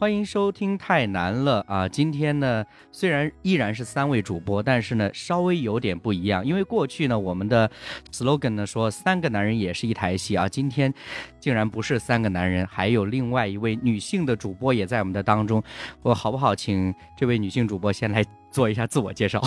[0.00, 1.88] 欢迎收听《太难了》啊！
[1.88, 6.46] 今天呢，虽然依然是三位主播，但是呢，稍微有点不一样。
[6.46, 7.68] 因为过去呢，我们的
[8.12, 10.94] slogan 呢说三个男人也是一台戏啊，今天
[11.40, 15.60] 竟然不是三个男人，还有另外一位女性的主播也在我们的当中。
[16.02, 19.42] 我好不好请这位女性主播先来做一下自我介绍？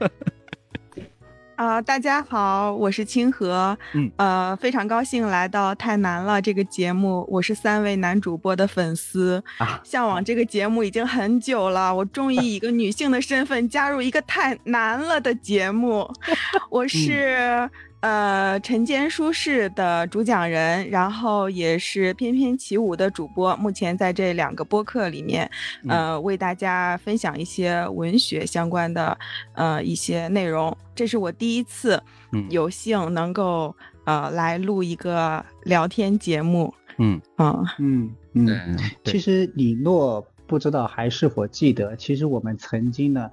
[1.56, 16.08] 啊，大家好，我是清河，嗯，呃，非常高兴来到《太难了》这个节目，我是三位男主播的粉丝，啊，向往这个节目已经很久了，我终于以一个女性的身份加入一个太难了的节目，
[16.70, 17.70] 我是。
[18.04, 25.50] 呃，晨间书室的主讲人，然后也是翩翩起舞的主播，目前在这两个播客里面，
[25.88, 29.16] 呃，为大家分享一些文学相关的
[29.54, 30.76] 呃一些内容。
[30.94, 31.98] 这是我第一次
[32.50, 33.74] 有幸能够
[34.04, 36.74] 呃来录一个聊天节目。
[36.98, 38.78] 嗯嗯嗯嗯。
[39.04, 43.30] 其实李诺不知道还是否记得，其实我们曾经呢。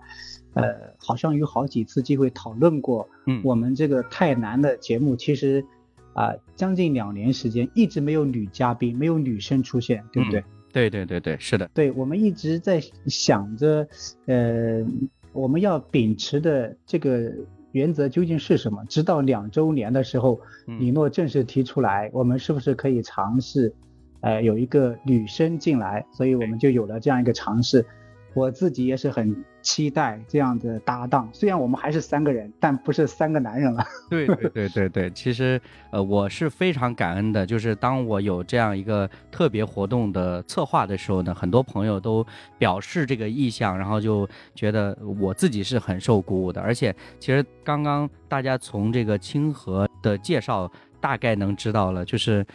[0.53, 5.65] 呃，好像有好几次机会讨论过，嗯，我们这个太难的节目，其实
[6.13, 10.43] 啊，将近两年时间一直没有女嘉宾，没有女生出现，对不对？
[10.73, 11.69] 对对对对，是的。
[11.73, 13.87] 对，我们一直在想着，
[14.25, 14.85] 呃，
[15.33, 17.31] 我们要秉持的这个
[17.71, 18.83] 原则究竟是什么？
[18.85, 23.73] 直到两周年的时候，李诺正式提出来，我们是不是可以尝试，
[24.19, 26.05] 呃，有一个女生进来？
[26.11, 27.85] 所以我们就有了这样一个尝试。
[28.33, 33.85] 我自己也是很期待这样的搭档，虽然我们还是三个人，但不是三个男人了。
[34.09, 42.25] 对对对对对，其实呃我是非常感恩的，就是当我有这样一个特别活动的策划的时候呢，很多朋友都
[42.57, 46.61] 表示这个意向，然后就觉得我自己是很受鼓舞的。
[46.61, 52.45] 而且其实刚刚大家从这个清河的介绍大概能知道了，就是。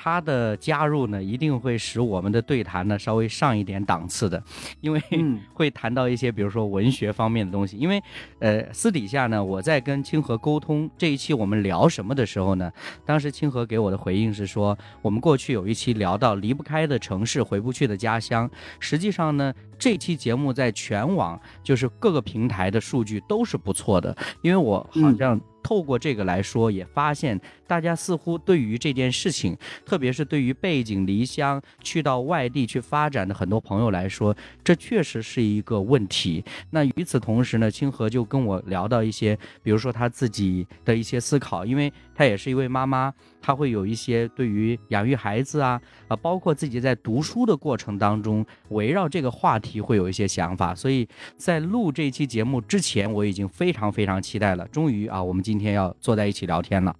[0.00, 4.40] 他的加入呢，一定会使我们的对谈呢稍微上一点档次的，
[4.80, 5.02] 因为
[5.52, 7.76] 会谈到一些，比如说文学方面的东西。
[7.76, 8.00] 因为，
[8.38, 12.70] 呃，私底下呢，我在跟清河沟通这一期我们聊什么的时候呢，
[13.04, 18.48] 当时清河给我的回应是说，我们过去有一期聊到离不开的城市，回不去的家乡。
[18.78, 25.40] 实际上呢，这期节目在全网就是各个平台的数据都是不错的，因为我好像。
[25.68, 34.34] 透过这个来说，也发现大家似乎对于这件事情，特别是对于背井离乡去到外地去发展的很多朋友来说，
[34.64, 36.42] 这确实是一个问题。
[36.70, 43.14] 那与此同时呢，清河就跟我聊到一些，比如说他自己的一些思考，因为他也是一位妈妈。
[43.40, 50.74] 她会有一些对于养育孩子啊，啊，包括自己在读书的过程当中，围绕这个话题会有一些想法。
[50.74, 54.66] 所以在录这期节目之前，我已经非常非常期待了。
[54.66, 56.94] 终于啊，我们今天要坐在一起聊天了。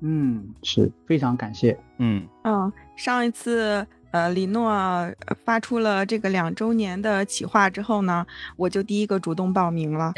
[0.00, 1.78] 嗯，是非常感谢。
[1.98, 3.86] 嗯嗯，上一次。
[4.14, 5.12] 呃，李诺
[5.44, 8.24] 发出了这个两周年的企划之后呢，
[8.56, 10.12] 我就第一个主动报名了。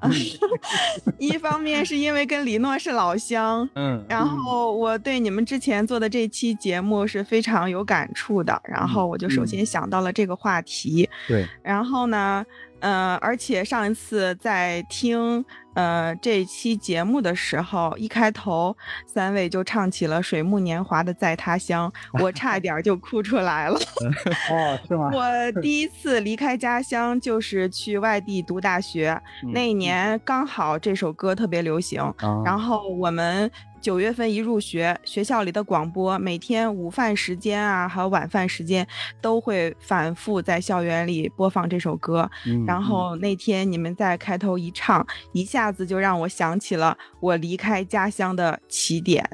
[1.18, 11.06] 一方面是因为跟李诺是老乡，嗯，然后我对你们之前做的这期节目是非常有感触的，然后我就首先想到了这个话题。
[11.28, 12.46] 对，然后呢？
[12.82, 15.44] 嗯，而且上一次在听
[15.74, 18.76] 呃这期节目的时候，一开头
[19.06, 21.90] 三位就唱起了《水木年华》的《在他乡》，
[22.22, 23.78] 我差点就哭出来了。
[24.50, 25.10] 哦，是吗？
[25.12, 29.20] 我第一次离开家乡就是去外地读大学，
[29.52, 32.02] 那一年刚好这首歌特别流行，
[32.44, 33.50] 然后我们。
[33.82, 38.86] 九月份一入学，学校里的广播每天午饭时间啊，还有晚饭时间，
[39.20, 42.30] 都会反复在校园里播放这首歌。
[42.64, 49.28] 然后那天你们在开头一唱，一下子就让我想起了我离开家乡的起点。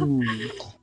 [0.00, 0.20] 嗯，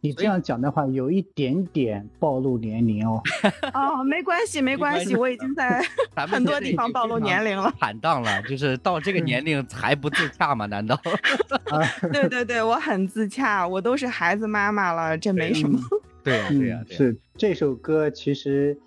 [0.01, 3.21] 你这样讲的话，有一点点暴露年龄哦。
[3.73, 5.81] 哦，没关系，没关系，我已经在
[6.27, 7.73] 很多地方暴露年龄了。
[7.79, 10.65] 坦荡了，就是到这个年龄还不自洽吗？
[10.65, 10.99] 难道？
[12.11, 15.79] 对对对，我很自洽，我都是孩子妈妈了，这没什么。
[16.23, 18.77] 对呀对呀，是这首歌其实。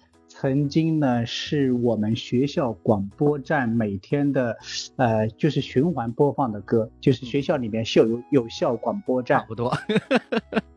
[0.43, 4.59] 曾经呢，是我们学校广播站每天的，
[4.97, 9.73] 呃，就是循环播放的歌，就是学校里面校有有效广播站，差不多。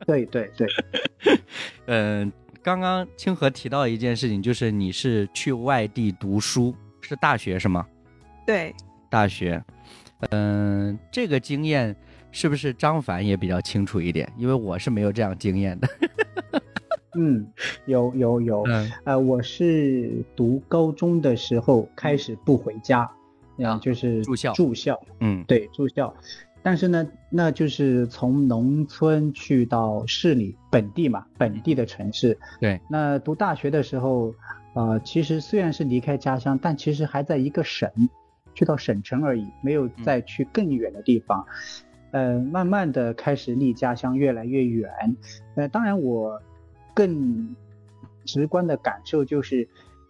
[0.05, 0.67] 对 对对。
[1.87, 2.31] 嗯，
[2.61, 6.71] 刚刚清河提到一件事情，就是你是去外地读书，
[7.01, 7.83] 是大学是吗？
[8.45, 8.71] 对，
[9.09, 9.59] 大学。
[10.29, 11.95] 嗯，这个经验
[12.31, 14.31] 是不是张凡也比较清楚一点？
[14.37, 15.89] 因为我是没有这样经验的。
[17.15, 17.45] 嗯，
[17.85, 18.63] 有有有，
[19.05, 23.09] 呃，我是读高中的时候开始不回家，
[23.59, 26.13] 啊，就是住校住校，嗯，对，住校，
[26.61, 32.37] 但是呢，那就是从农村去到市里本地嘛，本地的城市。
[32.59, 32.81] 对。
[32.89, 34.33] 那读大学的时候，
[34.73, 37.89] 呃，其实虽然是离开家乡，但其实还在一个省，
[38.53, 41.45] 去到省城而已，没有再去更远的地方。
[42.11, 44.89] 呃，慢慢的开始离家乡越来越远。
[45.55, 46.41] 呃，当然我
[46.95, 47.55] 更
[48.23, 49.67] 直观的感受就是。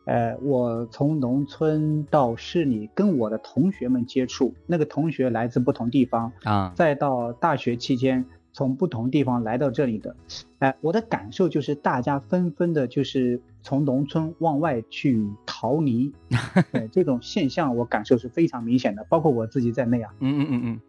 [0.07, 8.23] 呃，我从农村到市里跟我的同学们接触，那个同学来自不同地方啊，再到大学期间
[8.53, 10.15] 从不同地方来到这里的，
[10.59, 16.13] 哎，我的感受就是大家纷纷的就是从农村往外去逃离，
[16.93, 20.13] 这种现象我感受是非常明显的，包括我自己在内啊。
[20.19, 20.79] 嗯嗯嗯嗯，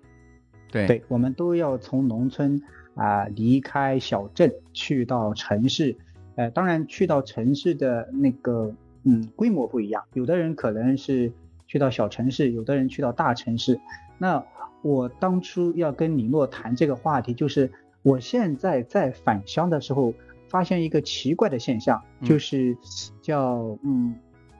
[0.71, 2.61] 对对，我们都要从农村
[2.97, 5.97] 啊离开小镇去到城市，
[6.35, 8.75] 呃，当然去到城市的那个。
[9.09, 11.33] 嗯，规模不一样，有的人可能是
[11.69, 13.79] 去到小城市，有的人去到大城市。
[14.19, 14.45] 那
[14.83, 17.71] 我当初要跟李诺谈这个话题，就是
[18.03, 20.13] 我现在在返乡的时候，
[20.49, 22.77] 发现一个奇怪的现象，就是
[23.23, 24.17] 叫嗯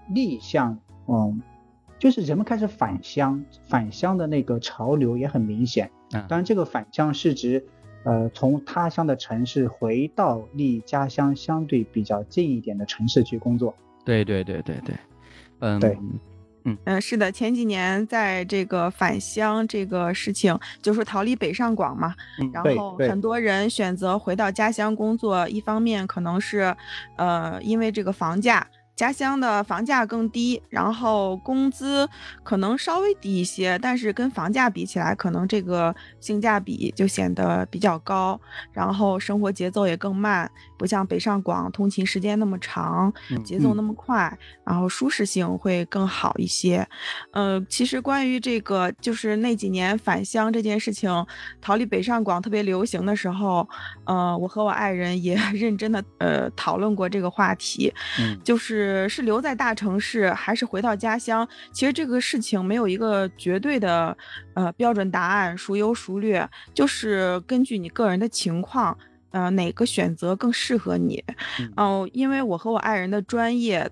[0.09, 0.79] 逆向，
[1.09, 1.43] 嗯，
[1.99, 5.91] 就是人们开始返乡，返乡的那个潮流也很明显。
[6.13, 7.67] 当然，这个返乡是指
[8.07, 13.75] 呃从他乡的城市回到离家乡相对比较近一点的城市去工作。
[14.05, 14.95] 对对对对对，
[15.59, 15.99] 嗯，对，
[16.65, 22.15] 嗯嗯，是的，前几年在这个返乡这个事情，就是逃离北上广嘛，
[22.53, 26.75] 然后很多人选择回到家乡工作，一方面可能是，
[27.17, 28.67] 呃，因为这个房价。
[28.97, 32.09] 家乡的房价更低，然后工资
[32.43, 38.41] 可能稍微低一些，但是跟房价比起来，可能这个性价比就显得比较高。
[38.73, 43.13] 然后生活节奏也更慢，不像北上广通勤时间那么长，
[43.45, 44.35] 节奏那么快，
[44.65, 46.89] 然后舒适性会更好一些。
[47.33, 51.11] 呃，其实关于这个，就是那几年返乡这件事情，
[51.61, 53.69] 逃离北上广特别流行的时候，
[54.07, 57.93] 呃，我和我爱人也 认真的呃讨论过这个话题，
[58.43, 58.86] 就是。
[58.87, 61.47] 是是留在大城市还是回到家乡？
[61.73, 64.17] 其实这个事情没有一个绝对的
[64.55, 68.97] 呃标准答案，孰优孰劣，就是根据你个人的情况，
[69.31, 71.23] 呃，哪个选择更适合你？
[71.77, 73.91] 哦，因为我和我爱人的专业。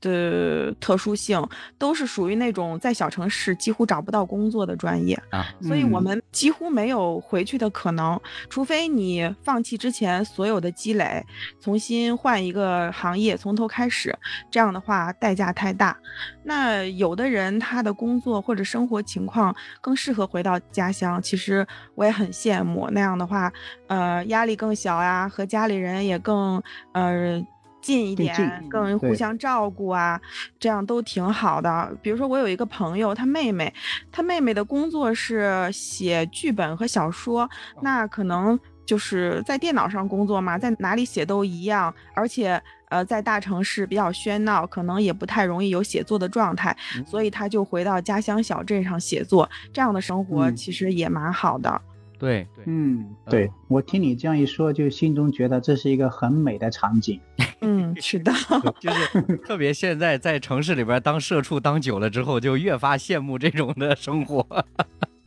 [0.00, 1.42] 的特殊性
[1.78, 8.20] 都是属于那种在小城市几乎找不到工作的专业啊，所以我们几乎没有回去的可能，
[8.50, 11.24] 除非你放弃之前所有的积累，
[11.60, 14.16] 重新换一个行业从头开始，
[14.50, 15.96] 这样的话代价太大。
[16.44, 23.52] 那有的人他的工作或者生活情况更适合回到家乡，其实我也很羡慕那样的话，
[23.88, 26.62] 呃，压力更小呀，和家里人也更
[26.92, 27.44] 呃。
[27.86, 30.20] 近一点，更互相照顾啊，
[30.58, 31.96] 这样都挺好的。
[32.02, 33.72] 比如说，我有一个朋友，他妹妹，
[34.10, 37.48] 他妹妹的工作是写剧本和小说，
[37.82, 41.94] 那可能就是在电脑上工作嘛，在哪里写都一样。
[42.12, 49.48] 而且，呃，在大城市比较喧闹，可能也不太容易有写作的状态，所以他就回到家乡小镇上写作。
[49.72, 51.70] 这样的生活其实也蛮好的。
[51.70, 57.20] 对对，嗯，对我听你这样一说，就心中觉得这是一个很美的场景。
[57.60, 58.32] 嗯，是的，
[58.80, 64.46] 就是特别现在在城市里边当社畜当久了之后，就越发羡慕这种的生活。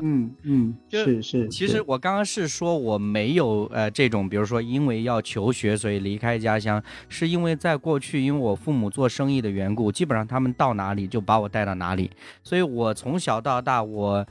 [0.01, 1.47] 嗯嗯，是是。
[1.49, 12.09] 其实我刚刚是说我没有呃这种，比如说因为要求学所以离开家乡，是因为在过去因为我父母做生意的缘故，基本上他们到哪里就把我带到哪里，
[12.43, 14.25] 所以我从小到大我。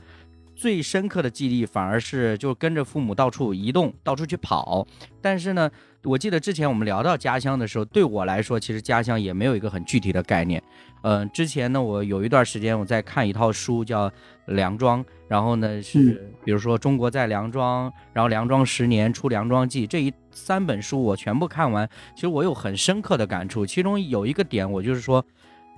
[0.59, 4.85] 最深刻的记忆反而是就跟着父母到处移动，到处去跑。
[5.21, 5.71] 但是呢，
[6.03, 10.61] 我记得之前我们聊到家乡的时候，对我来说，其实家乡也没有一个很具体的概念。
[11.03, 14.09] 嗯，之前呢，我有一段时间我在看一套书，叫
[14.47, 23.65] 《梁庄》，然后呢是比如说中国在梁庄，然后梁庄十年出《梁庄记》这一三本书我全部看完，其实我有很深刻的感触。
[23.65, 25.25] 其中有一个点，我就是说，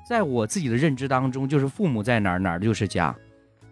[0.10, 3.16] 在我自己的认知当中，就是父母在哪儿，哪儿就是家。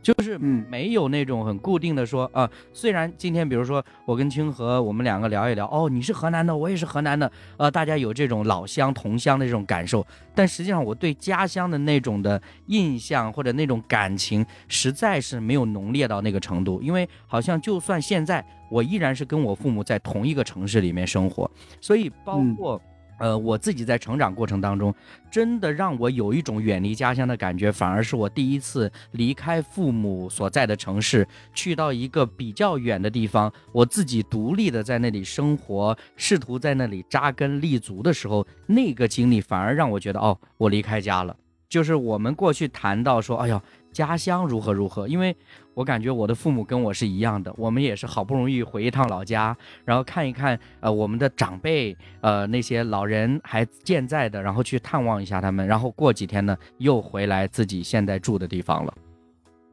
[0.01, 21.49] 就是没有那种很固定的说啊，虽然今天比如说我跟清河我们两个聊一聊，哦，你是河南的，我也是河南的，呃，大家有这种老乡同乡的这种感受，但实际上我对家乡的那种的印象或者那种感情，实在是没有浓烈到那个程度，因为好像就算现在我依然是跟我父母在同一个城市里面生活，
[21.81, 22.81] 所以包括。
[23.19, 24.93] 呃，我自己在成长过程当中，
[25.29, 41.35] 真的让我有一种远离家乡的感觉，反而是我第一次离开父母所在的城市，去到一个比较远的地方，我自己独立的在那里生活，试图在那里扎根立足的时候，那个经历反而让我觉得，哦，我离开家了。
[41.69, 43.61] 就是我们过去谈到说，哎呀，
[43.91, 45.35] 家乡如何如何，因为
[45.75, 58.93] 我感觉我的父母跟我是一样的，我们也是好不容易回一趟老家，然后看一看呃我们的长辈，呃那些老人还健在的，然后去探望一下他们，然后过几天呢又回来自己现在住的地方了。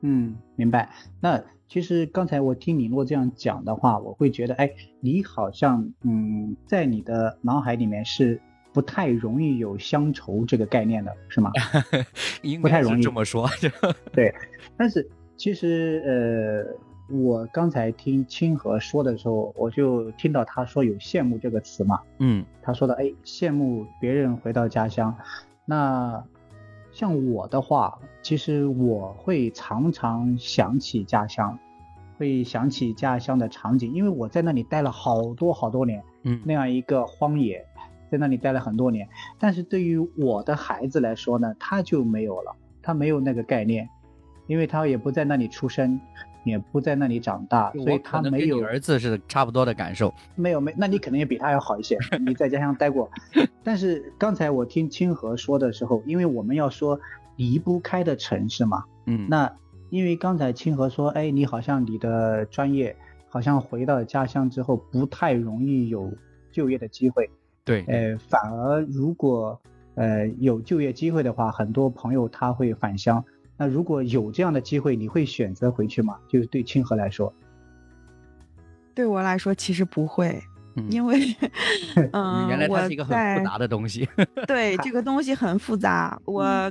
[0.03, 0.91] 嗯，明白。
[1.19, 8.39] 那其实刚才我听李诺这样讲的话，我会觉得，哎，你好像嗯在你的脑海里面是。
[8.77, 11.51] 不太容易有乡愁这个概念的是吗？
[12.61, 13.49] 不太容易这么说。
[14.13, 14.31] 对，
[14.77, 16.77] 但是其实
[17.09, 21.99] 呃，我刚才听清河说的时候，我就听到他说有羡慕这个词嘛。
[22.19, 25.17] 嗯，他说的哎，羡慕别人回到家乡。
[25.65, 26.23] 那
[26.93, 31.59] 像我的话，其实我会常常想起家乡，
[32.19, 36.05] 会想起家乡的场景，因为我在那里待了好多好多年。
[36.25, 37.65] 嗯，那样一个荒野。
[38.11, 39.09] 在那里待了很多年，
[39.39, 43.89] 但是对于我的孩子来说呢，他就没有了，他没有那个概念，
[44.47, 46.01] 因为他也不在那里出生，
[46.45, 48.63] 也不在那里长大，所以他没有。
[48.65, 50.15] 儿子是差不多的感受。
[50.37, 53.11] 没有没，那你可能也比他要好一些，你在家乡待过。
[53.65, 56.99] 但是刚才我听清河说的时候，因为我们要说
[57.35, 59.53] 离不开的城市嘛，嗯，那
[59.91, 62.95] 因为刚才清河说，哎，你好像你的专业
[63.29, 66.13] 好像回到家乡之后不太容易有
[66.53, 67.29] 就业的机会。
[67.67, 69.61] 对，呃，反而如果
[69.97, 73.23] 呃有就业机会的话，很多朋友他会返乡。
[73.59, 76.17] 那如果有这样的机会，你会选择回去吗？
[76.29, 77.35] 就是对清河来说，
[78.95, 80.41] 对我来说其实不会，
[80.91, 81.19] 因为
[82.13, 84.09] 嗯， 原来它是一个很复杂的东西。
[84.47, 86.17] 对， 这个东西很复杂。
[86.25, 86.71] 我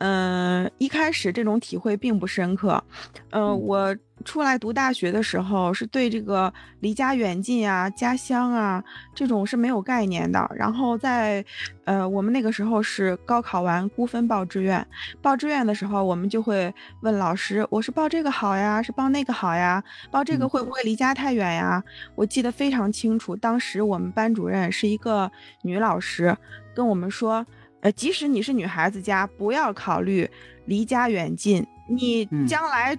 [0.00, 2.84] 嗯，一开始这种体会并不深刻。
[3.30, 3.96] 嗯，我。
[4.26, 8.82] 出来读大学的时候，是对这个离家远近啊、家乡啊
[9.14, 10.50] 这种是没有概念的。
[10.54, 11.42] 然后在，
[11.84, 14.84] 呃，我们那个时候是高考完估分报志愿，
[15.22, 19.82] 报志愿的时候，我们就会问老师：“我是报这个好呀，是报那个好呀？
[20.10, 21.82] 报这个会不会离家太远呀？”
[22.16, 25.30] 我记得非常清楚，当时我们班主任是一个
[25.62, 26.36] 女老师，
[26.74, 27.46] 跟我们说
[27.80, 30.28] ：“呃，即使你是女孩子家，不要考虑
[30.64, 32.98] 离家远近，你将来。”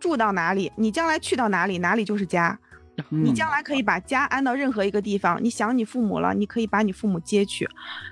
[0.00, 2.58] 住到哪里，你将来去到哪里，哪里就是家。
[3.10, 5.42] 你将来可以把家安到任何一个地方。
[5.42, 7.68] 你想你父母了，你可以把你父母接去。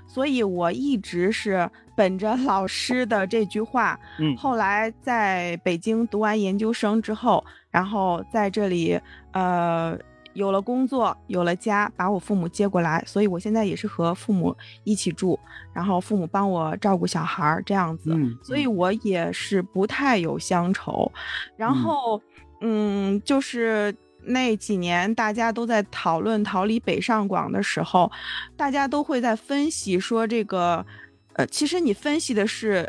[0.07, 3.99] 所以我一直是本着老师的这句话。
[4.17, 8.99] 嗯，后来在北京读完研究生之后，然后在这里，
[9.33, 9.97] 呃。
[10.37, 15.39] 有了工作，有了家，把我父母接过来，所以我现在也是和父母一起住，
[15.73, 21.11] 然后父母帮我照顾小孩儿这样子，所以我也是不太有乡愁。
[21.55, 22.21] 然后，
[22.61, 23.91] 嗯，就是
[24.21, 28.11] 那几年大家都在讨论逃离北上广的时候，
[28.55, 30.85] 大家都会在分析说这个，
[31.33, 32.87] 呃，其实你分析的是。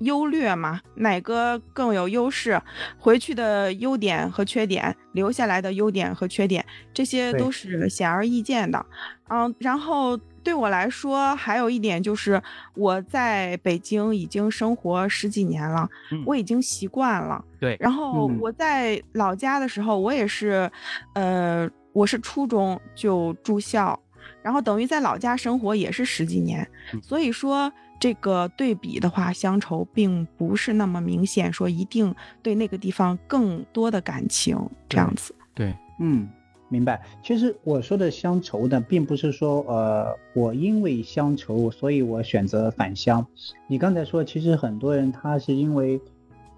[0.00, 2.60] 优劣嘛，哪个更有优势？
[2.98, 8.84] 回去的优点和缺点，留下来的优点和缺点，这些都是显而易见的。
[9.28, 12.42] 嗯，然后对我来说，还有一点就是
[12.74, 15.88] 我在北京已经生活十几年了，
[16.26, 17.42] 我已经习惯了。
[17.58, 20.70] 对，然后我在老家的时候，我也是，
[21.14, 23.98] 呃，我是初中就住校，
[24.42, 26.68] 然后等于在老家生活也是十几年，
[27.02, 27.72] 所以说。
[27.98, 34.58] 这个对比的话，乡愁并不是那么明显，说一定对那个地方更多的感情
[34.88, 35.34] 这样子。
[35.54, 36.28] 对，嗯，
[36.68, 37.00] 明白。
[37.22, 43.26] 其实我说的乡愁呢，并不是说，呃，我因为乡愁，所以我选择返乡。
[43.66, 45.98] 你刚才说，其实很多人他是因为，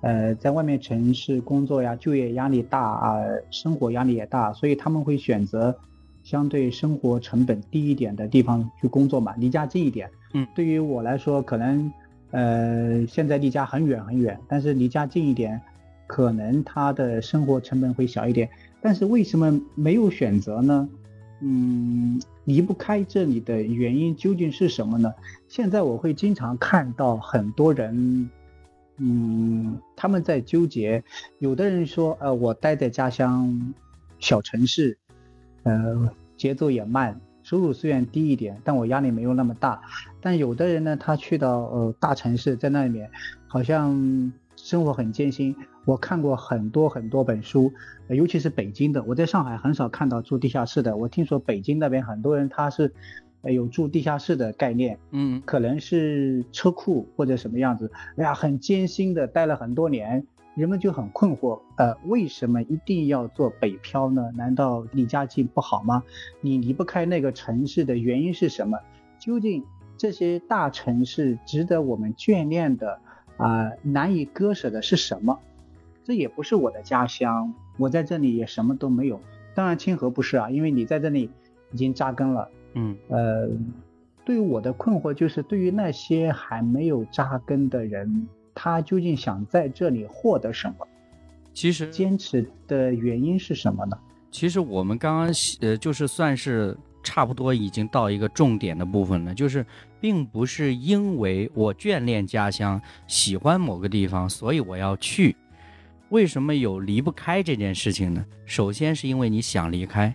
[0.01, 3.19] 呃，在外面城市工作呀，就业压力大啊，
[3.51, 5.77] 生活压力也大，所以他们会选择
[6.25, 10.11] 相对生活成本低一点的地方去工作嘛，离家近一点。
[10.55, 11.93] 对于我来说，可能，
[12.31, 15.61] 呃，现在离家很远很远，但是离家近一点，
[16.07, 18.49] 可能他的生活成本会小一点。
[18.81, 20.89] 但是为什么没有选择呢？
[21.41, 25.13] 嗯，离不开这里的原因究竟是什么呢？
[25.49, 28.31] 现在我会经常看到很多人，
[28.97, 31.05] 嗯，他们在纠结。
[31.39, 33.75] 有的人说，呃，我待在家乡
[34.19, 34.97] 小城市，
[35.65, 37.21] 呃，节奏也慢。
[37.47, 39.81] 收入虽然低一点，但我压力没有那么大。
[40.21, 43.09] 但有的人呢，他去到呃大城市，在那里面
[43.47, 45.55] 好像生活很艰辛。
[45.85, 47.73] 我看过很多很多本书，
[48.09, 49.01] 尤其是北京的。
[49.05, 50.97] 我在上海很少看到住地下室的。
[50.97, 52.93] 我听说北京那边很多人他是
[53.45, 57.93] 有住地下室的概念，嗯，可能是车库或者什么样子。
[58.17, 60.27] 哎呀，很艰辛的待了很多年。
[60.57, 64.33] 人们就很困惑，呃，为什么一定要做北漂呢？
[64.35, 66.03] 难道离家近不好吗？
[66.41, 68.79] 你离不开那个城市的原因是什么？
[69.19, 69.63] 究竟
[69.99, 72.99] 这些大城市值得我们眷恋的，
[73.37, 75.39] 啊难以割舍的是什么？
[76.05, 79.21] 这也不是我的家乡，我在这里也什么都没有。
[79.55, 81.31] 当然清河不是啊，因为你在这里
[81.71, 82.51] 已经扎根了。
[82.73, 83.49] 嗯，呃，
[84.25, 90.89] 对于我的困惑就是，对于那些还没有扎根的人，他究竟想在这里获得什么？
[91.53, 93.99] 其实坚持的原因是什么呢？
[94.31, 99.65] 其实我们刚刚呃，就是算是差不多已经到一个重点的部分了，就是
[100.01, 105.37] 并不是因为我眷恋家乡、喜欢某个地方，所以我要去。
[106.09, 108.25] 为什么有离不开这件事情呢？
[108.47, 110.15] 首先是因为你想离开，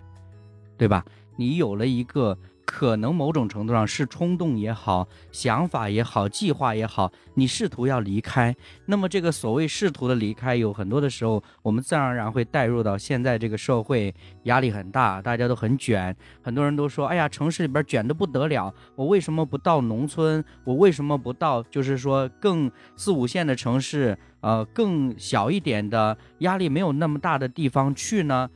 [0.76, 1.04] 对吧？
[1.36, 2.36] 你有了一个。
[2.64, 8.54] 可能某种程度上是冲动也好，想法也好，计划也好，你试图要离开。
[8.86, 14.14] 那么这个所谓试图的离开，有很多的时候，我们自然而然会带入到现在这个社会
[14.44, 20.42] 压力很大，大家都很卷，很多人都说，哎呀，城市里边卷得不得了，我为什么不到农村？
[20.64, 28.48] 我为什么不到就是说更四五线的城市，呃，更小一点的压力没有那么大的地方去呢？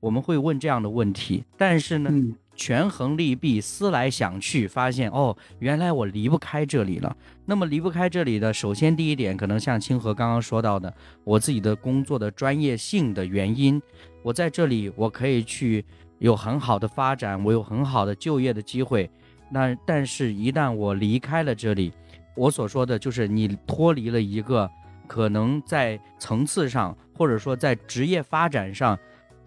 [0.00, 2.10] 我们会问这样的问题，但是呢？
[2.58, 7.16] 权衡利弊，思来想去，发现哦，原来我离不开这里了。
[7.46, 13.80] 那么离不开这里的，首先第一点，可能像清河刚刚说到的，我自己的工作的专业性的原因，
[14.22, 15.84] 我在这里我可以去
[16.18, 19.08] 有很好的发展，我有很好的就业的机会。
[19.48, 21.92] 那但是，一旦我离开了这里，
[22.36, 24.68] 我所说的就是你脱离了一个
[25.06, 28.98] 可能在层次上，或者说在职业发展上。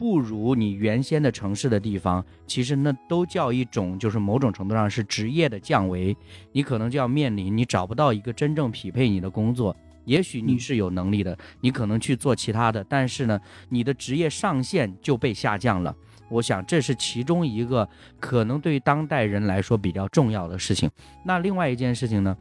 [0.01, 6.17] 不如你原先的城市的地方，其实那都叫一种，就是某种程度上是职业的降维。
[6.51, 9.77] 你可能就要面临你找不到一个真正匹配你的工作。
[10.05, 13.39] 也许你是有能力的，你可能去做其他的，但是呢，
[13.69, 15.95] 你的职业上限就被下降了。
[16.29, 17.87] 我想这是其中一个
[18.19, 20.89] 可能对于当代人来说比较重要的事情。
[21.23, 22.35] 那另外一件事情呢？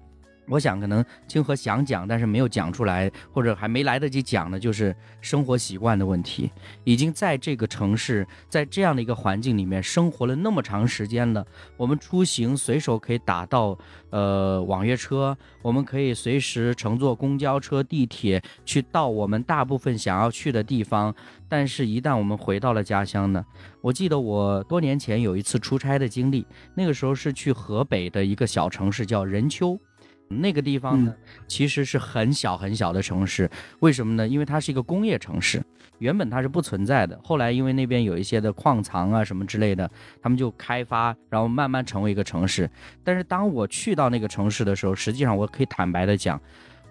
[0.48, 6.50] 我想可能清河想讲，但是没有讲出来，或者还没来得及讲的，就是生活习惯的问题。
[6.82, 13.78] 已经在这个城市，在这样的一个环境里面生活了那么长时间了，我们出行随手可以打到
[14.10, 21.14] 呃网约车，我们可以随时乘坐公交车、地铁去到我们大部分想要去的地方。
[21.48, 23.44] 但是，一旦我们回到了家乡呢？
[23.80, 29.78] 我记得我多年前有一次出差的经历，那个时候是去河北的一个小城市，叫任丘。
[30.30, 31.12] 那个地方呢，
[31.48, 34.26] 其实是很小很小的城市，为什么呢？
[34.26, 35.60] 因为它是一个工业城市，
[35.98, 37.18] 原本它是不存在的。
[37.24, 39.90] 后来因为那边有一些的矿藏啊什么之类的，
[40.22, 42.70] 他们就开发，然后慢慢成为一个城市。
[43.02, 46.40] 但是当我去到那个城市的时候，实际上我可以坦白的讲，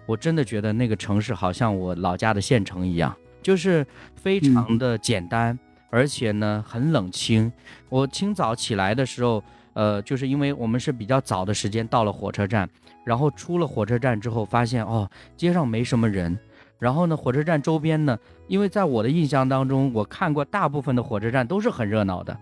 [0.04, 7.50] 我真的觉得那个城市好像我老家的县城一样，就是非常的简单，而且呢很冷清。
[7.88, 12.68] 我清早起来的时候，呃，就是因为我们是比较早的时间到了火车站。
[13.04, 16.38] 然后出了火车站之后，发现哦，街上没什么人。
[16.78, 22.34] 然后呢，火车站周边呢，因为在我的印象当中，我看过大部分的火车站都是很热闹的，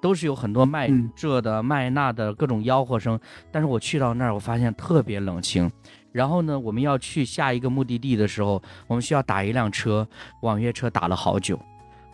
[0.00, 3.18] 都是有很多卖这的、卖那的各种吆喝声。
[3.52, 5.70] 但是我去到那儿，我发现特别冷清。
[6.10, 10.06] 然后呢，我们要去下一个目的地的时候，我们需要打一辆车，
[10.40, 11.56] 网约车打了好久。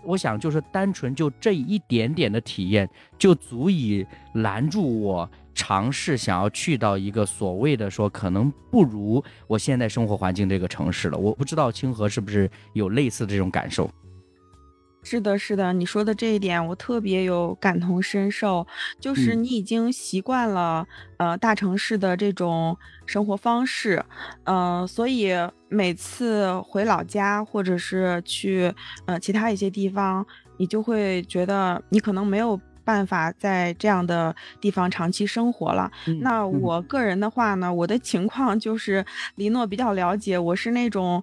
[0.02, 5.30] 我想，就是单纯就这一点点的体验，就足以拦住我。
[5.60, 13.90] 尝试想要去到一个所谓的说可能不如我现在生活环境这个城市了，我不知道清河是不是有类似的这种感受。
[15.02, 18.66] 是的，是的，你说的这一点我特别有感同身受，
[18.98, 20.86] 就是你已经习惯了
[21.18, 24.02] 呃大城市的这种生活方式，
[24.44, 25.30] 嗯，所以
[25.68, 28.72] 每次回老家或者是去
[29.04, 32.58] 呃其他一些地方，你就会觉得你可能没有。
[32.84, 35.90] 办法在这样的地方长期生活了。
[36.20, 39.04] 那我个人的话呢，我的情况就是
[39.36, 41.22] 李诺比较了解，我是那种。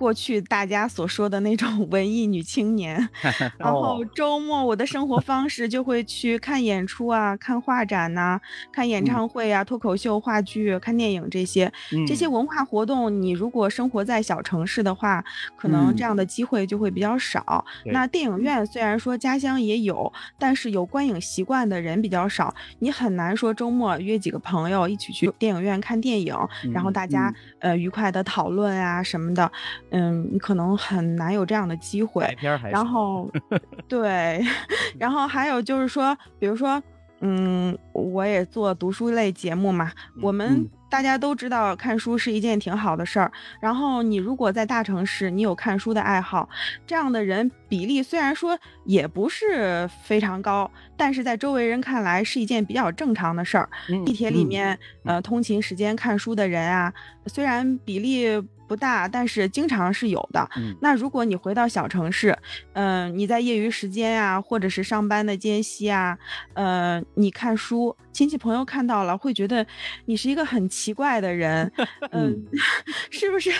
[0.00, 3.06] 过去大家所说的那种 文艺女青年，
[3.58, 8.40] 然后周末我的生活方式就会去看演出啊，看画展呐，
[8.72, 11.70] 看演唱会啊，脱口秀、话剧、看电影这些
[12.08, 13.20] 这些文化活动。
[13.20, 15.22] 你如果生活在小城市的话，
[15.54, 17.62] 可能这样的机会就会比较少。
[17.92, 26.34] 那电影院虽然说家乡也有，但是有观影习惯的人比较少，你很难说周末约几个朋友一起去电影院看电影，
[26.72, 29.52] 然后大家呃愉快的讨论啊什么的。
[29.90, 32.24] 嗯，你可能很难有这样的机会。
[32.70, 33.30] 然后，
[33.88, 34.40] 对，
[34.98, 36.82] 然后还有就是说，比如说，
[37.20, 39.90] 嗯，我也做读书类节目嘛，
[40.22, 43.30] 我们大家都知道看书是一件挺好的事儿。
[43.60, 46.48] 然后你如果在大城市，你有看书的爱好，
[46.86, 53.68] 这样的人比例虽然说也不是非常高，但是在周围人看来是一件比较正常的事儿。
[54.06, 56.92] 地铁里面，呃，通勤时间看书的人啊，
[57.26, 58.40] 虽然比例。
[58.70, 60.48] 不大，但是经常是有的。
[60.80, 62.38] 那如果你回到小城市，
[62.74, 66.16] 嗯，你在业余时间呀，或者是上班的间隙啊，
[66.54, 67.96] 呃，你看书。
[68.12, 69.64] 亲戚朋友看到了会觉得
[70.06, 71.70] 你是一个很奇怪的人，
[72.10, 72.44] 嗯，
[73.08, 73.52] 是不是？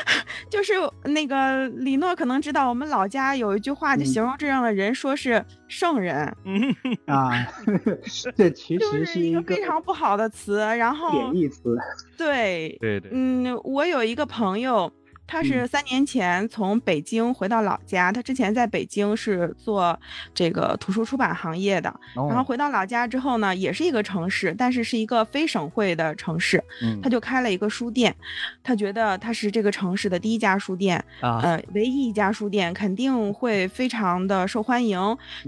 [0.50, 0.72] 就是
[1.04, 6.34] 那个李诺可能知道，我们老家有一句话就形容这样的人，说是圣人。
[6.44, 6.74] 嗯
[7.06, 7.46] 啊，
[8.36, 11.76] 这其实是一个非常不好的词，然后贬义词。
[12.16, 14.90] 对对对，嗯，我有一个朋友。
[15.28, 19.96] 他是三年前从北京回到老家，他之前在北京是做
[20.34, 26.64] 这个图书出版行业的，然后回到老家之后呢，也是一个城市，但是是一个非省会的城市，
[27.02, 28.16] 他就开了一个书店，
[28.64, 34.98] 他觉得他是这个城市的第一家书店，呃，唯一一家书店肯定会非常的受欢迎。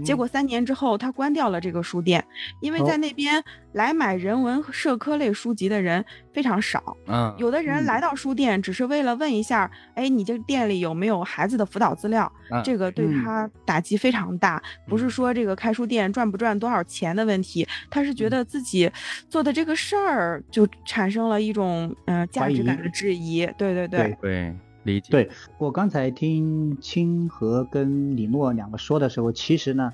[0.05, 2.23] 结果三年之后，他关掉了这个书店，
[2.61, 3.43] 因为在那边。
[3.73, 12.31] 来买人文社科类书籍的人非常少，嗯，有的人来到书店只是为了问一下，哎，你这店里有没有孩子的辅导资料？
[12.63, 14.61] 这个对他打击非常大。
[14.87, 18.91] 不是说这个开书店赚不赚多少钱的问题，他是觉得自己
[19.29, 23.45] 做的这个事儿就产生了一种嗯价值感的质疑。
[23.57, 25.07] 对对对对，理解。
[25.11, 29.91] 对我刚才听清河跟李诺两个说的时候，其实呢。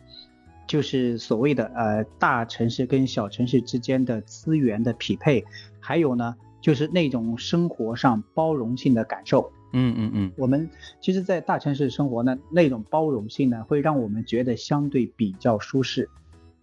[0.67, 5.41] 就是所谓的呃大城市跟小城市之间的资源的匹配，
[5.79, 9.49] 还有呢就是那种生活上包容性的感受。
[9.73, 10.69] 嗯嗯嗯，我们
[11.01, 16.09] 其实，在大城市生活呢，那种包容性呢，会让我们觉得相对比较舒适。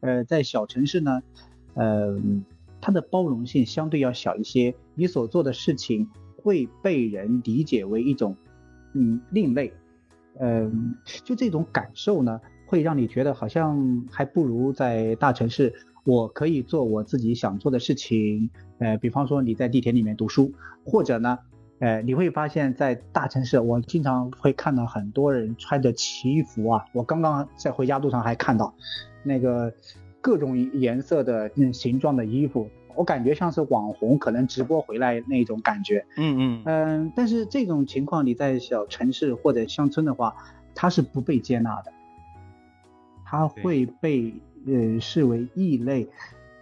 [0.01, 1.23] 呃，在小城市呢，
[1.75, 2.19] 呃，
[2.81, 8.37] 它的包容性相对要小一些，你所做的事情会被人理解为一种
[8.95, 9.73] 嗯另类。
[10.41, 12.41] 嗯，就这种感受呢。
[12.67, 15.73] 会让你觉得好像还不如在大城市，
[16.07, 18.51] 我可以做我自己想做的事情。
[18.79, 20.51] 呃，比方说你在地铁里面读书，
[20.83, 21.39] 或者呢，
[21.81, 26.85] 呃，你会发现在大城市，我经常会看到很多人穿着奇服啊。
[26.93, 28.75] 我刚刚在回家路上还看到，
[29.23, 29.73] 那个
[30.21, 36.07] 各种颜色的那形状的衣服，我感觉像是网红可能直播回来那种感觉。
[36.17, 40.35] 嗯嗯嗯，但是这种情况你在小城市或者乡村的话，
[40.75, 41.93] 它是不被接纳的。
[43.25, 44.33] 它会被
[44.67, 46.07] 呃视为异类，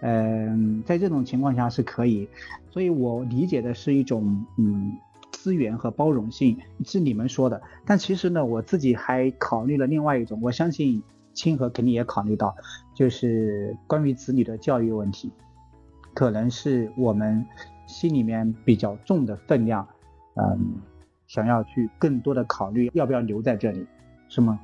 [0.01, 2.27] 嗯，在这种情况下是可以，
[2.71, 4.97] 所以我理解的是一种嗯
[5.43, 11.03] 资源和包容性是你们说的，但其实呢，我自己还考虑了另外一种，我相信
[11.33, 12.55] 清河肯定也考虑到，
[12.95, 15.33] 就是关于子女的教育问题，
[16.15, 17.45] 可能是我们
[17.89, 19.85] 心里面比较重的分量，
[20.37, 20.77] 嗯，
[21.27, 23.85] 想要去更多的考虑要不要留在这里，
[24.29, 24.61] 是吗？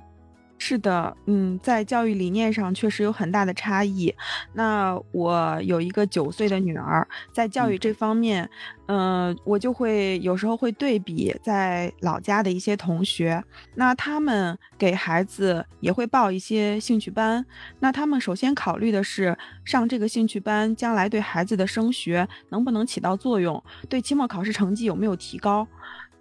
[0.61, 4.12] 是的，嗯，在教育理念上确实有很大的差异。
[4.53, 8.49] 那我有一个九岁的女儿，在教育这方面，
[8.87, 13.42] 嗯，我就会有时候会对比在老家的一些同学。
[13.77, 17.47] 那他们给孩子也会报一些兴趣班。
[17.79, 25.66] 那他们首先考虑的是上这个兴趣班将来对孩子的升学能不能起到作用，对期末考试成绩有没有提高。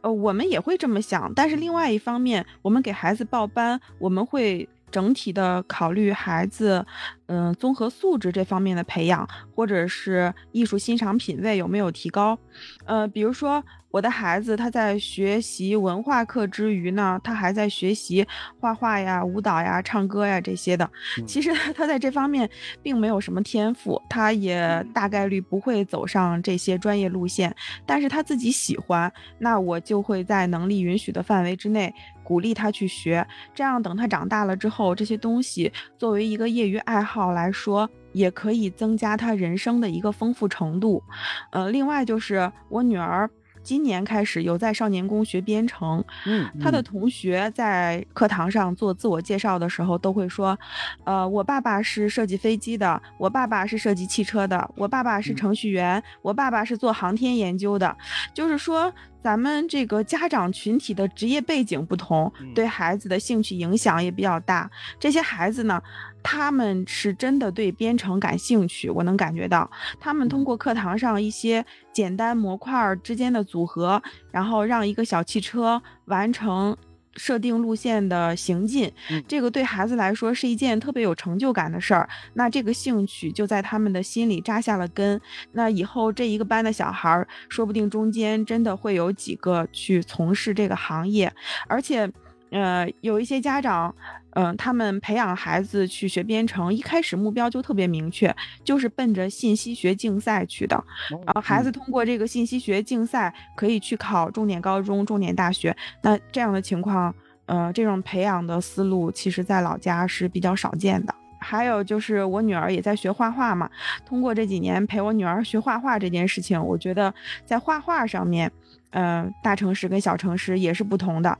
[0.01, 6.86] 呃，我们也会这么想，但是另外一方面，我们给孩子报班，我们会整体的考虑孩子，
[7.27, 12.37] 嗯，综合素质这方面的培养，或者是艺术欣赏品味有没有提高，
[12.85, 13.63] 呃，比如说。
[13.89, 18.27] 我的孩子他在学习文化课之余呢，他还在学习
[18.59, 20.87] 画画呀、舞蹈呀、唱歌呀这些的。
[21.25, 22.47] 其实他在这方面
[22.83, 27.55] 并没有什么天赋，他也大概率不会走上这些专业路线。
[27.85, 31.91] 但是他自己喜欢，那我就会在能力允许的范围之内
[32.23, 33.25] 鼓励他去学。
[33.55, 41.03] 这样等他长大了之后，这些东西作为一个业余爱好来说，也可以增加他人生的一个丰富程度。
[41.51, 43.30] 呃，另外就是我女儿。
[43.63, 50.58] 今年开始有在少年宫学编程，嗯，她的同学在课堂上做自我介绍的时候都会说，
[51.03, 57.93] 呃，我爸爸是设计飞机的，我爸爸是设计汽车的，我爸爸是程序员，我爸爸是做航天研究的，
[58.34, 58.93] 就是说。
[59.21, 64.69] 咱们这个家长群体的职业背景不同，对孩子的兴趣影响也比较大。
[64.99, 65.82] 这些孩子呢，
[66.23, 69.69] 他们是真的对编程感兴趣，我能感觉到。
[69.99, 74.01] 他们通过课堂上一些简单模块之间的组合，
[74.32, 76.75] 然后让一个小汽车完成
[77.17, 78.91] 设定路线的行进，
[79.27, 82.08] 这个对孩子来说是一件特别有成就感的事儿。
[82.34, 85.19] 那这个兴趣就在他们的心里扎下了根。
[85.51, 91.32] 那以后这一个班的小孩儿，说不定中间真的会有几个去从事这个行业，
[91.67, 92.10] 而且，
[92.51, 93.93] 呃，有一些家长。
[94.31, 98.31] 嗯，他们培养孩子去学编程，一开始目标就特别明确，
[98.63, 100.75] 就是奔着信息学竞赛去的。
[101.10, 105.75] 然后孩子通过这个信息学竞赛，可以去考重点高中、重点大学。
[106.03, 107.12] 那这样的情况，
[107.47, 111.15] 呃，这种培养的思路，其实在老家是比较少见的。
[111.39, 113.67] 还有就是我女儿也在学画画嘛，
[114.05, 117.12] 通过这几年陪我女儿学画画这件事情，我觉得
[117.43, 118.51] 在画画上面，
[118.91, 121.36] 嗯，大城市跟小城市也是不同的。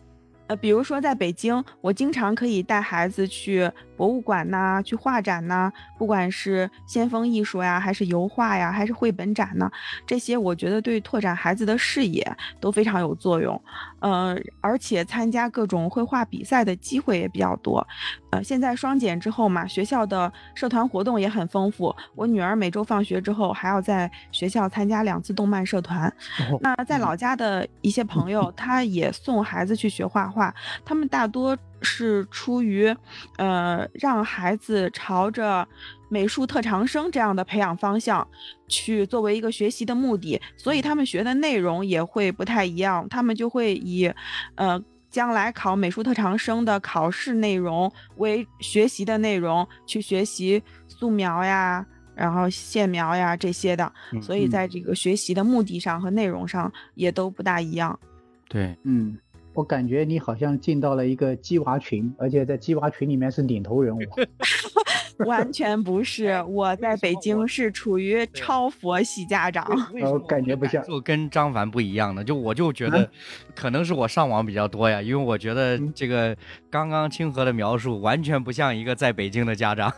[0.48, 9.70] 呃，比如说在北京，我经常可以带孩子去博物馆呐，去画展呐，不管是先锋艺术呀，还是油画呀，还是绘本展呢，
[10.06, 12.26] 这些我觉得对拓展孩子的视野
[12.62, 13.62] 都非常有作用。
[14.00, 17.86] 呃，而且参加各种绘画比赛的机会也比较多。
[18.30, 21.96] 呃，现在双减之后嘛，学校的社团活动也很丰富。
[22.16, 26.14] 我女儿每周放学之后还要在学校参加两次动漫社团。
[26.62, 30.54] 那在老家的一些朋友，他也送孩子去学画画，
[30.86, 32.96] 他们大多是出于，
[33.38, 35.68] 呃，让孩子朝着。
[36.10, 38.28] 美术特长生这样的培养方向，
[38.68, 43.08] 去作为一个学习的目的，所以他们学的内容也会不太一样。
[43.10, 44.12] 他们就会以，
[44.56, 53.92] 呃，将来考美术特长生的考试内容为学习的内容去学习素描呀，然后线描呀这些的。
[54.22, 58.00] 所以在这个学习的目的上和内容上也都不大一样。
[58.48, 59.18] 对，嗯，
[59.54, 64.00] 我感觉你好像进到了一个鸡娃群，而且在鸡娃群里面是领头人物。
[65.26, 69.66] 完全不是，我在北京是处于 超佛系家长，
[70.04, 73.10] 我感觉不像，就跟张凡不一样的，就我就觉得，
[73.56, 76.36] 可能是我上网比较多呀，因为我觉得这个
[76.70, 79.92] 刚刚清河的描述完全不像一个在北京的家长，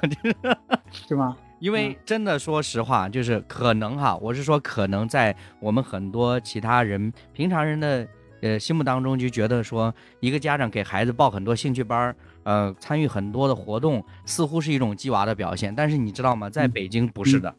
[1.07, 1.35] 是吗？
[1.59, 8.07] 因为真的说实话，就是可能哈，我是说可能在我们很多其他人平常人的
[8.41, 12.15] 呃心目当中，就觉得说一个家长给孩子报很多兴趣班儿。
[12.43, 15.73] 呃，参与很多的活动，似乎是一种鸡娃的表现。
[15.75, 16.49] 但是你知道吗？
[16.49, 17.53] 在北京不是的，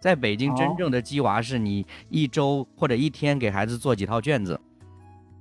[0.00, 4.60] 在北京真正的鸡娃是你一周或者一天给孩子做几套卷子。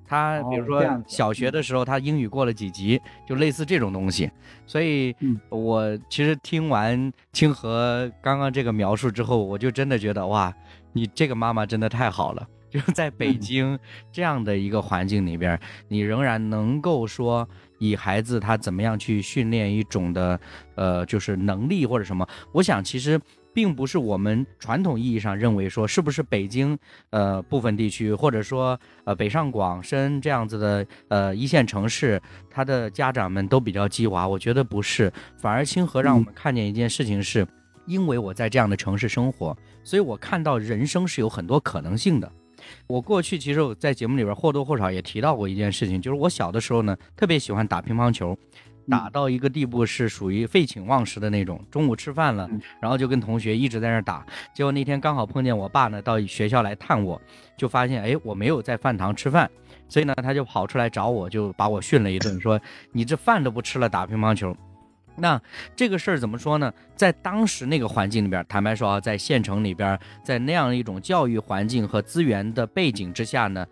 [0.07, 4.31] 他比如说小学的时候，他英语过了几级，就类似这种东西。
[4.65, 5.15] 所以，
[5.49, 10.51] 我其实听完清河刚刚这个描述之后，我就真的觉得哇，
[10.93, 12.47] 你这个妈妈真的太好了。
[12.71, 13.77] 就是在北京
[14.11, 17.47] 这样的一个环境里边，你仍然能够说。
[17.79, 20.39] 以孩子他怎么样去训练一种的，
[20.75, 22.27] 呃，就是能力或者什么？
[22.51, 23.19] 我想其实
[23.51, 26.77] 并不是我们传统意义上认为说是不是北京
[27.09, 34.27] 呃部分地区，或者说呃北上广深这样子的呃一线城市，他的家长们都比较鸡娃。
[34.27, 37.47] 我觉得不是，反而清河让我们看见一件事情是，
[37.87, 42.31] 因为我在这样的城市生活，所以我看到人生是有很多可能性的。
[42.89, 48.35] 我过去其实我在节目里边或多或少也提到过一件事情，就是我小的时候呢，特别喜欢打乒乓球，
[48.89, 51.63] 打到一个地步是属于废寝忘食的那种。
[51.69, 52.49] 中午吃饭了，
[52.81, 54.25] 然后就跟同学一直在那打。
[54.55, 57.21] 结果那天刚好碰见我爸呢，到学校来探我，
[57.55, 59.47] 就发现哎我没有在饭堂吃饭，
[59.87, 62.59] 所以呢他就跑出来找我，就把我训了一顿，说
[62.91, 64.51] 你这饭都不吃了，打乒乓球。
[65.19, 65.41] 那
[65.75, 66.73] 这个事儿怎么说呢？
[66.95, 73.65] 在当时那个环境里边，坦白说啊，在县城里边，在那样一种教育环境和资源的背景之下呢，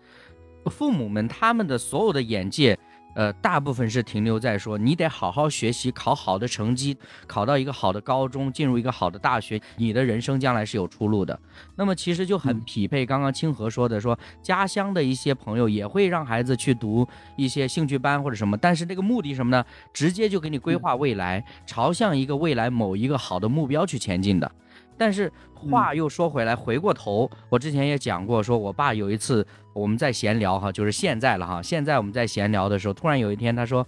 [0.66, 2.78] 父母们他们的所有的眼界。
[3.14, 11.38] 呃，大部分是停留在说你得好好学习，考好的成绩，考到一个好的高中，进入一个好的大学，你的人生将来是有出路的。
[11.74, 19.64] 那么其实就很匹配刚刚清河说的，说家乡的一些朋友也会让孩子去读一些兴趣班或者什么，但是这个目的什么呢？
[19.92, 24.50] 直接就给你规划未来，朝向一个未来某一个好的目标去前进的。
[24.98, 33.86] 但是话又说回来，回过头，我之前也讲过，说我爸有一次我们在闲聊哈，就是现在了哈，现在我们在闲聊的时候，突然有一天他说，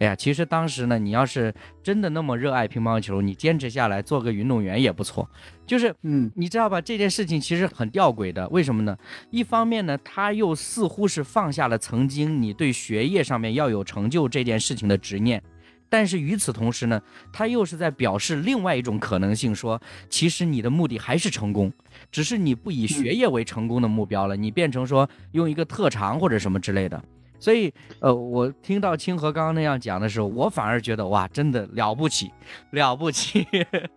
[0.00, 5.28] 哎呀，其实当时呢，你要是真的那么热爱乒乓球，你坚持下来做个运动员也不错。
[5.66, 6.80] 就是，嗯，你知道吧？
[6.80, 8.96] 这件事情其实很吊诡的，为什么呢？
[9.30, 15.42] 一方面呢，他又似乎是放下了曾经你对学业上面要有成就这件事情的执念。
[15.94, 17.00] 但是与此同时呢，
[17.32, 21.72] 他又是在表示另外一种可能性，说其实你的目的还是成功，
[22.10, 27.00] 只是你不以学业为成功的目标了，你变成说用一个特长或者什么之类的。
[27.38, 32.32] 所以，呃，我听到清河刚刚那样讲的时候，我反而觉得哇，真的了不起，
[32.72, 33.46] 了不起，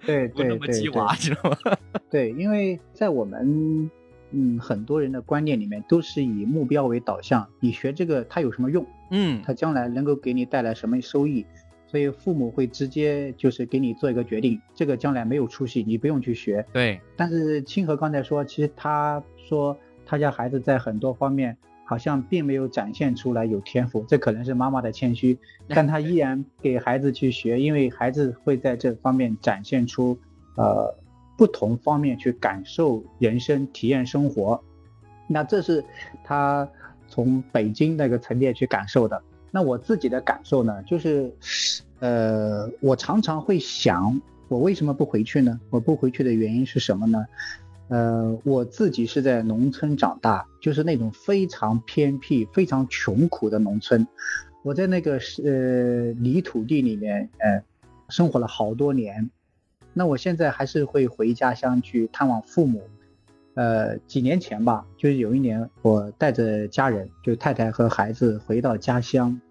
[0.06, 1.58] 对对对，不那么鸡娃，知道吗？
[2.12, 3.90] 对，因为在我们
[4.32, 8.86] 嗯，很多人的观念里面都是以目标为导向，你学这个它有什么用？
[9.10, 11.44] 嗯，它将来能够给你带来什么收益？
[11.88, 16.64] 所以父母会直接就是给你做一个决定，这个将来没有出息，你不用去学。
[16.74, 17.00] 对。
[17.16, 25.38] 但是清河刚才说，其实他说他家孩子在很多方面好像并没有展现出来有天赋，这可能是妈妈的谦虚，
[25.70, 30.20] 但他依然给孩子去学，因为孩子会在这方面展现出
[30.56, 30.94] 呃
[31.38, 34.62] 不同方面去感受人生、体验生活。
[35.30, 35.84] 那这是
[36.24, 36.70] 他
[37.08, 39.22] 从北京那个层面去感受的。
[39.52, 41.32] 那我自己的感受呢，就是，
[42.00, 45.60] 呃，我常常会想，我为什么不回去呢？
[45.70, 47.26] 我不回去的原因是什么呢？
[47.88, 54.06] 呃，我自己是在农村长大，就是那种非常偏僻、非常穷苦的农村。
[54.64, 57.64] 我在那个是呃泥土地里面，呃，
[58.10, 59.30] 生活了好多年。
[59.94, 62.82] 那我现在还是会回家乡去探望父母。
[63.58, 69.42] 呃，几年前吧，就是有一年，我带着家人，就太太和孩子回到家乡。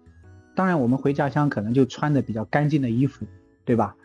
[0.55, 3.25] 当然，我们回家乡可能就穿的比较干净的衣服，
[3.65, 3.97] 对吧？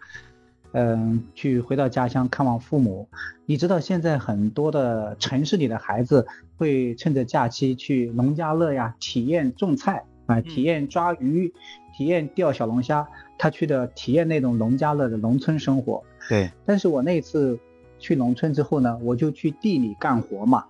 [0.73, 3.09] 嗯，去回到家乡看望父母。
[3.47, 11.55] 你知道现在很多的城市里的孩子会趁着假期去农家乐呀，体验种菜啊，体验抓鱼，
[11.97, 13.07] 体验钓小龙虾。
[13.39, 16.03] 他去的体验那种农家乐的农村生活。
[16.29, 16.51] 对。
[16.67, 17.57] 但是我那次。
[18.03, 20.65] 去农村之后呢，我就去地里干活嘛。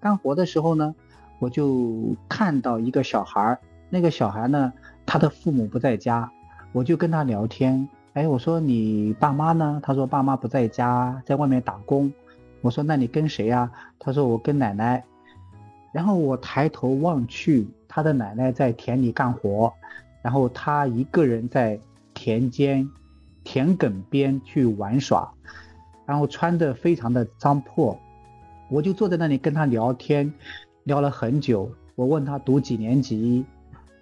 [0.00, 0.94] 干活的时候呢，
[1.40, 3.58] 我就看到一个小孩儿，
[3.90, 4.72] 那个小孩呢，
[5.04, 6.30] 他的父母不在家，
[6.72, 7.88] 我就跟他聊天。
[8.12, 9.80] 哎，我说你爸妈呢？
[9.82, 12.12] 他说爸妈不在家，在外面打工。
[12.62, 13.70] 我说那你跟谁呀？
[13.98, 15.04] 他说我跟奶奶。
[15.92, 19.72] 然后我抬头望去，他的奶奶在田里干活，
[20.22, 21.80] 然后他一个人在
[22.14, 22.88] 田间、
[23.42, 25.28] 田埂边去玩耍。
[26.10, 27.96] 然后穿的非常的脏破，
[28.68, 30.34] 我就坐在那里跟他聊天，
[30.82, 31.70] 聊了很久。
[31.94, 33.44] 我问他读几年级，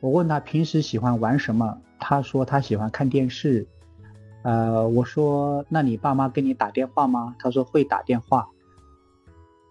[0.01, 3.67] 我问他平时喜欢玩什么，他说他喜欢看电视。
[4.41, 7.37] 呃，我说那你爸妈给你打电话吗？
[7.39, 8.49] 他说会打电话。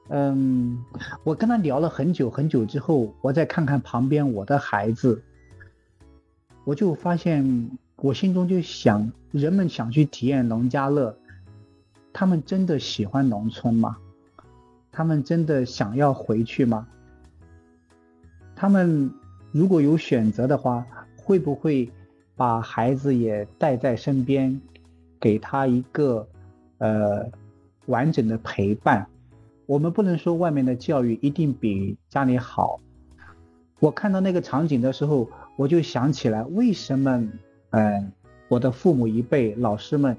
[0.10, 0.86] 嗯，
[1.24, 5.24] 我跟他聊了很久很久之后，我再看看旁边我的孩子，
[6.66, 11.18] 我就发现我心中就想，人们想去体验农家乐。
[12.20, 13.96] 他们真的喜欢农村吗？
[14.92, 16.88] 他们真的想要回去吗？
[18.56, 19.12] 他们
[19.52, 20.84] 如果有选择的话，
[21.16, 21.92] 会不会
[22.36, 24.60] 把孩子也带在身边，
[25.20, 26.28] 给他一个
[26.80, 27.30] 呃
[27.86, 29.08] 完整的陪伴？
[29.68, 32.80] 我们不能说外面的教育一定比家里好。
[33.80, 37.30] 我看到那个场景的时候，我就想起来，为什么
[37.70, 38.12] 嗯
[38.48, 40.18] 我的父母一辈老师们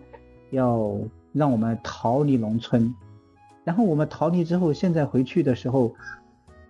[0.53, 0.97] 要。
[1.33, 2.95] 让我们逃离农村，
[3.64, 5.95] 然后我们逃离之后，现在回去的时候，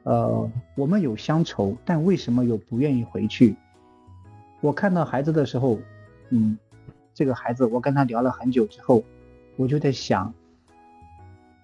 [0.02, 3.56] 呃，我们有乡愁，但为什么又不愿意回去？
[4.60, 5.78] 我看到孩子的时候，
[6.30, 6.58] 嗯，
[7.14, 9.04] 这个孩子，我跟他聊了很久之后，
[9.56, 10.34] 我就在想，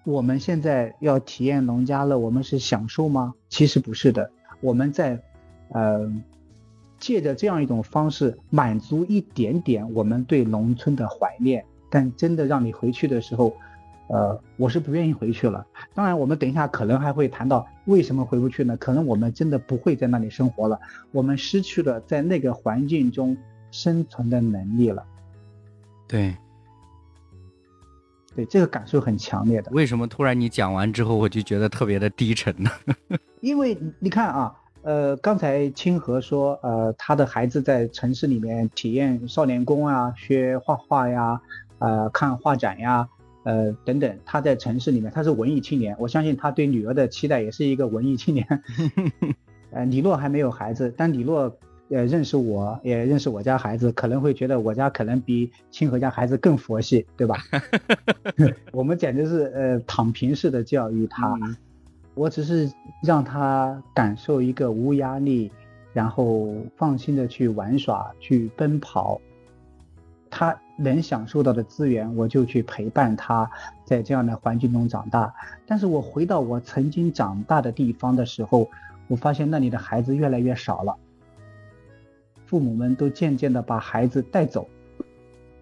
[0.05, 3.33] 我们现在要体验农家乐，我们是享受吗？
[3.49, 4.31] 其实不是的，
[4.61, 5.21] 我们在，
[5.69, 6.11] 呃，
[6.97, 11.65] 借着这样一种方式，满足一点点我们对农村的怀念。
[11.89, 13.55] 但真的让你回去的时候，
[14.07, 15.65] 呃，我是不愿意回去了。
[15.93, 18.77] 当然，我们等一下可能还会谈到为什么回不去呢？
[18.77, 20.79] 可能我们真的不会在那里生活了，
[21.11, 23.35] 我们失去了在那个环境中
[23.71, 25.03] 生存的能力了。
[26.07, 26.35] 对，
[28.35, 29.71] 对，这个感受很强烈的。
[29.71, 32.69] 为什么突然你讲完之后，我就觉得特别的低沉呢？
[33.41, 41.41] 因为你看啊，呃，刚才清河说，呃，他的孩子在城市里面体验少年宫啊，学画画呀。
[41.79, 43.07] 呃，看画展呀，
[43.43, 48.47] 呃，等等，他在城市里面，他是文艺青年，我相信他对女儿的期待也是一个文艺青年。
[49.71, 51.57] 呃，李洛还没有孩子，但李洛
[51.89, 57.37] 呃认识我，也认识我家孩子，可能会觉得我家可能比清河家孩子更佛系，对吧？
[58.71, 61.37] 我们简直是呃躺平式的教育他，
[62.13, 62.71] 我只是
[63.03, 65.51] 让他感受一个无压力，
[65.91, 69.19] 然后放心的去玩耍，去奔跑。
[70.29, 73.49] 他能享受到的资源，我就去陪伴他，
[73.85, 75.33] 在这样的环境中长大。
[75.65, 78.69] 但是我回到我曾经长大的地方的时候，
[79.07, 80.97] 我发现那里的孩子越来越少了，
[82.45, 84.67] 父母们都渐渐的把孩子带走，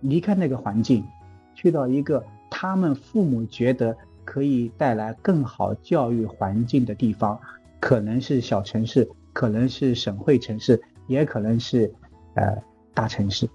[0.01, 1.05] 离开那个环境，
[1.53, 3.95] 去到一个他们父母觉得
[4.25, 7.39] 可以带来更好教育环境的地方，
[7.79, 11.93] 可能是小城市，可能是省会城市，也可能是
[12.33, 12.57] 呃
[12.95, 13.47] 大城市。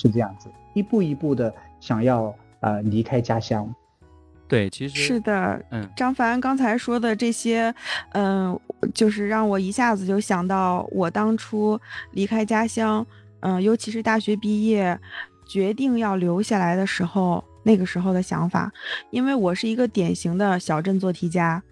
[0.00, 0.48] 是这样子，
[0.78, 3.68] 一步一步的想要呃离开家乡，
[4.48, 7.74] 对，其实是的，嗯，张凡刚才说的这些，
[8.12, 8.58] 嗯，
[8.94, 11.78] 就是让我一下子就想到我当初
[12.12, 13.06] 离开家乡，
[13.40, 14.98] 嗯，尤其是大学毕业，
[15.46, 18.72] 决定要留下来的时候，那个时候的想法，
[19.10, 21.62] 因为我是一个典型的小镇做题家，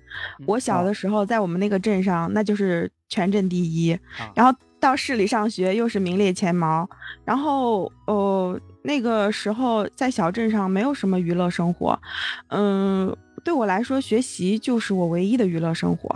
[0.47, 3.99] 我小的时候在我们那个镇上，那就是全镇第一，
[4.35, 6.87] 然后到市里上学又是名列前茅，
[7.25, 8.61] 然后哦。
[8.87, 12.01] 那个时候在小镇上没有什么娱乐生活，
[12.49, 16.09] 嗯，对我来说学习就是我唯一的娱乐生活。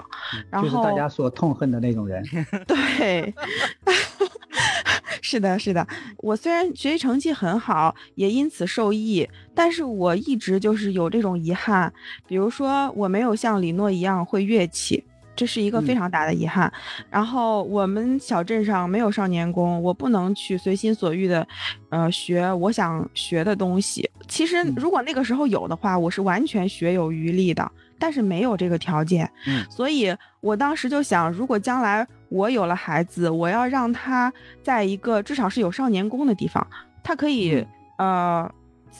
[0.48, 2.22] 然后就是大家所痛恨的那种人。
[2.68, 3.34] 对，
[5.20, 5.84] 是的，是的。
[6.18, 11.92] 我虽然学习成绩很好，也因此受益，但是我一直就是有这种遗憾，
[12.28, 15.04] 比如说我没有像李诺一样会乐器。
[15.40, 16.70] 这是一个非常大的遗憾。
[17.08, 21.48] 然后我们小镇上没有少年宫，我不能去随心所欲的，
[21.88, 24.06] 呃，学我想学的东西。
[24.28, 27.72] 其实如果那个时候有的话，我是完全学有余力的。
[27.98, 34.30] 但是没有这个条件，嗯，所以我当时就想，如果将来我有了孩子，我要让他
[34.62, 36.66] 在一个至少是有少年宫的地方，
[37.02, 37.66] 他可以，
[37.96, 38.50] 呃。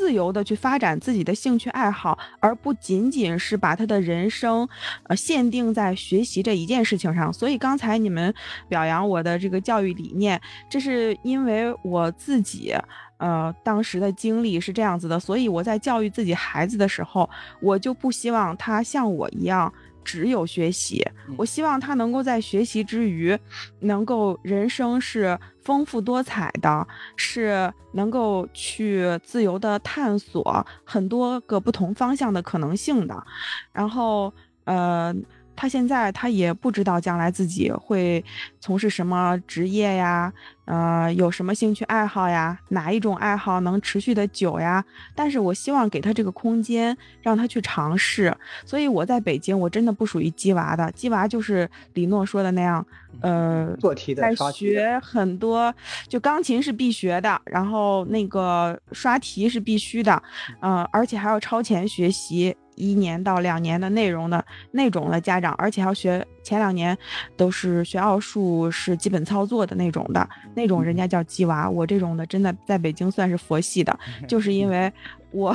[0.00, 4.66] 自由的去发展自己的兴趣爱好，而不仅仅是把他的人生，
[5.02, 7.30] 呃，限定在学习这一件事情上。
[7.30, 8.34] 所以刚才你们
[8.66, 10.40] 表扬我的这个教育理念，
[10.70, 12.74] 这是因为我自己，
[13.18, 15.20] 呃，当时的经历是这样子的。
[15.20, 17.28] 所以我在教育自己孩子的时候，
[17.60, 19.70] 我就不希望他像我一样。
[20.04, 23.38] 只有学习，我希望他能够在学习之余，
[23.80, 26.86] 能够人生是丰富多彩的，
[27.16, 33.24] 是能够去自由的探索很多个不同方向的可能性的。
[33.72, 34.32] 然后，
[34.64, 35.14] 呃。
[35.60, 38.24] 他现在他也不知道将来自己会
[38.60, 40.32] 从事什么职业呀，
[40.64, 44.82] 呃，有什么兴趣爱好呀，哪一种爱好能持续的久呀？
[45.14, 48.34] 但是我希望给他这个空间，让他去尝试。
[48.64, 52.86] 所以我在北京，我真的不属于鸡娃的，鸡娃就是李诺说的那样，
[53.20, 55.74] 呃，做题的，在学很多，
[56.08, 60.22] 就钢琴是必学的，然后那个刷题是必须的，
[60.62, 62.56] 嗯，而且还要超前学习。
[62.80, 66.96] 一年到两年的内容的那种的家长，而且要学前两年
[67.36, 71.68] 都是学奥数是基本操作的那种的，那种人家叫鸡娃。
[71.68, 74.92] 我这种的真的在北京算是佛系的， 就是因为
[75.30, 75.54] 我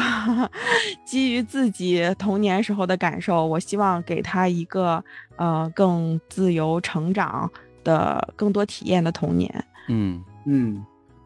[1.03, 5.03] 基于自己童年时候的感受，我希望给他一个
[5.37, 7.49] 呃更自由成长
[7.83, 9.65] 的、更多体验的童年。
[9.89, 10.85] 嗯嗯，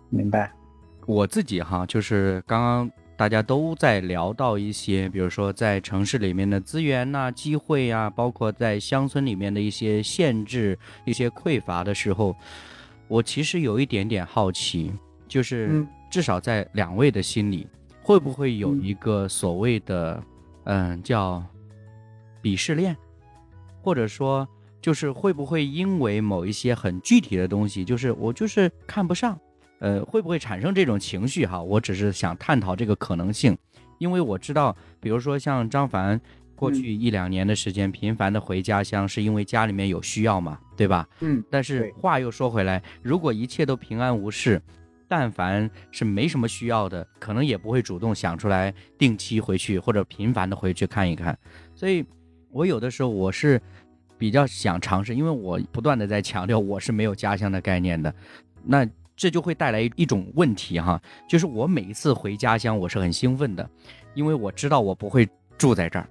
[0.10, 0.52] 明白。
[1.06, 2.92] 我自己哈，就是刚刚。
[3.20, 12.34] 大家都在聊到一些，比如说在城市里面的资源呐、机会呀，包括在乡村里面的一些限制、一些匮乏的时候，
[13.10, 14.94] 我其实有一点点好奇，
[15.28, 17.68] 就是至少在两位的心里，
[18.02, 20.24] 会不会有一个所谓的，
[20.64, 21.44] 嗯，叫
[22.42, 22.96] 鄙视链，
[23.82, 24.48] 或者说，
[24.82, 29.38] 就是会不会因为某一些很具体的东西，就是我就是看不上。
[29.80, 31.62] 呃，会不会产生这种情绪哈？
[31.62, 33.58] 我只是想探讨这个可能性，
[33.98, 36.20] 因为我知道，比如说像张凡，
[36.54, 41.08] 过去一两年的时间频繁的回家乡，是因为家里面有需要嘛，对吧？
[41.22, 41.42] 嗯。
[41.50, 44.62] 但是话又说回来，如果一切都平安无事，
[45.08, 51.38] 但凡是没什么需要的，可能也不会主动想出来定期回去或者频繁的回去看一看。
[51.74, 52.06] 所以，
[52.52, 53.62] 我有的时候我是
[54.18, 58.14] 比较想尝试，因为我不断的在强调我是没有家乡的概念的，
[58.66, 58.86] 那。
[59.20, 63.70] 这就会带来一种问题哈，就是我每一次回家乡，我是很兴奋的，
[64.14, 66.08] 因为我知道我不会住在这儿，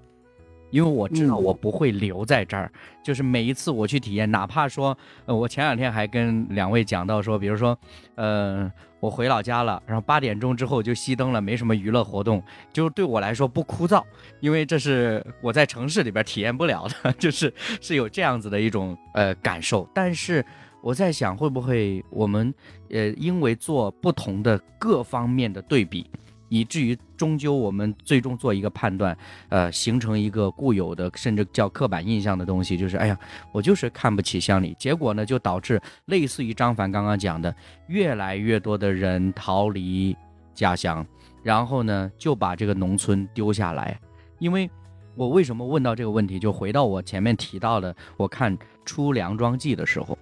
[0.71, 2.71] 因为我知道我不会留在这儿。
[3.03, 4.95] 就是每一次我去体验，哪怕说，
[5.25, 7.79] 呃，我前两天还跟两位讲到说，比如说，
[8.17, 12.43] 呃，我回老家了，然后八点钟之后就熄灯了，没什么娱乐活动，
[12.75, 14.05] 就对我来说不枯燥，
[14.41, 17.51] 因为这是我在城市里边体验不了的， 就是
[17.81, 20.45] 是有这样子的一种呃感受，但是。
[20.81, 22.55] 我在想，会不会我们，
[22.91, 26.11] 呃，因为做不同的各方面的对比，
[26.49, 29.17] 以至于终究我们最终做一个判断，
[29.49, 33.19] 呃，形成一个固有的，甚至叫刻板印象的东西，就是，哎呀，
[33.53, 34.75] 我就是看不起乡里。
[34.79, 37.55] 结果呢，就导致类似于张凡刚刚讲的，
[37.89, 40.17] 越来越多的人逃离
[40.55, 41.07] 家乡，
[41.43, 43.99] 然后呢，就把这个农村丢下来。
[44.39, 44.71] 因为
[45.15, 50.17] 我为什么问到这个问题，就回到我前面提到的，我看《出梁庄记》的时候。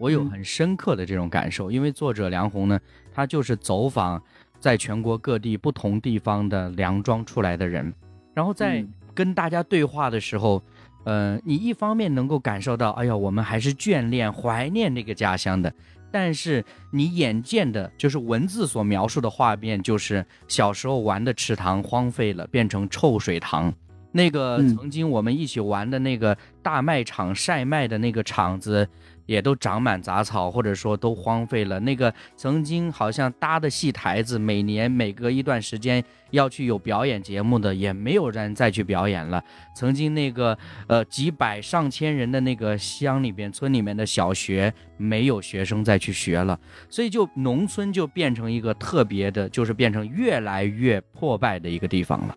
[0.00, 2.80] 我有很深刻的这种感受，因为作者梁红呢，
[3.12, 4.20] 他就是走访
[4.58, 7.92] 在全国各地不同地方的梁庄出来的人，
[8.32, 8.82] 然后在
[9.14, 10.62] 跟大家对话的时候，
[11.04, 15.70] 呃，你一方面能够感受到，哎呀，我们还是眷恋、怀念那个家乡的，
[16.10, 23.70] 但是你眼见的就是文字所描述的画面，就是小时候玩的池塘荒废了，变成臭水塘。
[24.12, 28.88] 那个曾经我们一起玩的那个大卖场晒卖的那个场子。
[29.30, 31.78] 也都长满杂草，或者说都荒废了。
[31.78, 39.40] 那个曾经好像搭的戏台子，每年每隔一段时间要去有表演节目的，也没有人再去表演了。
[39.72, 40.58] 曾经那个
[40.88, 46.58] 呃几百上千人的那个乡里边、村里面的小学，没有学生再去学了，
[46.88, 52.36] 所以就农村就变成一个特别的，就是变成越来越破败的一个地方了。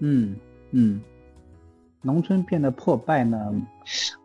[0.00, 0.36] 嗯
[0.72, 1.00] 嗯。
[2.02, 3.52] 农村变得破败呢？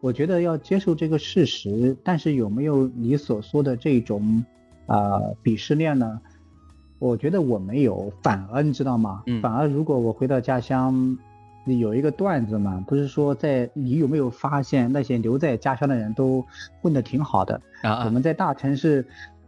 [0.02, 4.44] 我觉得要接受这个事实，但是有没有你所说的这种
[4.86, 6.20] 啊鄙视链呢？
[7.00, 9.24] 我觉得我没有，反而你知道吗？
[9.42, 11.18] 反而如果我回到家乡，
[11.66, 16.46] 有一个段子嘛，不是说在你有没有发现那些留在家乡的人都
[16.82, 18.06] 混得挺好的啊？
[18.06, 19.06] 我们在大城市。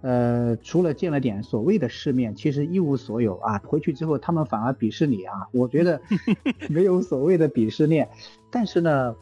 [0.07, 3.57] 呃，除了见了点所谓的世面，其实一无所有啊。
[3.65, 5.33] 回去之后，他们反而鄙视你啊。
[5.51, 5.99] 我觉得
[6.71, 8.07] 没有所谓的鄙视链，
[8.49, 9.13] 但是呢，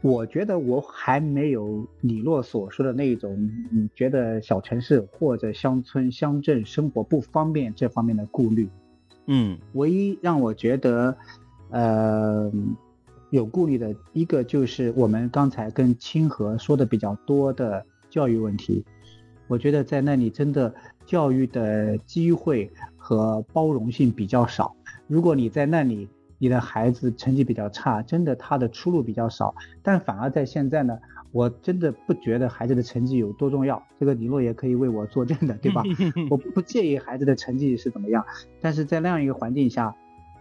[0.00, 8.68] 我觉得我还没有李洛所说的那种，你觉得小城市或者乡村乡镇生活不方便这方面的顾虑。
[9.26, 11.16] 嗯，唯一让我觉得
[11.70, 12.48] 呃
[13.30, 18.84] 有顾虑的一个就是我们刚才跟清河说的比较多的教育问题。
[19.52, 20.74] 我觉得在那里真的
[21.04, 24.74] 教育的机会和包容性比较少。
[25.06, 29.54] 如果你在那里，你的孩子成绩比较差，真的他的出路比较少。
[29.82, 30.98] 但反而在现在呢，
[31.32, 33.82] 我真的不觉得孩子的成绩有多重要。
[34.00, 35.82] 这个李洛也可以为我作证的，对吧？
[36.30, 38.24] 我不介意孩子的成绩是怎么样，
[38.58, 39.94] 但是在那样一个环境下，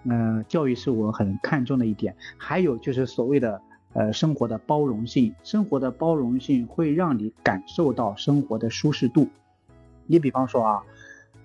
[0.06, 2.16] 嗯，教育是我很看重的一点。
[2.38, 3.62] 还有就是所谓的。
[3.94, 9.28] 呃，生活的包容性，生活的包容性会让你感受到生活的舒适度。
[10.08, 10.84] 你比方说啊，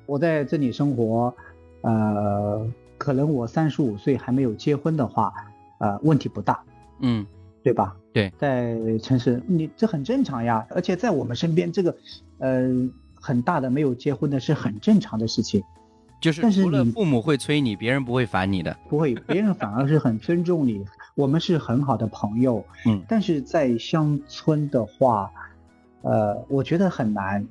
[0.06, 1.34] 我在这里生活，
[1.80, 2.66] 呃，
[2.98, 5.32] 可能我三十五岁还没有结婚的话，
[5.78, 6.62] 呃，问题不大，
[7.00, 7.26] 嗯，
[7.62, 7.96] 对吧？
[8.12, 11.96] 对，在城市你这很正常呀，而且在我们身边这个，
[12.38, 12.64] 呃，
[13.14, 15.62] 很大的没有结婚的是很正常的事情。
[16.18, 20.82] 就是除了父母会催你，别人不会烦你的，不会，别人反而是很尊重你。
[21.16, 25.32] 我们是很好的朋友，嗯，但是在乡村的话，
[26.02, 27.44] 呃，我觉得很难。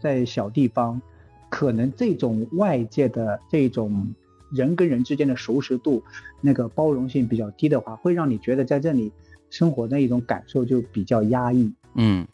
[0.00, 1.02] 在小地方，
[1.50, 4.14] 可能这种外界的这种
[4.50, 6.02] 人跟人之间的熟识度，
[6.40, 9.10] 那个包容性比较低的话，会让你觉得在这里
[9.50, 11.72] 生活的一种感受就比较压抑。
[11.94, 12.26] 嗯。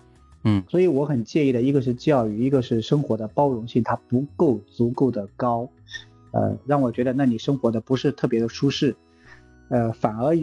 [0.42, 5.68] 嗯，所以我很介意的一个是教育，一个是生活的包容性，它不够足够的高，
[6.32, 8.96] 呃，让我觉得那里生活的不是特别的舒适，
[9.70, 10.36] 呃，反而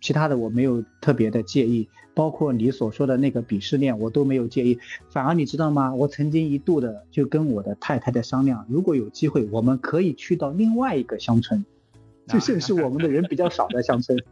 [0.00, 4.78] 其他的我没有特别的介意，包括你所说的那个鄙视链我都没有介意，
[5.08, 5.94] 反而你知道吗？
[5.94, 11.64] 我曾经一度的就跟我的太太在商量，如果有机会，我们可以去到另外一个乡村，
[12.28, 14.22] 就是是我们的人比较少的乡村，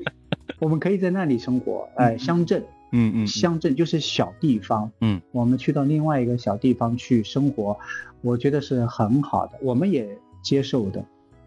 [0.58, 2.64] 我们可以在那里生活，哎，乡镇。
[2.92, 7.78] 嗯嗯，乡镇就是小地方，嗯，我们去到另外一个小地方去生活，
[8.20, 11.04] 我觉得是很好的，我们也接受的，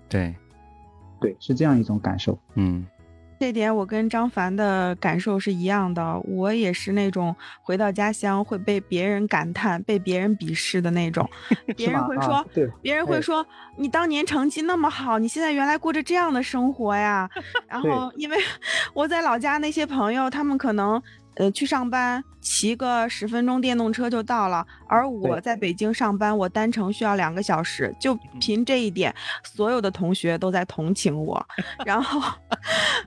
[0.08, 0.34] 对，
[1.24, 2.86] 对，是这样一种感受，嗯，
[3.40, 11.28] 这点我跟张凡的感受是一样的，我也是那种回到家乡会被别人感叹、被别人鄙视的那种，
[11.76, 13.46] 别人会说，对，别人会说
[13.78, 17.30] 你当年成绩那么好，你现在原来过着这样的生活呀，
[17.68, 18.38] 然后因为
[18.94, 21.02] 我在老家那些朋友，他们可能。
[21.36, 27.92] 呃，去上班骑个十分钟电动车就到了，而我在北京上班，我单程需要两个小时。
[28.00, 29.14] 就凭这一点，
[29.44, 31.44] 所有的同学都在同情我。
[31.86, 32.22] 然后，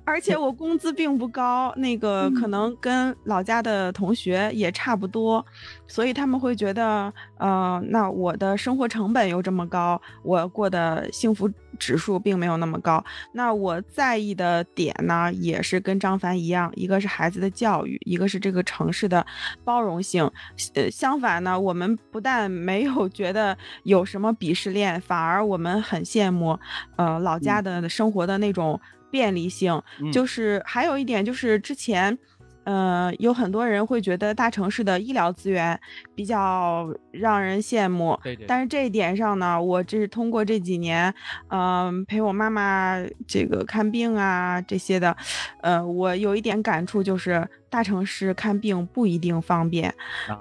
[0.05, 5.45] 而且我工资并不高，那个可能跟老家的同学也差不多，
[5.87, 11.51] 所以他们会觉得，呃，那我的生活成本又这么高，我过的幸福。
[11.79, 19.26] 指数并没有那么高，那我在意的点呢，也是跟张凡一样，一个是孩子的教育，一个是这个城市的
[19.65, 20.31] 包容性。
[20.75, 26.59] 呃，相反呢，我们不但没有觉得有什么鄙视链，反而我们很羡慕，
[26.97, 29.83] 呃，老家的生活的那种便利性。
[30.13, 32.19] 就是还有一点就是之前。
[32.67, 35.81] 呃，有很多人会觉得大城市的医疗资源
[36.17, 38.45] 比较让人羡慕，对对。
[38.45, 41.15] 但是这一点上呢，我这是通过这几年，
[41.49, 45.17] 嗯，陪我妈妈这个看病啊这些的，
[45.63, 49.95] 呃，我有一点感触，就是大城市看病不一定方便。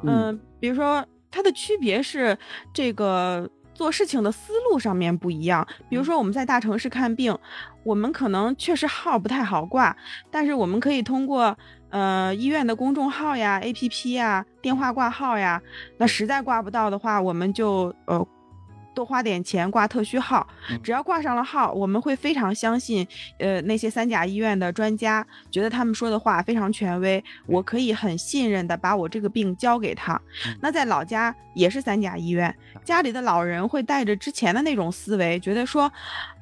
[0.03, 2.36] 嗯，比如说它的区别是
[2.73, 3.47] 这个。
[3.76, 5.67] 做事情的思路上面不一样。
[5.89, 7.38] 比如说我们在大城市看病，
[7.84, 9.93] 我们可能确实号不太好挂，
[10.32, 11.57] 但是我们可以通过
[11.95, 15.61] 呃医院的公众号呀、APP 呀、电话挂号呀。
[15.97, 18.27] 那实在挂不到的话，我们就呃。
[18.95, 20.47] 多花点钱挂特需号，
[20.81, 23.05] 只要挂上了号，我们会非常相信，
[23.39, 30.17] 呃，那些三甲医院的专家，觉得他们说的话非常权威，我可以很信任的把我这个病交给他。
[30.61, 35.91] 那在老家也是三甲医院，家里的老人会带着之前的那种思维，觉得说。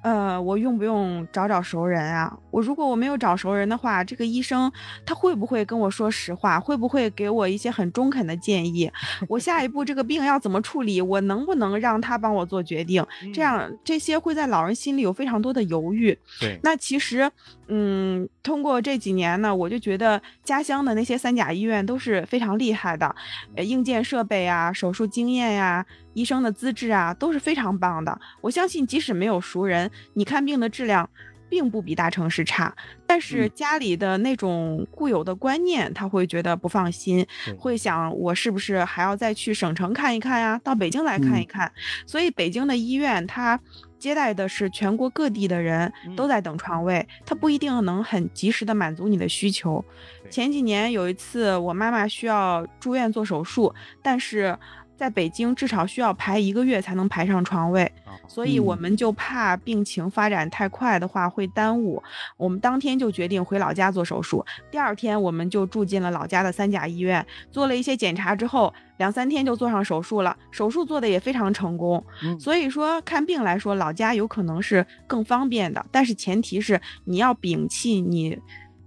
[0.04, 2.38] 呃，我用不用找找熟人啊？
[2.51, 4.72] 我如果我没有找熟人的话，这个医生
[5.06, 6.60] 他会不会跟我说实话？
[6.60, 8.91] 会不会给我一些很中肯的建议？
[9.30, 11.01] 我下一步这个病要怎么处理？
[11.01, 13.06] 我能不能让他帮我做决定？
[13.34, 16.18] 这样这些会在老人心里有非常多的犹豫。
[16.39, 17.32] 对，那其实，
[17.68, 23.16] 嗯，通过这几年呢，我就觉得家乡的那些三甲医院都是非常厉害的，
[23.55, 25.86] 呃，硬件设备啊，手术经验呀。
[26.14, 31.09] 医生的资质啊都是非常棒的，我相信即使没有熟人，你看病的质量
[31.49, 32.72] 并不比大城市差。
[33.07, 37.26] 但是家里的那种固有的观念，他会觉得不放心，
[37.57, 40.59] 会想我是不是还要再去省城看一看呀？
[40.64, 41.72] 到北京来看一看。
[42.05, 43.59] 所以北京的医院，它
[44.04, 49.82] 接待的是全国各地的人，都在等床位，他不一定能很及时的满足你的需求。
[50.30, 54.60] 前几年有一次，我妈妈需要住院做手术，但是。
[55.04, 57.91] 在北京至少需要排一个月才能排上床位，
[58.26, 62.01] 所以我们就怕病情发展太快的话会耽误。
[62.38, 72.01] 我们当天就决定回老家做手术，第二天我们就住进了老家的三甲医院，做了一些检查之后，两三天就做上手术了，手术做的也非常成功。
[72.39, 78.39] 所以说看病来说，老家有可能是更方便的，但是前提是你要摒弃你，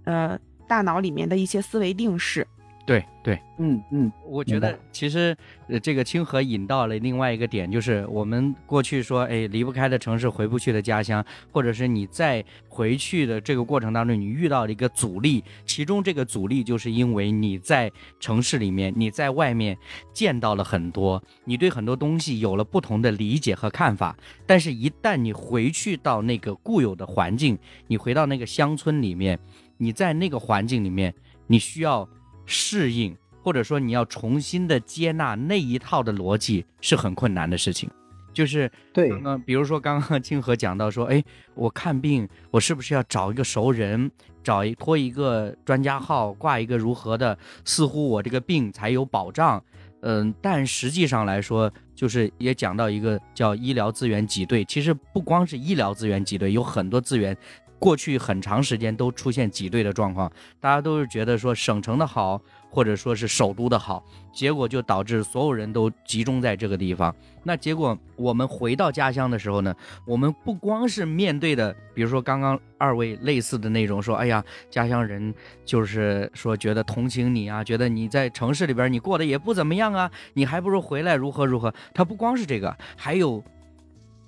[0.05, 0.35] 呃，
[0.67, 2.47] 大脑里面的一些思维定式。
[2.87, 5.35] 对对，嗯嗯，我觉得其实
[5.67, 11.21] 呃，这个清河引到了另外一个点，就是我们过去说，哎，离不开的城市，回不去的家乡，
[11.51, 19.77] 或者是你在回去的这个过程当中，你遇到了一个阻力，其中这个阻力就是因为你在城市里面，你在外面
[20.13, 24.15] 见到了很多，你对很多东西有了不同的理解和看法，
[24.45, 29.37] 但是一旦你回去到那个固有的环境，你回到那个乡村里面，
[29.75, 31.13] 你在那个环境里面，
[31.47, 32.07] 你需要。
[32.47, 37.87] 适应，或者说你要重新的接纳那一套的逻辑是很困难的事情。
[38.33, 41.23] 就是对，嗯，比如说刚刚清河讲到说，哎，
[41.55, 44.11] 我看病，我是不是要找一个熟人，
[44.43, 47.35] 找一托一个专家号，挂一个如何的，
[47.65, 49.63] 似乎我这个病才有保障。
[50.01, 54.63] 嗯，但实际上来说，就是也讲到一个叫医疗资源挤兑。
[54.65, 57.35] 其实不光是医疗资源挤兑，有很多资源。
[57.79, 64.03] 过去很长时间都出现挤兑的状况，大家都是觉得说省城的好，或者说是首都的好，
[64.33, 67.15] 结果就导致所有人都集中在这个地方。
[67.43, 69.73] 那结果我们回到家乡的时候呢，
[70.05, 81.73] 我们不光是面对的，比如说刚刚二位类似的那种说，哎呀，家乡人就是说觉得同情你啊，觉得你在城市里边你过得也不怎么样啊，你还不如回来如何如何。
[81.93, 83.43] 他不光是这个，还有。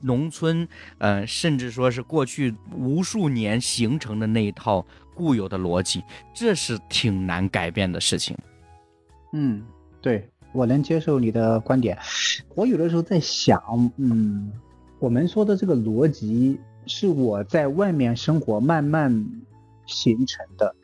[0.01, 8.37] 农村，呃，甚至说是过去无数年形成的那一套固有的逻辑，这是挺难改变的事情。
[9.33, 9.63] 嗯，
[10.01, 11.97] 对我能接受你的观点。
[12.55, 14.51] 我有的时候在想，嗯，
[14.99, 19.25] 我们说的这个逻辑是我在外面生活慢慢
[19.85, 20.75] 形成的。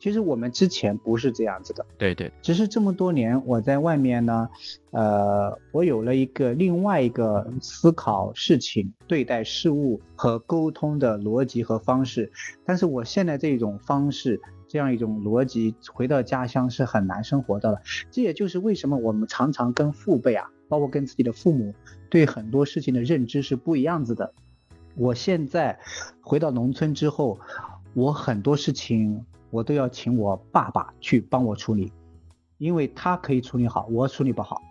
[0.00, 4.48] 其实我们之前不是这样子的，对对，只是这么多年我在外面呢，
[4.92, 12.30] 呃，我有了一个另外一个思考事情、对待事物和沟通的逻辑和方式。
[12.64, 17.80] 但是我现在这种方式、这样一种逻辑，回到家乡是很难生活的了。
[18.10, 21.74] 这也就是为什么我们常常跟父辈啊，包括跟自己的父母，
[22.08, 24.32] 对很多事情的认知是不一样子的。
[24.94, 25.78] 我现在
[26.20, 27.40] 回到农村之后，
[27.94, 29.24] 我很多事情。
[29.50, 31.92] 我都要请我爸爸去帮我处理，
[32.58, 34.62] 因为他可以处理好，我处理不好。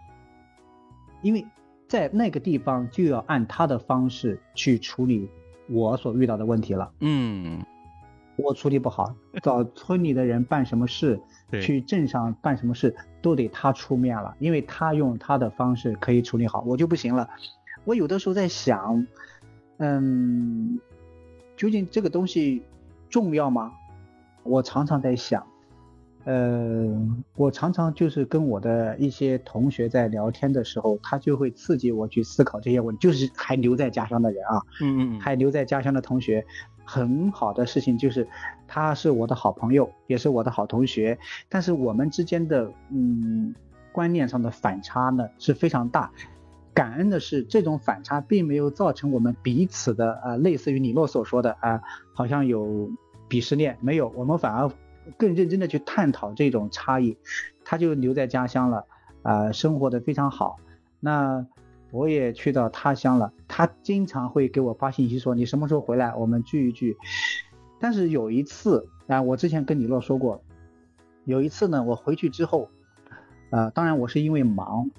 [1.22, 1.46] 因为
[1.88, 5.28] 在那个地方就要按他的方式去处理
[5.68, 6.92] 我所遇到的问题了。
[7.00, 7.64] 嗯，
[8.36, 11.20] 我处理不好，找村里的人办什么事，
[11.60, 17.28] 去镇上办什么事，都得他出面了，因为他用他的方式可以处理好，我就不行了。
[17.84, 19.08] 我有的时候在想，
[19.78, 20.80] 嗯，
[21.56, 22.62] 究竟这个东西
[23.10, 23.74] 重要吗？
[24.48, 25.46] 我常常在想，
[26.24, 26.88] 呃，
[27.36, 33.00] 我常常就是跟我的一些同学在聊天的时候，他就会刺激我去思考这些问题。
[33.00, 36.46] 就是还留在家乡的人啊，嗯嗯，还留在家乡的同学，
[36.84, 38.28] 很好的事情就是，
[38.68, 41.18] 他是我的好朋友，也是我的好同学，
[41.50, 43.54] 但是我们之间的嗯
[43.92, 46.12] 观念上的反差呢是非常大。
[46.74, 51.82] 感恩的是，这种反差并没有造成我们彼此的啊，类似于李诺所说的啊，
[52.14, 52.92] 好像有
[53.30, 54.72] 鄙视链，没有，我们反而
[55.18, 57.18] 更认真的去探讨这种差异。
[57.64, 58.86] 他就留在家乡了，
[59.22, 60.58] 啊，生活的非常好。
[61.00, 61.46] 那
[61.92, 66.98] 我也去到他乡了，他经常会给我发信息说你什么时候回来，我们聚一聚。
[67.80, 70.42] 但是有一次啊，我之前跟李洛说过，
[71.26, 72.70] 有一次呢，我回去之后，
[73.50, 74.90] 呃，当然我是因为忙。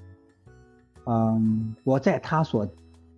[1.06, 2.68] 嗯，我在他所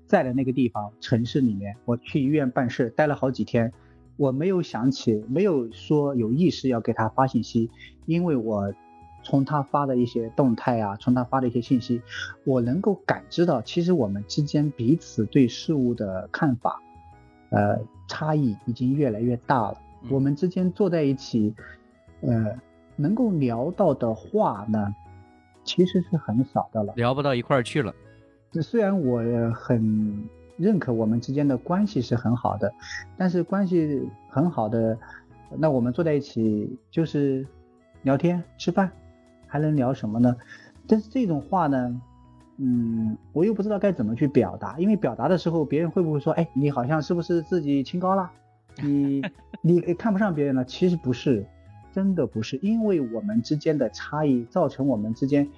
[0.06, 3.72] 在的那个地方城市里面，我去医院办事，待了好几天，
[4.20, 7.70] 我没有想起，没有说有意识要给他发信息，
[8.04, 8.70] 因为我
[9.22, 12.02] 从他发的一些动态啊，从他发的一些信息，
[12.44, 16.82] 我能够感知到，其实我们之间彼此对事物的看法，
[17.48, 19.78] 呃，差异已经越来越大了。
[20.10, 21.54] 我们之间坐在一起，
[22.20, 22.58] 呃，
[22.96, 24.94] 能够聊到的话呢？
[25.64, 27.94] 其实是很少的了，聊不到一块儿去了。
[28.60, 29.22] 虽然我
[29.54, 30.28] 很
[30.60, 32.72] 认可我们之间的关系是很好的，
[33.16, 34.98] 但是关系很好的，
[35.56, 37.46] 那我们坐在一起就是
[38.02, 38.90] 聊天吃饭，
[39.46, 40.36] 还能聊什么呢？
[40.86, 42.00] 但是这种话呢，
[42.58, 48.30] 嗯，我又不知道该怎么去表达，因为表达的时候，别人会不会说，哎，你好像是不是自己清高了？
[48.82, 49.22] 你
[49.62, 50.64] 你看不上别人了？
[50.64, 51.46] 其实不是。
[51.92, 55.48] 真的不是，因为我们之间的差异造成我们之间，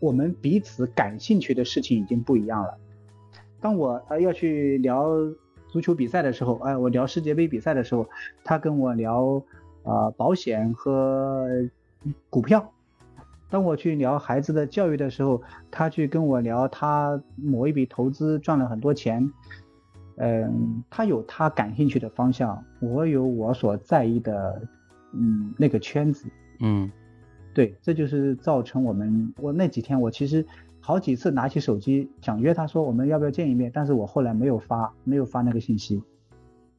[0.00, 2.76] 我们彼此感兴趣的事情已经不一样了。
[3.62, 5.08] 当我呃要去聊
[5.68, 8.06] 足球比赛的时候，哎，我聊世界杯比赛的时候，
[8.44, 9.42] 他跟我聊
[9.84, 11.48] 啊保险和
[12.28, 12.60] 股票；
[13.48, 15.40] 当我去聊孩子的教育的时候，
[15.70, 19.32] 他去跟我聊他某一笔投资赚了很多钱。
[20.16, 24.60] 嗯，他有他感兴趣的方向，我有我所在意的。
[25.14, 26.26] 嗯，那个圈子，
[26.60, 26.90] 嗯，
[27.52, 30.42] 对，这就是造成我们，我那几天我其实
[30.84, 36.02] 好几次拿起手机想约他说我们要不要见一面，但是我后来没有发，没有发那个信息。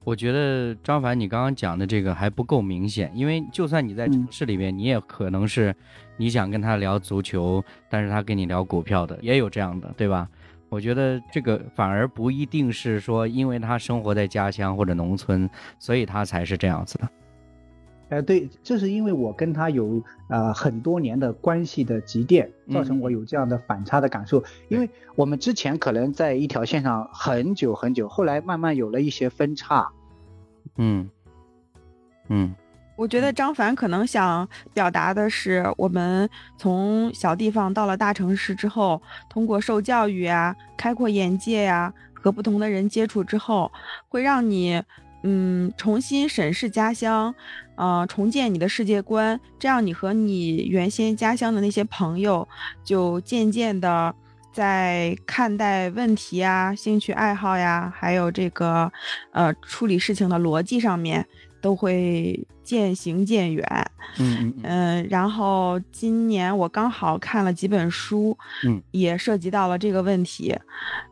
[0.04, 5.74] 我觉得张凡，你刚刚讲的这个还不够明显，因为就算你在城市里面，你也可能是
[6.18, 10.28] 你想跟他聊足球，但是他跟你聊股票的，也有这样的，对吧？
[10.68, 15.50] 我觉得这个反而不一定是说，因为他生活在家乡或者农村，
[15.80, 17.08] 所以他才是这样子的。
[18.14, 20.00] 呃，对，这是因为我跟他有
[20.30, 24.44] 呃很多年的关系的积淀，造成我有这样的反差的感受。
[24.68, 29.90] 因为我们之前可能在一条线上很久很久，后来慢慢有了一些分叉。
[30.78, 31.10] 嗯
[32.28, 32.54] 嗯，
[32.96, 43.72] 我觉得张凡可能想表达的是，我们从小地方到了大城市之后，通过受教育啊，开阔眼界呀，和不同的人接触之后，
[44.08, 44.84] 会让你。
[45.24, 47.34] 嗯，重新审视家乡，
[47.76, 52.46] 呃，重建你的世界观，这样你和你原先家乡的那些朋友，
[52.84, 54.14] 就渐渐的
[54.52, 58.92] 在看待问题呀、兴趣爱好呀，还有这个
[59.32, 61.26] 呃处理事情的逻辑上面，
[61.62, 63.66] 都会渐行渐远。
[64.20, 65.08] 嗯嗯。
[65.10, 70.54] 然后今年我刚好看了几本书，嗯，也涉及到了这个问题，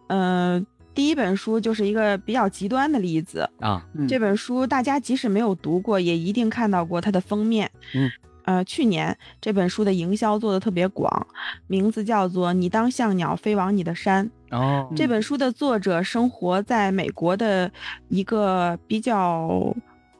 [0.07, 0.67] 嗯。
[0.93, 7.71] 第一本书就是一个比较极端的例子啊，这本书大家即使没有读过，也一定看到过它的封面。
[7.93, 8.11] 嗯，
[8.43, 11.27] 呃，去年这本书的营销做的特别广，
[11.67, 14.29] 名字叫做《你当像鸟飞往你的山》。
[14.57, 17.71] 哦，这本书的作者生活在美国的
[18.09, 19.73] 一个比较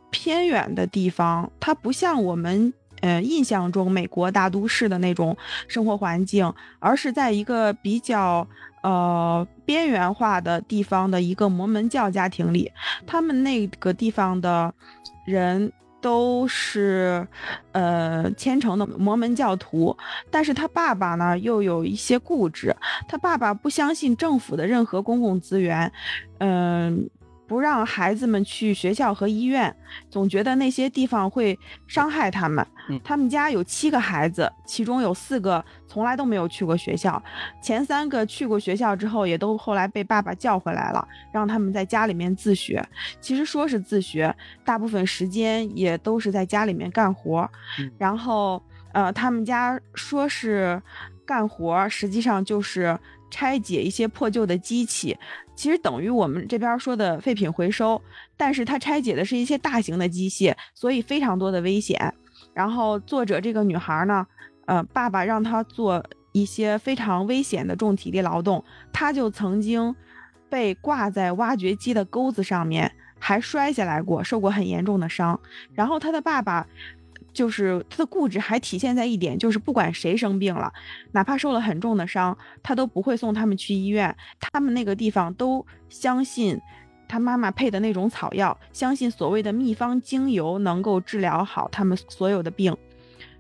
[0.10, 5.36] 偏远的地方，它不像我们呃印象中美国大都市的那种
[5.68, 8.48] 生活环境，而是在一个比较。
[8.82, 12.72] 呃，边缘化的地方的一个摩门教家庭里，
[13.06, 14.74] 他们那个地方的
[15.26, 15.72] 人
[16.02, 17.28] 都是
[17.72, 19.96] 呃虔诚的摩门教徒，
[20.30, 22.76] 但是他爸爸呢又有一些固执，
[23.08, 25.92] 他爸爸不相信政府的任何公共资源，
[26.40, 27.10] 嗯。
[27.52, 29.76] 不让孩子们去学校和医院，
[30.10, 32.66] 总觉得那些地方会伤害他们。
[33.04, 37.22] 他们家有七个孩子，其中有四个从来都没有去过学校，
[37.62, 42.82] 前三个去过学校之后，也都后来被爸爸叫回来了，让他们在家里面自学。
[43.20, 44.34] 其实说是自学，
[44.64, 47.52] 大部分时间也都是在家里面干活。
[47.98, 50.82] 然后，呃，他们家说是
[51.26, 52.98] 干活，实际上就是
[53.30, 55.18] 拆解一些破旧的机器。
[55.62, 58.02] 其实等于我们这边说的废品回收，
[58.36, 62.12] 但是它拆解的是一些大型的机械，所以非常多的危险。
[62.52, 64.26] 然后作者这个女孩呢，
[64.66, 69.96] 呃，爸爸让她做一些非常危险的重体力劳动，她就曾经
[70.50, 75.40] 被挂在挖掘机的钩子上面，还摔下来过，受过很严重的伤。
[75.76, 76.66] 然后她的爸爸
[77.34, 80.72] 就是他的固执还体现在一点，就是不管谁生病了，
[81.14, 84.14] 哪怕受了很重的伤，他都不会送他们去医院。
[84.40, 86.60] 他们那个地方都相信
[87.08, 92.76] 他妈妈配的那种草药，相信所谓的秘方精油能够治疗好他们所有的病。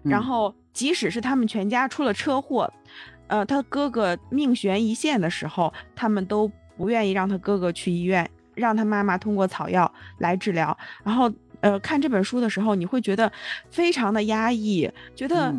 [0.04, 2.72] 然后，即使是他们全家出了车祸，
[3.28, 10.78] 呃，他哥哥命悬一线的时候，他们都不愿意让他哥哥去医院，让他妈妈通过草药来治疗。
[11.04, 11.30] 然后。
[11.62, 13.32] 呃，看这本书的时候，你会觉得
[13.70, 15.54] 非常的压抑，觉得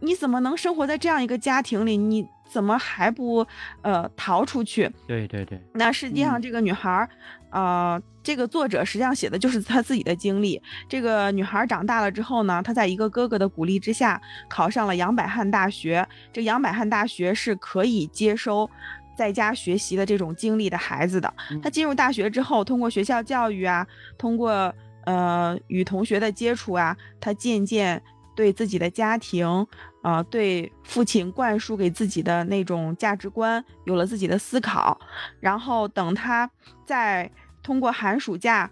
[0.00, 1.96] 你怎么能生活在这样一个家庭里？
[1.96, 3.44] 你怎么还不
[3.82, 4.90] 呃逃出去？
[5.06, 5.60] 对对对。
[5.72, 7.08] 那实际上这个女孩儿，
[7.50, 10.60] 呃，这个作者实际上写的就是她自己的经历。
[10.88, 16.06] 这个女孩长大了之后呢，她在一个哥哥的鼓励之下，考上了杨百翰大学。
[16.32, 18.68] 这杨百翰大学是可以接收
[19.16, 21.32] 在家学习的这种经历的孩子的。
[21.60, 23.84] 她进入大学之后，通过学校教育啊，
[24.16, 24.72] 通过
[25.06, 28.02] 呃，与同学的接触啊，他渐渐
[28.34, 29.66] 对自己的家庭，
[30.02, 35.00] 啊，对父亲灌输给自己的那种价值观有了自己的思考。
[35.40, 36.50] 然后等他
[36.84, 37.30] 在
[37.62, 38.68] 通过寒暑假，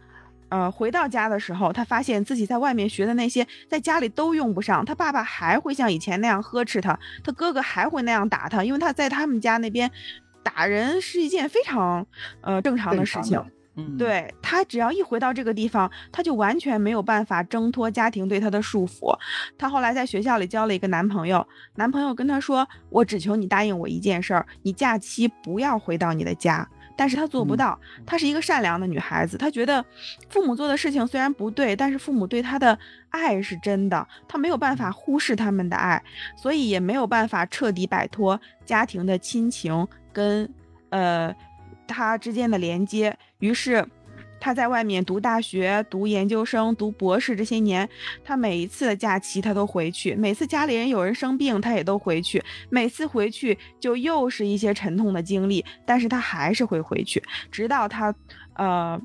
[0.49, 4.85] 呃，回到家的时候，他发现自己在外面学的那些，在家里都用不上。
[4.85, 9.91] 他爸爸还会像以前那样呵斥他，他哥哥还会那样打他，因为他在他们家那边
[10.43, 12.07] 打人是一件非常
[12.43, 13.43] 呃正常的事情。
[13.77, 19.13] 嗯，对他只要一回到这个地方，他就完全没有办法挣脱家庭对他的束缚。
[19.59, 21.45] 他后来在学校里交了一个男朋友，
[21.75, 26.65] 男朋友跟他说：“我只求你答应我一件事儿，你假期不要回到你的家。”
[26.97, 27.77] 但是他做不到。
[28.07, 29.85] 她是一个善良的女孩子，她觉得
[30.29, 36.01] 父母做的事情虽然不对，但是父母对她的爱是真的，她没有办法忽视他们的爱，
[36.37, 40.49] 所以也没有办法彻底摆脱家庭的亲情跟
[40.91, 41.35] 呃。
[41.87, 43.87] 他之间的连接，于是
[44.41, 47.89] 他在外面读大学、读研究生、读博士这些年，
[48.23, 58.15] 他每一次的假期他都回去，每次家里人有人生病，他也都回去，每次回去就又是一些沉痛的经历，但是他还是会回去，直到他，
[58.57, 59.01] 呃，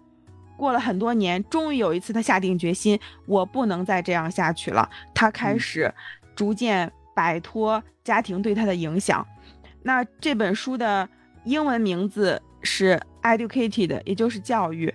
[0.58, 5.94] 过了很多年，终于有一次他下定决心，我不能再这样下去了，他开始
[6.36, 9.26] 逐渐摆脱家庭对他的影响。
[9.84, 11.08] 那这本书的
[11.46, 12.42] 英文名字。
[12.62, 14.94] 是 educated，也就是教育。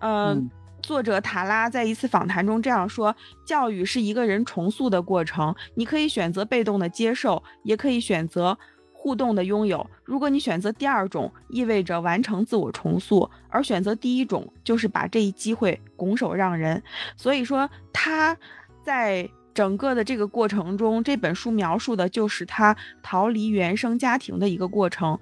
[0.00, 0.50] 嗯，
[0.82, 8.58] 作者塔拉在一次访谈中这样说：教育是一个人重塑的过程，你可以选择被动的接受，也可以选择
[8.92, 9.84] 互动的拥有。
[10.04, 16.82] 如果你选择第二种，意味着完成自我重塑；而选择第一种，就是把这一机会拱手让人。
[17.16, 18.36] 所以说，他
[18.82, 19.28] 在。
[19.54, 25.18] 整个的这个过程中，这本书描述的就是他逃离原生家庭的一个过程。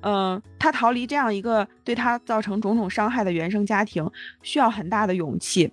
[0.00, 4.10] 嗯，他逃离这样一个对他造成种种伤害的原生家庭，
[4.42, 5.70] 需要很大的勇气。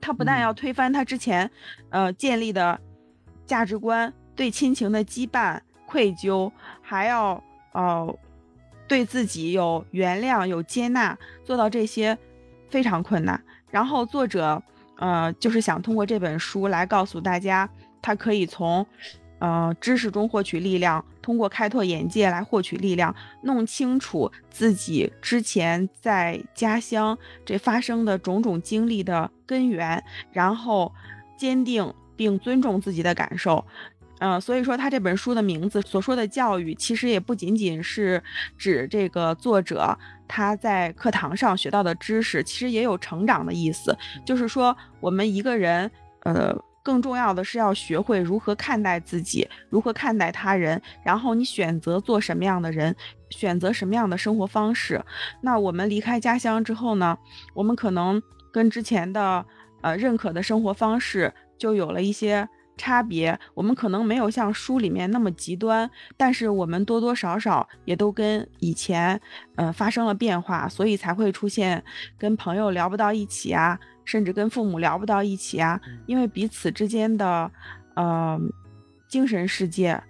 [0.00, 1.50] 他不但要推翻他之前，
[1.88, 2.78] 呃建立的
[3.46, 6.52] 价值观，对亲情的羁绊、愧疚，
[6.82, 8.18] 还要呃
[8.86, 12.18] 对自己有原谅、有接纳，做到这些
[12.68, 13.42] 非常困难。
[13.70, 14.62] 然后作者。
[14.96, 17.68] 呃，就是想通过这本书来告诉大家，
[18.00, 18.86] 他可以从，
[19.38, 30.92] 呃，知识中获取力量，通过开拓眼界来获取力量，弄清楚自己之前在家乡这发生的种种经历的根源，然后
[31.36, 33.64] 坚定并尊重自己的感受。
[34.26, 38.22] 嗯，所以说他这本书的名字所说的教育，其实也不仅仅是
[38.56, 39.94] 指这个作者
[40.26, 43.94] 他在课堂上学到的知识，其实也有成长的意思。
[44.24, 52.96] 就是说，我们一个人，呃，更重要的是要学会如何看待自己，如何看待他人，然后你选择做什么样的人，
[53.28, 55.04] 选择什么样的生活方式。
[55.42, 57.18] 那我们离开家乡之后呢，
[57.52, 59.44] 我们可能跟之前的
[59.82, 62.48] 呃认可的生活方式就有了一些。
[62.76, 69.20] 差别，我们可能没有像书里面那么极端，但是我们多多少少也都跟以前，
[69.56, 71.82] 呃，发生了变化，所以才会出现
[72.18, 77.50] 跟朋友聊不到一起啊，甚至跟父母聊不到一起啊，因为彼此之间的，
[77.94, 78.38] 呃，
[79.08, 80.02] 精神世界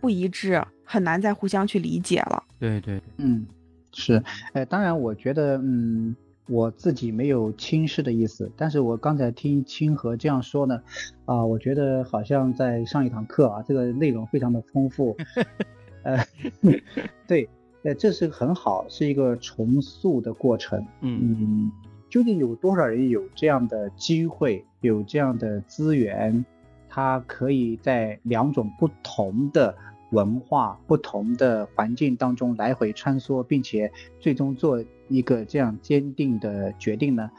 [0.00, 2.42] 不一致，很难再互相去理解了。
[2.60, 3.44] 对对，嗯，
[3.92, 6.14] 是，哎，当然，我觉得，嗯。
[6.46, 10.82] 我自己没有轻视的意思，但是我刚才听清河这样说呢，
[11.24, 15.16] 啊，我觉得好像在上一堂课啊，这个内容非常的丰富，
[16.04, 16.22] 呃，
[17.26, 17.48] 对，
[17.82, 21.72] 呃，这是很好，是一个重塑的过程，嗯，
[22.10, 26.44] 究竟有多少人有这样的机会，有这样的资源，
[26.90, 29.74] 他可以在两种不同的。
[30.14, 37.30] 文化不同的环境当中来回穿梭，并且最终做一个这样坚定的决定呢？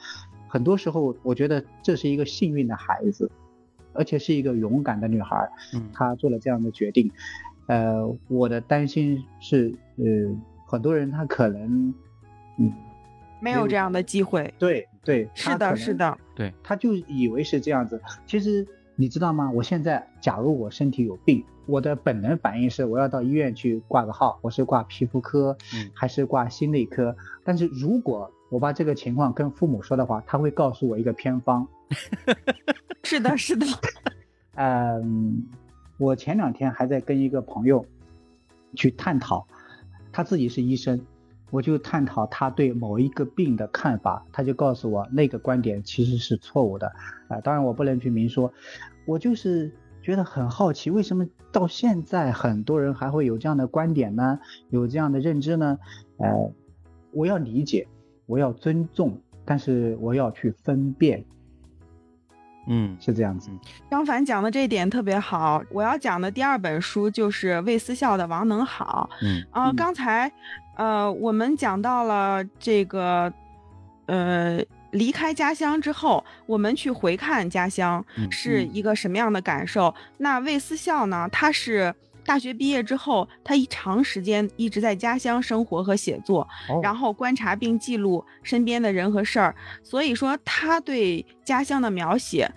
[0.48, 3.32] 很多时候，我觉得这是一个幸运的孩子，
[3.94, 5.50] 而且是一个勇敢的女孩，
[5.94, 7.10] 她做了这样的决定。
[7.68, 10.06] 呃，我的担心是，呃，
[10.68, 11.94] 很多人他可能，
[12.60, 12.72] 嗯，
[13.42, 14.54] 没有这样的机会。
[14.60, 18.00] 对对，是的，是的，对，他就以为是这样子。
[18.28, 18.66] 其实
[18.96, 19.52] 你知道吗？
[19.52, 25.58] 我现在假如我身体有病，我的本能反应是我要到医院去挂个号，我是挂皮肤科，
[25.94, 27.16] 还是挂心内科？
[27.44, 31.68] 但是如果我把这个情况跟父母说的话，他会告诉我一个偏方。
[33.04, 33.66] 是的，是的，
[34.56, 35.46] 嗯。
[35.98, 37.86] 我前两天还在跟一个朋友
[38.76, 39.48] 去探讨，
[40.12, 41.00] 他自己是医生，
[41.52, 46.92] 我就探讨他对某一个病的看法，他就告诉我那个观点其实是错误的，
[47.28, 48.52] 啊，当然我不能去明说，
[49.06, 49.72] 我就是
[50.02, 54.40] 觉得很好奇，为什么到现在很多人还会有这样的观点呢？
[54.70, 55.78] 有这样的认知呢？
[56.18, 56.52] 呃，
[57.12, 57.88] 我要理解，
[58.26, 61.24] 我要尊重，但是我要去分辨。
[62.68, 63.52] 嗯，是这样子。
[63.92, 65.64] 张凡讲的这一点特别好。
[65.70, 69.08] 我要讲的第二本书就是魏思孝的《王能好》。
[69.24, 70.32] 嗯，啊，刚才，
[70.76, 73.34] 呃，我们讲到了这个，
[74.06, 79.94] 呃，离开家乡之后，我们去回看家乡是一个什么样的感受？
[80.18, 81.28] 那魏思孝呢？
[81.32, 81.94] 他是。
[82.28, 86.48] 大学毕业之后，他一长时间一直在家乡生活和写作，
[86.82, 89.54] 然后观察并记录身边的人和事儿，
[89.84, 92.52] 所以说他对家乡的描写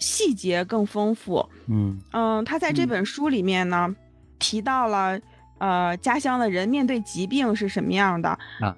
[0.00, 1.48] 细节更丰富。
[1.68, 3.94] 嗯嗯，他在这本书里面呢，
[4.40, 5.16] 提到了
[5.64, 8.28] 呃家乡的人面对疾病是什么样的
[8.60, 8.76] 啊。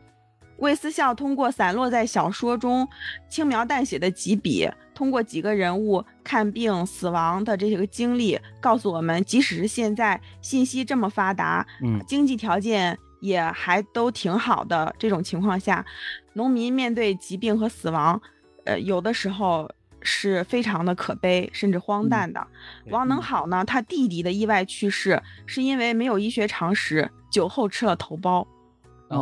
[0.59, 2.89] 魏思孝通过散落在小说中
[3.29, 15.85] 轻描淡写的几笔，通过几个人物看病、死亡的这些个经历，告诉我们，即使是现在信息这么发达，嗯，经济条件也还都挺好的这种情况下，
[16.33, 18.19] 农民面对疾病和死亡，
[18.65, 19.71] 呃，有的时候
[20.07, 22.47] 是非常的可悲，甚至荒诞的。
[22.91, 28.47] 王能好呢，他弟弟的意外去世，是因为没有医学常识，酒后吃了头孢。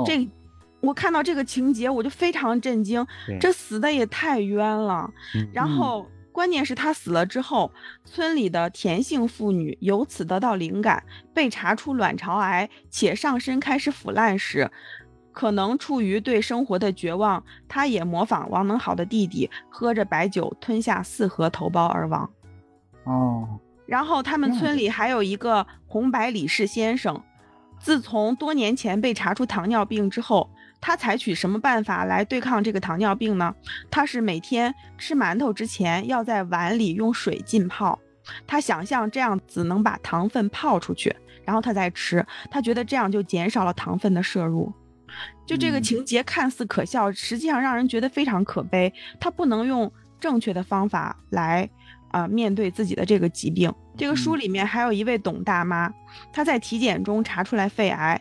[0.06, 0.28] 这。
[0.80, 3.06] 我看到这个情节，我就非常震惊，
[3.40, 5.10] 这死的也太冤了。
[5.50, 7.72] 然后，关键是他死了之后，
[8.04, 14.70] 村里的田姓妇女由此得到灵感，被查出卵巢癌，且上身开始腐烂时，
[15.34, 22.30] 可能出于对生活的绝望，他也模仿王能好的弟弟，喝着白酒吞下四盒头孢而亡。
[23.04, 23.60] 哦。
[23.84, 27.22] 然后他们村里还有一个红白李氏先生，
[27.78, 30.48] 自从多年前被查出糖尿病之后。
[30.86, 33.54] 他采取什么办法来对抗这个糖尿病呢？
[33.90, 37.98] 他是每天吃馒头之前要在碗里用水浸泡，
[38.46, 44.70] 他想象这样子能把糖分泡出去，然后他再吃，他觉得这样就减少了糖分的摄入。
[45.46, 48.92] 就这个情节看似可笑，实际上让人觉得非常可悲。
[49.20, 51.68] 他不能用正确的方法来
[52.10, 53.72] 啊面对自己的这个疾病。
[53.96, 55.92] 这个书里面还有一位董大妈，
[56.32, 58.20] 她在体检中查出来肺癌。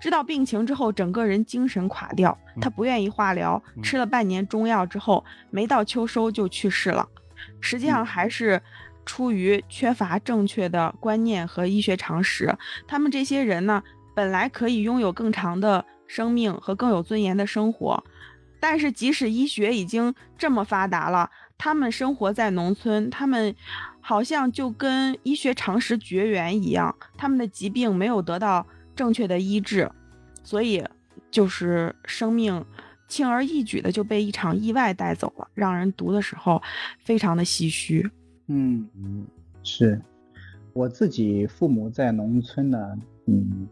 [0.00, 7.08] 知道病情之后，整个人精神垮掉，她不愿意化疗，吃了半年中药之后，没到秋收就去世了。
[7.60, 8.62] 实际上还是
[9.04, 12.56] 出于缺乏正确的观念和医学常识。
[12.86, 13.82] 他们这些人呢，
[14.14, 18.02] 本来可以拥有更长的生命和更有尊严的生活，
[18.58, 23.54] 但是即使医学已经这么发达了，他们生活在农村，他们
[24.00, 28.66] 好像就跟医学常识绝缘一样，他们的疾病没有得到。
[28.96, 29.88] 正确的医治，
[30.42, 30.84] 所以
[31.30, 32.64] 就是生命
[33.06, 36.60] 轻而易举的就被一场意外带走了，让人读的时候
[37.04, 38.10] 非常的唏嘘。
[38.48, 39.24] 嗯嗯，
[39.62, 40.02] 是
[40.72, 43.68] 我自己父母在农村呢，嗯，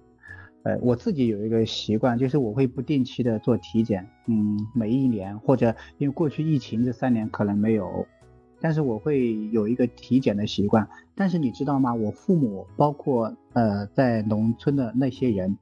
[0.67, 8.05] 呃，我自己有一个习惯，就是我会不定期的做体检，嗯，每一年或者因为过去疫情这三年可能没有。
[8.61, 11.95] 但是我会有一个体检的习惯，但是你知道吗？
[11.95, 15.57] 我父母包括呃在农村的那些人，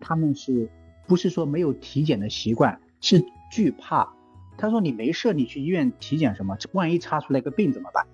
[0.00, 0.70] 他们是
[1.06, 2.80] 不是说没有体检的习惯？
[3.02, 4.14] 是惧怕。
[4.56, 6.56] 他说你没事，你去医院体检什么？
[6.72, 8.06] 万一查出来个病怎么办？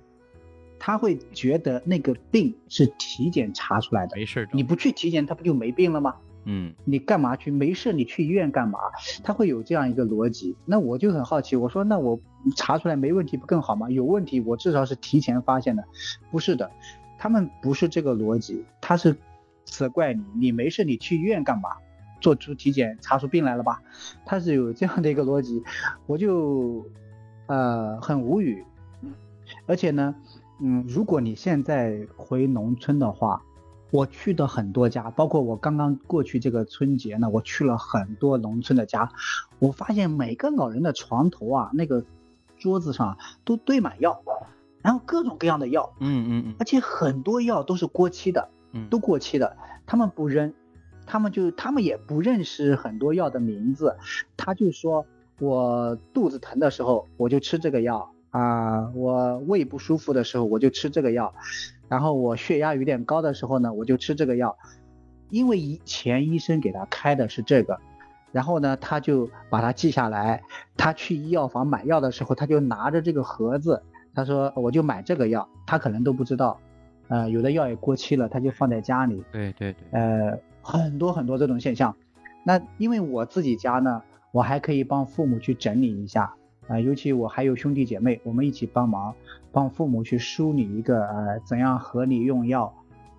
[0.81, 6.17] 他会觉得那个病是体检查出来的，没事，你不去体检，他不就没病了吗？
[6.45, 7.51] 嗯，你干嘛去？
[7.51, 8.79] 没事，你去医院干嘛？
[9.23, 10.57] 他会有这样一个逻辑。
[10.65, 12.19] 那我就很好奇，我说那我
[12.57, 13.89] 查出来没问题不更好吗？
[13.89, 15.85] 有问题我至少是提前发现的。
[16.31, 16.71] 不是的，
[17.17, 19.17] 他们不是这个逻辑，他是
[19.65, 21.71] 责怪你，你没事你去医院干嘛？
[22.21, 23.81] 做出体检查出病来了吧？
[24.27, 25.63] 他是有这样的一个逻辑，
[26.07, 26.85] 我就
[27.47, 28.65] 呃很无语。
[29.67, 30.15] 而且呢，
[30.61, 33.43] 嗯，如果你现在回农村的话。
[33.93, 39.13] 我去的很多家，包括我刚刚过去这个春节呢，我去了很多农村的家，
[39.59, 42.03] 我发现每个老人的床头啊，那个
[42.57, 44.23] 桌子上都堆满药，
[44.81, 50.55] 然后各种各样的药，嗯嗯嗯，而且很多药都是过期的，嗯，都过期的，他们不扔，
[51.05, 53.95] 他们就他们也不认识很多药的名字，
[54.39, 55.05] 他就说
[55.39, 61.33] 我肚子疼的时候我就吃这个药啊，我胃不舒服的时候我就吃这个药，
[61.89, 64.59] 然后我血压有点高的时候呢我就吃这个药，
[65.31, 67.79] 因为以前医生给他开的是这个。
[68.33, 70.43] 然后呢，他就把它记下来。
[70.75, 73.83] 他去医药房买药的时候，他就拿着这个盒子，
[74.15, 75.47] 他说我就买这个药。
[75.67, 76.59] 他可能都不知道，
[77.09, 79.23] 呃，有的药也过期了，他就放在家里。
[79.31, 81.95] 对对对，呃，很多很多这种现象。
[82.43, 84.03] 那因为我自己家呢，
[84.33, 86.35] 我还可以帮父母去整理一下
[86.69, 89.15] 啊，尤其我还有兄弟姐妹，我们一起帮忙，
[89.51, 92.73] 帮父母去梳理一个呃怎样合理用药。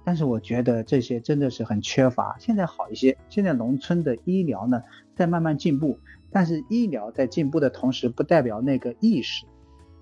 [0.06, 2.36] 但是我觉得这些真的是很缺乏。
[2.38, 4.84] 现在好一些，现在农村的医疗呢
[5.16, 5.98] 在慢慢进步，
[6.30, 9.46] 但是医疗在进步的同时，不代表那个意识，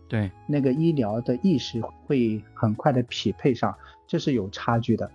[0.08, 3.76] 对，那个医疗的意识会很快的匹配上，
[4.08, 5.12] 这是有差距的。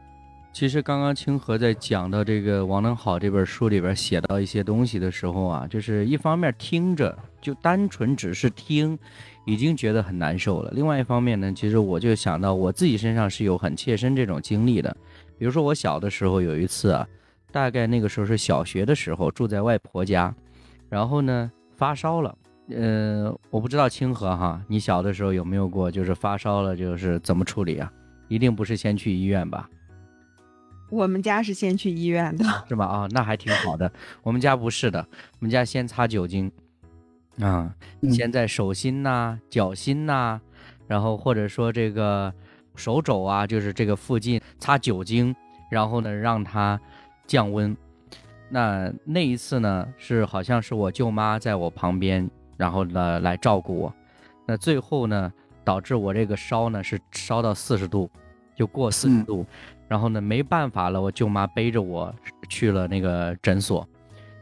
[0.56, 8.98] 其实刚刚清河在讲到这个王能好这本书里边写到一些东西的时候啊，就是一方面听着就单纯只是听。
[9.44, 10.72] 已经觉得很难受了。
[10.74, 14.96] 另外一方面呢，其实我就想到我自己身上是有很切身这种经历的。
[15.38, 17.06] 比如说我小的时候有一次啊，
[17.52, 20.34] 大概那个时候是小学的时候，住在外婆家，
[20.88, 22.34] 然后呢发烧了。
[22.70, 27.92] 呃，我不知道清河哈，你小的时候有没有过，就是发烧了就是怎么处理啊？
[28.28, 29.68] 一定不是先去医院吧？
[30.88, 32.86] 我们家是先去医院的， 是吧？
[32.86, 33.90] 啊，那还挺好的。
[34.22, 36.50] 我们家不是的，我们家先擦酒精。
[37.40, 37.74] 啊，
[38.10, 40.40] 先在手心呐、脚心呐，
[40.86, 42.32] 然后或者说这个
[42.74, 45.36] 手肘啊，就是这个附近擦酒精，
[45.70, 46.80] 然后呢让它
[47.26, 47.76] 降温。
[48.48, 53.94] 那那一次呢，是好像是我舅妈在我旁边，然后呢来照顾我。
[54.46, 55.30] 那最后呢，
[55.62, 58.08] 导致我这个烧呢是烧到四十度，
[58.54, 59.44] 就过四十度，
[59.88, 62.14] 然后呢没办法了，我舅妈背着我
[62.48, 63.86] 去了那个诊所。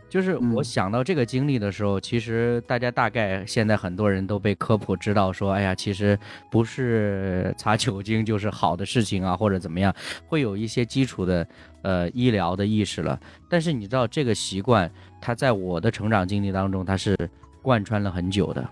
[0.06, 6.16] 就是我想到这个经历的时候，其实大家大概现在很多人都被科普知道说，哎呀，其实
[6.48, 9.92] 不是擦酒精就是好的事情啊，或者怎么样，
[10.28, 11.44] 会有一些基础的
[11.82, 13.18] 呃医疗的意识了。
[13.50, 14.88] 但是你知道这个习惯，
[15.20, 17.18] 它在我的成长经历当中，它是
[17.60, 18.64] 贯穿了很久的，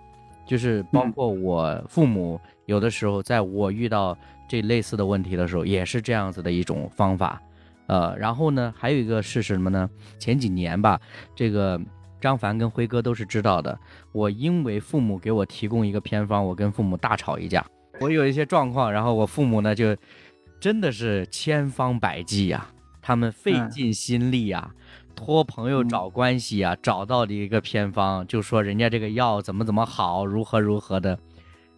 [0.46, 4.16] 就是包括我父母有的时候在我遇到
[4.52, 7.40] 这类似的问题的时候，也是这样子的一种方法。
[7.86, 9.88] 呃，然后呢，还有一个是什么呢？
[10.18, 11.00] 前几年吧，
[11.34, 11.80] 这个
[12.20, 13.78] 张凡跟辉哥都是知道的。
[14.12, 17.64] 我因为父母给我提供一个偏方，我跟父母大吵一架。
[17.98, 19.96] 我有一些状况，然后我父母呢就
[20.60, 22.68] 真的是千方百计呀，
[23.00, 24.70] 他们费尽心力啊，
[25.16, 31.18] 托朋友找关系啊，找到的一个偏方，就说人家这个药怎么怎么好，如何如何的。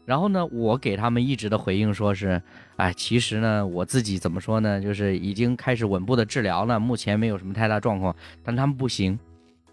[0.07, 2.43] 然后呢，我给他们一直的回应说是，
[2.77, 9.19] 哎，其实呢，我自己怎么说呢，就是已经开始稳步的治疗了，目前没有什么太大状况，但他们不行，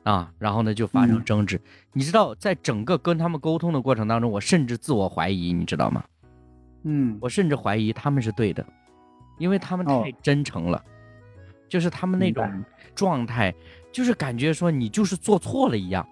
[0.04, 1.60] 啊，然后呢就发生争执。
[1.92, 6.02] 你知道，在整个跟他们沟通的过程当中，我甚至自我怀疑，你知道吗？
[6.84, 8.66] 嗯，我甚至怀疑他们是对的，
[9.38, 10.82] 因为他们太真诚了，
[11.68, 12.50] 就是他们那种
[12.96, 13.54] 状态，
[13.92, 16.08] 就是感觉说你就是做错了一样。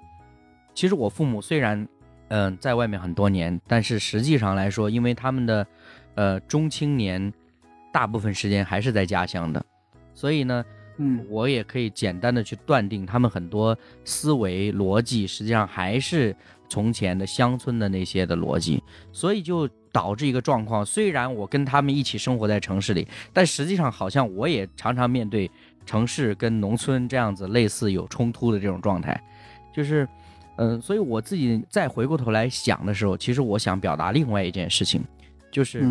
[0.74, 1.88] 其实我父母虽然。
[2.30, 5.67] 嗯，在外面很多年，但是实际上来说，因为他们的，
[6.13, 7.34] 呃，中青年，
[7.91, 9.65] 大部分时间还是在家乡的，
[10.13, 10.63] 所以呢，
[10.97, 13.75] 嗯，我也可以简单的去断定，他们很多
[14.05, 16.36] 思维逻辑实际上还是
[16.69, 25.49] 从前的乡村的那些的逻辑，所以就导致一个状况，虽然我跟他们一起生活在城市里，但实际上好像我也常常面对
[25.84, 29.19] 城市跟农村这样子类似有冲突的这种状态，
[29.73, 30.07] 就是。
[30.62, 35.01] 嗯，所以我自己再回过头来想的时候，其实我想表达另外一件事情，
[35.49, 35.89] 就是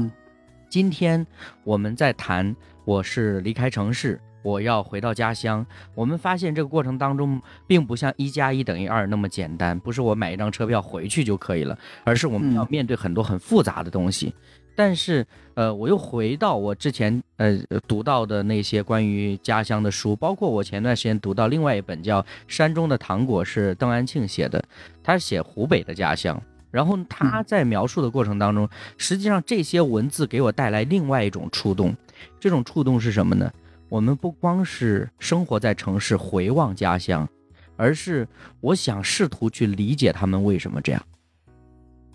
[0.68, 1.26] 今天
[1.64, 2.54] 我们在谈，
[2.84, 5.64] 我是离开城市，我要回到家乡。
[5.94, 14.34] 我们发现这个过程当中，并不像一加一等于二那么简单，不是我买一张车票回去就可以了，而是我们要面对很多很复杂的东西。
[14.78, 17.58] 但是，呃，我又回到我之前呃
[17.88, 24.62] 读到的那些关于家乡的书，包括我前段时间读到另外一本叫《山中的糖果》，是邓安庆写的，
[25.02, 26.40] 他写湖北的家乡。
[26.70, 31.92] 然后他在描述的过程当中，实际上这些文字给我带来另外一种触动。
[32.38, 33.52] 这种触动是什么呢？
[33.88, 37.28] 我们不光是生活在城市回望家乡，
[37.76, 38.28] 而是
[38.60, 41.02] 我想试图去理解他们为什么这样。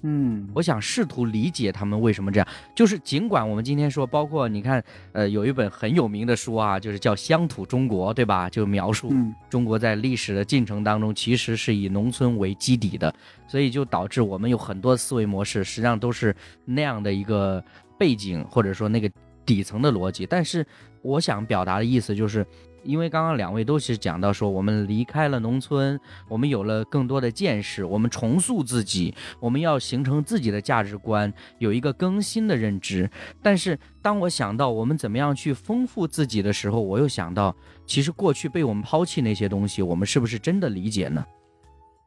[0.06, 2.48] 嗯，我想试图理解他们为什么这样。
[2.76, 8.50] 就是尽管我们今天说，包括你看，呃，有一本很有名的书啊，就是叫《乡土中国》，对吧？
[8.50, 9.14] 就描述
[9.50, 13.14] 中国在历史的进程当中，其实是以农村为基底的，
[13.48, 16.36] 所以就导致我们有很多思维模式，实际上都是
[16.66, 17.64] 那样的一个
[17.98, 19.10] 背景，或者说那个
[19.46, 20.26] 底层的逻辑。
[20.26, 20.66] 但是
[21.02, 22.46] 我想表达的意思就是。
[22.84, 33.10] 因为刚刚两位都是讲到说，我们离开了农村，我们有了更多的见识，我们重塑自己，我们要形成自己的价值观，有一个更新的认知。
[33.42, 37.56] 但是，当我想到我们怎么样去丰富自己的时候，我又想到，
[37.86, 41.26] 其实过去被我们抛弃那些东西，我们是不是真的理解呢？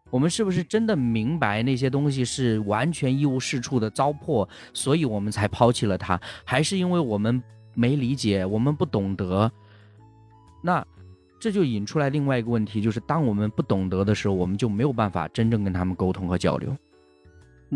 [0.08, 6.20] 我们是不是真的明白那些东西是完全一无是处的糟粕，所以我们才抛弃了它？
[6.44, 7.42] 还是因为我们
[7.74, 9.50] 没理解，我们不懂得？
[10.66, 10.84] 那
[11.38, 16.76] 这就引出来另外一个问题，就是当我们不懂得的时候，我们就没有办法真正跟他们沟通和交流。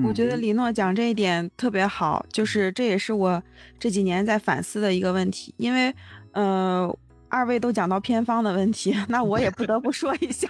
[0.04, 3.40] 我觉得李诺讲这一点特别好，就是这也是我
[3.78, 5.54] 这几年在反思的一个问题。
[5.56, 5.94] 因为，
[6.32, 6.92] 呃，
[7.28, 10.48] 二位都讲到偏方的问题， 那我也不得不说一下。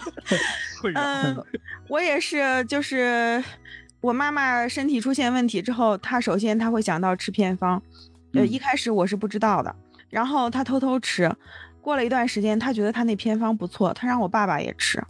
[0.94, 1.42] 嗯，
[1.88, 3.42] 我也是，就是
[4.02, 7.82] 我妈妈身体出现问题之后，她首先她会想到吃偏方。
[8.32, 9.74] 呃，一开始我是不知道的。
[10.08, 11.30] 然后他偷偷吃，
[11.80, 15.02] 过了一段时间，他觉得他那偏方不错，他让我爸爸也吃。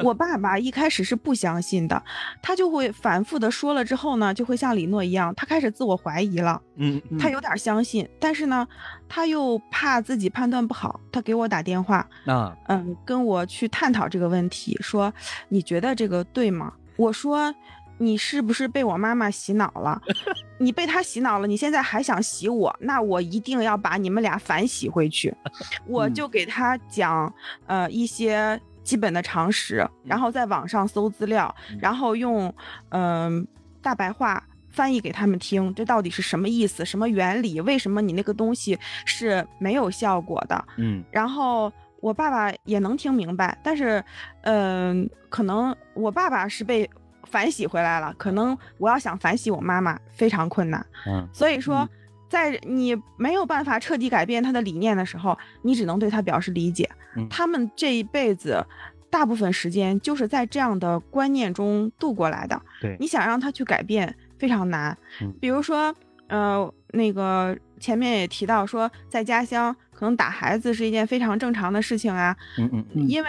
[0.00, 2.02] 我爸爸一开始是不相信的，
[2.42, 6.60] 他就会反复的说了之后呢，就会像李诺一样，他开始自我怀疑了。
[6.76, 8.66] 嗯，他有点相信，但是呢，
[9.08, 15.12] 他又怕自己判断不好，他给我打电话，啊，嗯，跟我去探讨这个问题，说
[15.48, 16.72] 你觉得这个对吗？
[16.96, 17.54] 我说。
[17.98, 20.00] 你是不是被我妈妈洗脑了？
[20.58, 22.74] 你被她洗脑了，你现在还想洗我？
[22.80, 25.34] 那我一定要把你们俩反洗回去。
[25.86, 27.32] 我就给他讲，
[27.66, 32.52] 呃，一些基本的常识，然后在网上搜资料，然后用，
[32.90, 33.46] 嗯，
[33.82, 36.84] 大白话翻译给他们听，这到底是什么意思？
[36.84, 37.60] 什么原理？
[37.60, 40.64] 为什么你那个东西是没有效果的？
[40.76, 44.02] 嗯，然后我爸爸也能听明白，但是，
[44.42, 46.88] 嗯，可能我爸爸是被。
[47.30, 50.84] 反洗回来了，可能我要想反洗我妈妈非常困难。
[51.06, 51.88] 嗯，所以说，
[52.28, 56.88] 在你没有办法彻底改变他的理念的时候，你只能对他表示理解。
[57.30, 58.64] 他们这一辈子
[59.10, 62.60] 大部分时间就是在这样的观念中度过来的。
[62.80, 64.96] 对，你想让他去改变非常难。
[65.40, 65.94] 比如说，
[66.28, 72.36] 呃，那个前面也提到说，在家乡可能打孩子是一件非常正常的事情啊。
[72.58, 73.08] 嗯嗯嗯。
[73.08, 73.28] 因为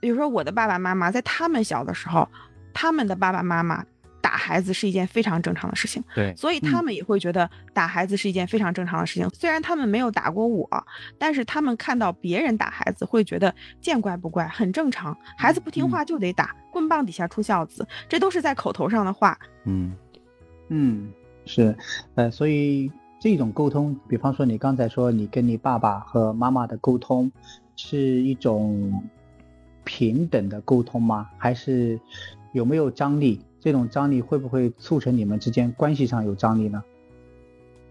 [0.00, 2.28] 比如说我的爸爸妈妈在他们小的时候。
[2.78, 3.82] 他们的爸爸妈妈
[4.20, 9.26] 打孩子是一件非常正常的事情，对，所以他们也会觉得打孩子是一件非常正常的事情。
[9.30, 10.68] 虽然他们没有打过我，
[11.16, 15.16] 但是他们看到别人打孩子会觉得见怪不怪，很正常。
[15.38, 19.38] 孩子不听话就得打，棍棒底下出孝子，这都是在口头上的话。
[19.64, 19.94] 嗯
[20.68, 21.10] 嗯，
[21.46, 21.74] 是，
[22.16, 27.30] 呃，所以这种沟通，比方说你刚才说你跟你爸爸和妈妈的沟通，
[27.76, 29.02] 是一种
[29.84, 31.30] 平等的沟通吗？
[31.38, 31.98] 还是？
[32.52, 33.40] 有没有张力？
[33.60, 36.82] 这种张力会不会促成你们之间关系上有张力呢？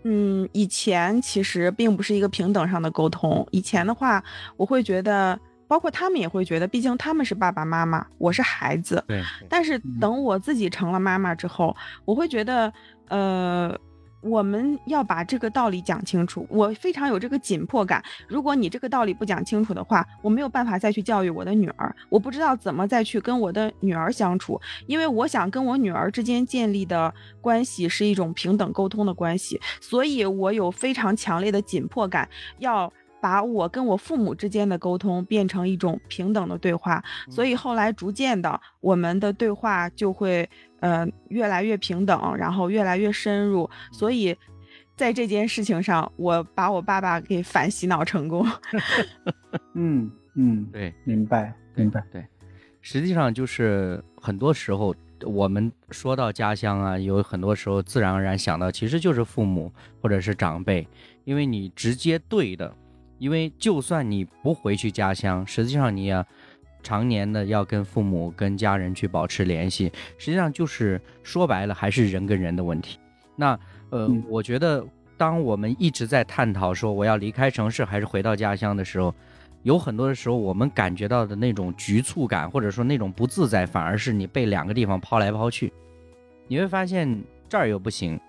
[0.03, 3.45] 嗯，以前其实并不是一个平等上的沟通。
[3.52, 4.23] 以前的话，
[4.56, 5.38] 我会觉得，
[5.68, 9.03] 包括他们也会觉得，毕竟他们是爸爸妈妈，我是孩子。
[9.07, 9.22] 对。
[9.49, 11.76] 但是等我自己成了妈妈之后，
[12.06, 12.72] 我会觉得，
[13.10, 13.77] 呃。
[14.26, 18.04] 我们要把这个道理讲清楚，我非常有这个紧迫感。
[18.28, 32.28] 如果你这个道理不讲清楚的话，我没有办法再去教育我的女儿，我不知道怎么再去跟我的女儿相处，因为我想跟我女儿之间建立的关系是一种平等沟通的关系，所以我有非常强烈的紧迫感，
[32.58, 32.92] 要
[33.22, 37.04] 把我跟我父母之间的沟通变成一种平等的对话。
[37.30, 40.50] 所以后来逐渐的，我们的对话就会。
[40.86, 44.38] 呃，越来越平等，然后越来越深入，所以
[44.95, 48.45] 在这件事情上，我把我爸爸给反洗脑成功。
[49.74, 52.06] 嗯嗯，对，明白明白。
[52.12, 52.24] 对，
[52.82, 54.94] 实际上就是很多时候
[55.24, 60.88] 我们说到家乡啊，有很多时候自然而然想到其实就是父母或者是长辈，
[61.24, 62.72] 因为你直接对的，
[63.18, 66.24] 因为就算你不回去家乡，实际上你也。
[66.86, 72.99] 常年的要跟父母、跟家人去保持联系，实际上就是说白了还是人跟人的问题。
[73.36, 73.60] 那
[73.90, 74.86] 呃，我觉得
[75.18, 79.14] 当我们一直在探讨说我要离开城市还是回到家乡的时候，
[79.64, 85.74] 有很多的时候我们感觉到的那种局促感，或者说那种不自在，反而是你被两个地方抛来抛去，
[86.48, 88.20] 你会发现这儿又不行，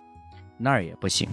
[0.56, 1.28] 那儿也不行，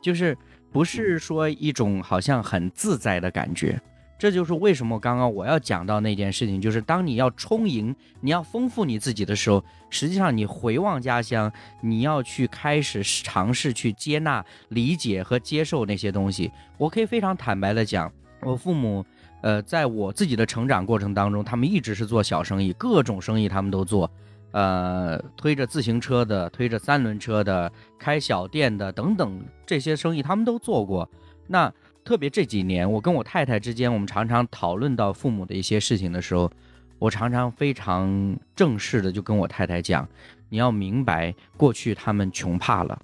[0.00, 0.36] 就是
[0.72, 3.78] 不是说一种好像很自在的感觉。
[4.24, 11.52] 这就是为什么刚刚我要讲到那件事情，就是当你要充盈、你要丰富你自己的时候，实际上你回望家乡，
[11.82, 16.50] 你要去开始尝试去接纳、理解和接受那些东西。
[16.78, 18.10] 我可以非常坦白的讲，
[18.40, 19.04] 我父母，
[19.42, 24.10] 呃，在我自己的成长过程当中，他们一直是做小生意，各种生意他们都做，
[24.52, 31.06] 呃，推着自行车的，推着三轮车的，开小店的等等这些生意他们都做过。
[31.46, 31.70] 那
[32.04, 36.52] 特别这几年，我跟我太太之间，我们常常讨论到父母的一些事情的时候，
[36.98, 40.06] 我常常非常正式的就跟我太太讲
[40.50, 43.00] ：“你要明白，过去他们穷怕了，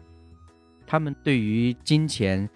[0.87, 2.47] 他们对于金钱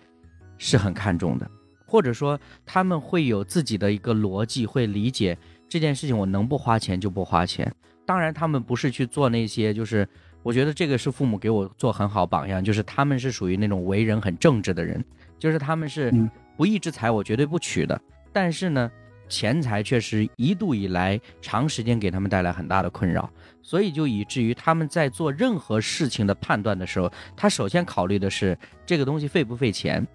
[0.59, 1.51] 是很看重的，
[1.87, 7.75] 或者说他们会有自己的一个逻辑，会理解这件事情，我能不花钱就不花钱。
[8.05, 10.07] 当然，他们不是去做那些，就是
[10.43, 15.03] 我觉得这个是父母给我做很好榜样，就是他们是属于那种为人很正直的人。”
[15.45, 16.11] 就是他们是
[16.57, 18.01] 不义之财，我绝对不取的。
[18.33, 18.91] 但是呢，
[19.29, 23.29] 钱财确实一度以来长时间给他们带来很大的困扰，
[23.61, 28.57] 所以就以至于他们在做任何事情的判断的时候，他首先考虑的是
[28.87, 30.07] 这个东西费不费钱。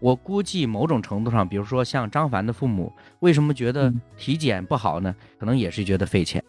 [0.00, 2.90] 我估计某种程度上，比如说像张凡的父母，
[3.20, 5.14] 为什么觉得体检不好呢？
[5.38, 6.42] 可能也是觉得费钱。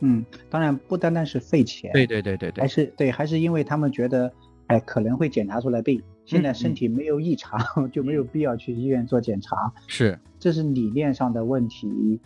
[0.00, 4.30] 嗯，当然不单单是费钱，对对对对对，还是对，还是因为他们觉得，
[4.66, 6.02] 哎，可能会检查出来病。
[6.30, 9.72] 现在身体没有异常， 就没有必要去医院做检查。
[9.88, 12.20] 是，这是理念上的问题。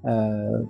[0.00, 0.64] 呃，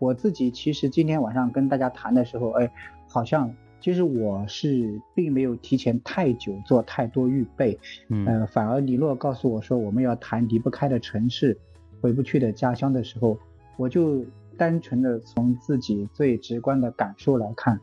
[0.00, 2.68] 我自己其实今天晚上跟大家谈的时候，哎，
[3.06, 7.78] 好像其实我是并没有提前太久做太多预备。
[8.08, 8.26] 嗯。
[8.26, 11.56] 呃，反而李洛告诉我说我们要谈离不开的城市，
[12.00, 13.38] 回不去的家乡的时候，
[13.76, 14.24] 我就
[14.56, 17.78] 单纯的从自己最直观的感受来看，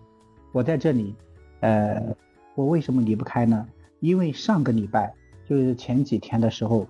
[0.51, 1.15] 我在这里，
[1.61, 2.15] 呃，
[2.55, 3.65] 我为什么离不开呢？
[4.03, 5.13] 因为上个礼拜
[5.47, 6.85] 就是前几天的时候，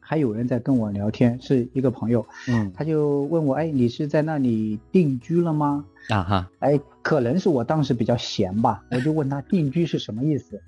[0.00, 5.84] 还有人在跟我聊天，是一个朋友，嗯，他就问我，哎，你是在那里定居了吗？
[6.08, 10.58] 啊哈，哎，可能是我当时比较闲吧，我就问他定居是什么意思？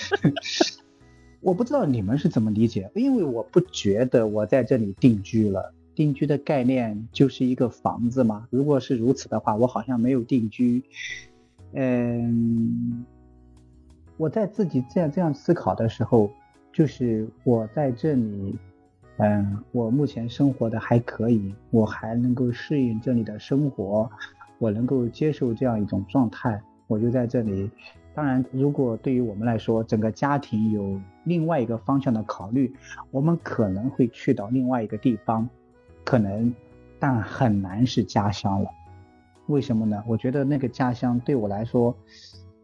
[1.40, 5.72] 我不知道你们是怎么理解，因为我不觉得我在这里定居了。
[5.94, 8.46] 定居的概念就是一个房子嘛？
[8.50, 10.82] 如果是如此的话，我好像没有定居，
[11.72, 13.06] 嗯。
[14.20, 16.30] 我在自己这样这样思考的时候，
[16.74, 18.54] 就是我在这里，
[19.16, 24.10] 嗯，我目前生活的还可以，我还能够适应这里的生活，
[24.58, 27.70] 我能够接受这样一种状态，我就在这里。
[28.14, 32.70] 当然，如果对于我们来说，整个家庭有另外一个方向的考虑，
[33.10, 35.48] 我们可能会去到另外一个地方，
[36.04, 36.54] 可能，
[36.98, 38.68] 但很难是家乡了。
[39.46, 40.04] 为什么呢？
[40.06, 41.96] 我觉得那个家乡对我来说，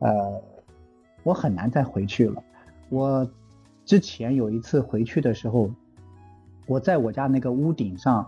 [0.01, 0.43] 呃。
[1.27, 2.41] 我很难再回去了。
[2.89, 3.29] 我
[3.85, 5.69] 之前有一次回去的时候，
[6.69, 8.25] 我在我家那个屋顶上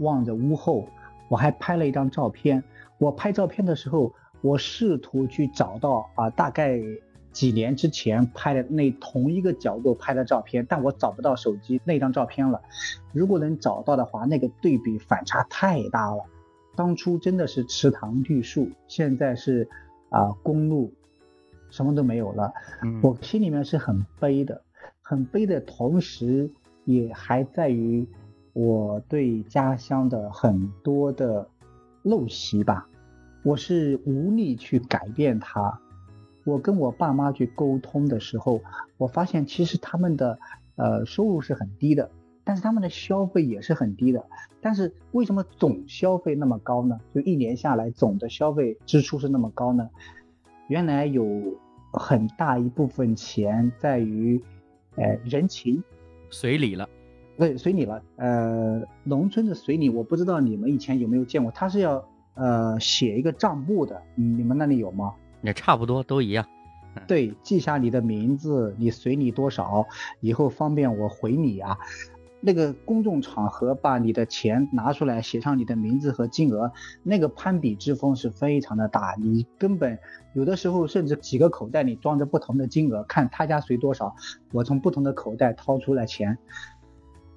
[0.00, 0.86] 望着屋后，
[1.28, 2.62] 我还拍了一张照片。
[2.98, 4.12] 我拍照片的时候，
[4.42, 6.78] 我试图去找到啊，大概
[7.32, 12.60] 几年之前拍的那同一个角度拍的照片，但我找不到手机那张照片了。
[13.12, 16.22] 如果能找到的话，那个对比反差太大了。
[16.76, 19.70] 当初真的是池塘绿树，现在是
[20.10, 20.92] 啊公路。
[21.72, 22.52] 什么都没有了，
[23.02, 24.62] 我心里面是很悲的，
[25.00, 26.50] 很悲的同时，
[26.84, 28.06] 也还在于
[28.52, 31.48] 我对家乡的很多的
[32.04, 32.86] 陋习吧，
[33.42, 35.80] 我是无力去改变它。
[36.44, 38.60] 我跟我爸妈去沟通的时候，
[38.98, 40.38] 我发现其实他们的
[40.76, 42.10] 呃收入是很低的，
[42.44, 44.26] 但是他们的消费也是很低的。
[44.60, 46.98] 但是为什么总消费那么高呢？
[47.14, 49.88] 就一年下来总的消费支出是那么高呢？
[50.68, 51.24] 原来有
[51.92, 54.42] 很大一部分钱在于，
[54.96, 55.82] 呃，人情，
[56.30, 56.88] 随礼了，
[57.36, 58.02] 对，随礼了。
[58.16, 62.04] 呃，农村的随礼，我不知道你们以前有没有见过，他是要
[62.34, 65.14] 呃写一个账簿的，你们那里有吗？
[65.42, 66.46] 也差不多都一样。
[67.06, 69.86] 对，记下你的名字，你随礼多少，
[70.20, 71.78] 以后方便我回你啊。
[72.44, 76.72] 那个公众场合把你的钱拿出来，写上你的名字和金额，
[77.04, 79.14] 那个攀比之风是非常的大。
[79.16, 79.96] 你根本
[80.34, 84.16] 有的时候甚至几个口袋里装着不同的金额，看他家随多少，
[84.50, 86.36] 我从不同的口袋掏出来钱，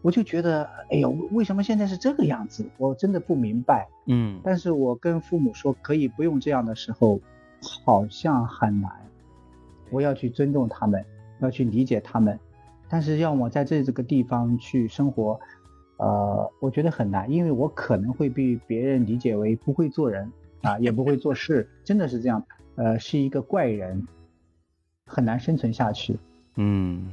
[0.02, 2.68] 我就觉得，哎呦，为什么现在是这个样子？
[2.78, 3.88] 我真的不明白。
[4.08, 7.22] 嗯，但是我跟父母说可以不用这样的时候，
[7.62, 8.92] 好像很难。
[9.92, 11.06] 我要去尊重他们，
[11.42, 12.40] 要去理解他们。
[12.96, 15.38] 但是让我在这这个地方去生活，
[15.98, 20.32] 呃，我觉得很难，因为我可能会被别人理解为不会做人
[20.62, 22.42] 啊，也不会做事，真的是这样，
[22.76, 24.02] 呃，是一个怪人，
[25.08, 26.18] 很难生存下去。
[26.56, 27.12] 嗯，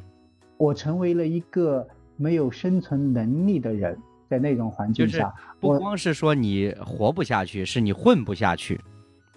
[0.57, 1.85] 我成为了一个
[2.17, 3.99] 没有生存能力的人，
[4.31, 8.81] 在那种环境下，不光是说你活不下去，是你混不下去。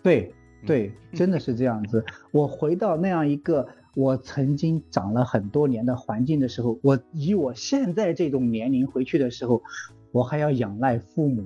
[0.03, 0.31] 对
[0.63, 2.05] 对，真的是这样子。
[2.30, 9.63] 我回到那样一个我曾经长了很多年的环境的时候，我以我现在这种年龄回去的时候，
[10.11, 11.45] 我还要仰赖父母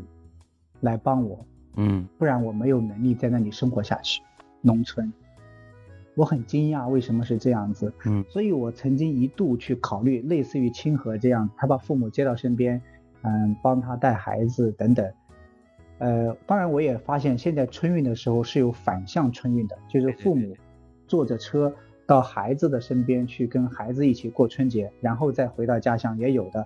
[0.81, 1.45] 来帮我，
[1.77, 4.21] 嗯，不然我没有能力在那里生活下去。
[4.61, 5.13] 农村，
[6.15, 12.81] 我很惊讶为什么是这样子，嗯，所以我曾经一度去考虑类似于清河这样，他把父母接到身边，
[13.21, 15.09] 嗯，帮他带孩子等等。
[15.99, 20.57] 呃，当然我也发现现在春运的时候是有反向春运的，就是父母
[21.07, 21.73] 坐着车
[22.09, 26.65] 到孩子的身边去跟孩子一起过春节，然后再回到家乡也有的。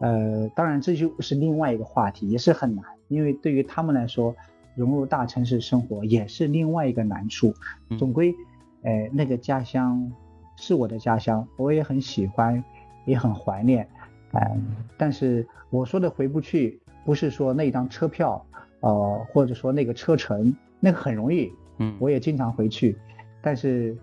[0.00, 4.34] 呃，当然这就是另外一个话题，也是很难，因为对于他们来说，
[4.74, 7.54] 融入大城市生活也是另外一个难处。
[7.96, 8.34] 总归，
[8.82, 10.12] 呃，那个家乡
[10.56, 12.64] 是我的家乡，我也很喜欢，
[13.06, 13.88] 也很怀念。
[14.32, 16.80] 嗯，但是我说的回不去。
[17.04, 18.44] 不是说那张车票，
[18.80, 22.98] 呃，或者说那个车程，那个很容易，嗯，我也经常回去，
[23.40, 23.96] 但是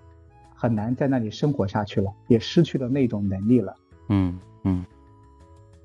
[0.65, 3.75] 很难在那里生活下去了，也失去了那种能力了。
[4.09, 4.83] 嗯嗯。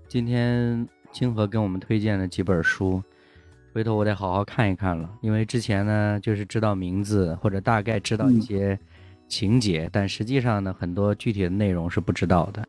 [0.09, 3.03] 今天清河给我们推荐了几本书，
[3.75, 8.79] 回头我得好好看一看了，因为之前呢就是知道名字或者大概知道一些
[9.29, 12.67] 情节，但实际上呢很多具体的内容是不知道的。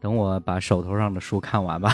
[0.00, 1.92] 等我把手头上的书看完吧。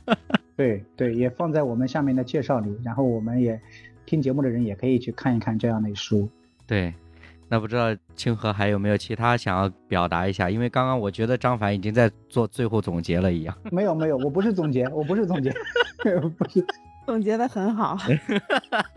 [0.56, 3.60] 对对，也放在我们下面的介绍里，然后我们也
[4.06, 6.26] 听节目的人也可以去看一看这样的书。
[6.66, 6.94] 对，
[7.48, 10.48] 那不知道清河还有没有其他想要表达一下？
[10.50, 13.56] 因为刚刚我觉得张凡已经在做最后总结了一样。
[13.70, 15.52] 没有没有，我不是总结，我不是总结，
[16.38, 16.64] 不是
[17.06, 17.98] 总结的很好。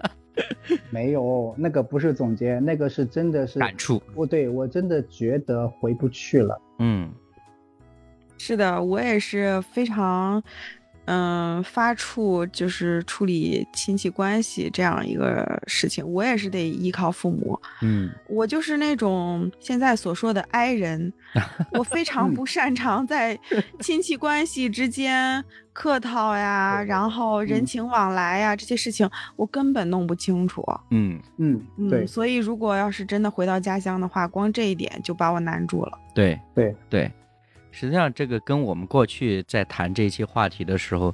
[0.90, 4.00] 没有，那个不是总结，那个是真的是感触。
[4.14, 6.62] 不对，我真的觉得回不去了。
[6.80, 7.12] 嗯，
[8.38, 10.42] 是的，我也是非常。
[11.08, 17.60] 嗯，发处就是处理亲戚关系这样一个事情，我也是得依靠父母。
[17.82, 21.12] 嗯，我就是那种现在所说的 I 人，
[21.72, 23.40] 我非常不擅长在
[23.80, 30.62] 亲戚关系之间客套呀， 然后人情往来呀这些事情，我根本弄不清楚。
[30.92, 35.98] 嗯嗯嗯，所以如果要是真的回到家乡的话，光这一点就把我难住了。
[36.14, 37.12] 对对对。
[37.72, 41.14] 实际上，这个跟我们过去在谈这期话题的时候，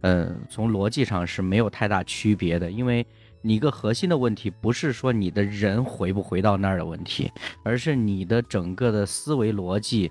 [0.00, 2.70] 呃，从逻辑上是没有太大区别的。
[2.70, 3.06] 因为
[3.42, 7.30] 你一个核心的问题不是说你的人回不回到那儿的问题，
[7.62, 10.10] 而是你的整个的思维逻辑，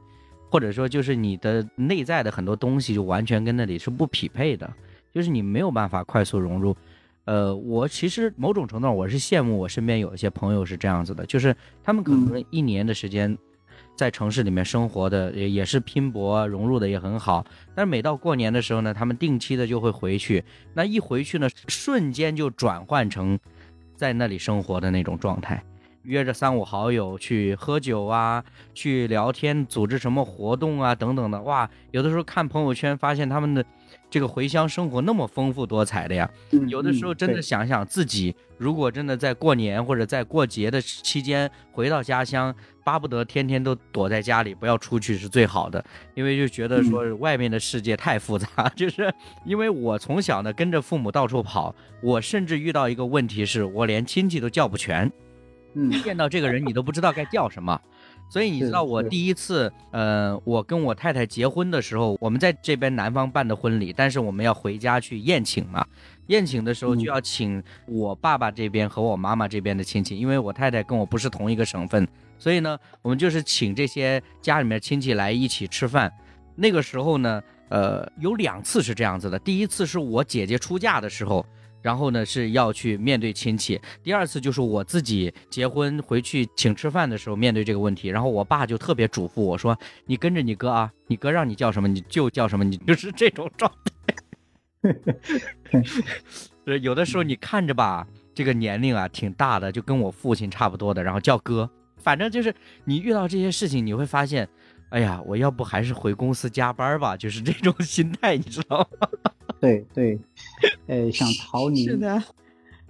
[0.49, 4.71] 或者说就是你的内在的很多东西就完全跟那里是不匹配的，
[5.13, 6.75] 就是你没有办法快速融入。
[7.25, 13.37] 呃，我其实某种程度上我是羡慕我身边有一些朋友是这样子的，就是他们可能一年的时间。
[13.99, 17.45] 在城市里面生活的也也是拼搏融入的也很好，
[17.75, 20.41] 但是每到过年的时候呢，他们定期的就会回去，
[20.73, 23.37] 那一回去呢，瞬间就转换成
[23.97, 25.61] 在那里生活的那种状态，
[26.03, 28.41] 约着三五好友去喝酒啊，
[28.73, 33.65] 去聊天，组织什么活动啊等等的，哇，有的时候看朋友圈发现他们的。
[34.09, 36.29] 这个回乡生活那么丰富多彩的呀，
[36.67, 42.53] 有的时候真的想想自己，如果真的在过年或者在过节的期间回到家乡，
[42.83, 45.83] 巴不得天天都躲在家里，不要出去是最好的，
[46.15, 48.47] 因为就觉得说外面的世界太复杂。
[48.75, 49.13] 就是
[49.45, 55.11] 因为我从小呢跟着父母到处跑，我甚至遇到一个问题是我连亲戚都叫不全，
[55.75, 57.79] 嗯，见到这个人你都不知道该叫什么。
[58.29, 65.85] 所以你知道我第一次，呃，我跟我太太结婚的时候，我们在这边南方办的婚礼，但是我们要回家去宴请嘛。
[66.27, 72.07] 宴请的时候就要请我爸爸这边和我妈妈这边的亲戚，因为我太太跟我不是同一个省份，
[72.37, 76.11] 所以呢，我们就是请这些家里面亲戚来一起吃饭。
[76.55, 81.43] 那个时候呢，呃，有两次是这样子的，第一次是我姐姐出嫁的时候。
[81.81, 83.79] 然后呢，是要去面对亲戚。
[84.03, 88.09] 第二次就是我自己结婚回去请吃饭的时候，面对这个问题。
[88.09, 94.95] 然后我爸就特别嘱咐我说：“你跟着你哥啊，你哥让你叫什么你就叫什么，你 就是这种状态。
[96.81, 101.69] ”，有的时候你看着吧，这个年龄啊挺大的，就跟我父亲差不多的，然后叫哥。
[101.97, 102.53] 反正就是
[102.85, 104.47] 你遇到这些事情，你会发现，
[104.89, 109.09] 哎呀，我要不还是回公司加班吧，就是这种心态，你知道吗？
[109.59, 110.17] 对对，
[110.87, 111.85] 呃，想逃离。
[111.85, 112.21] 是的，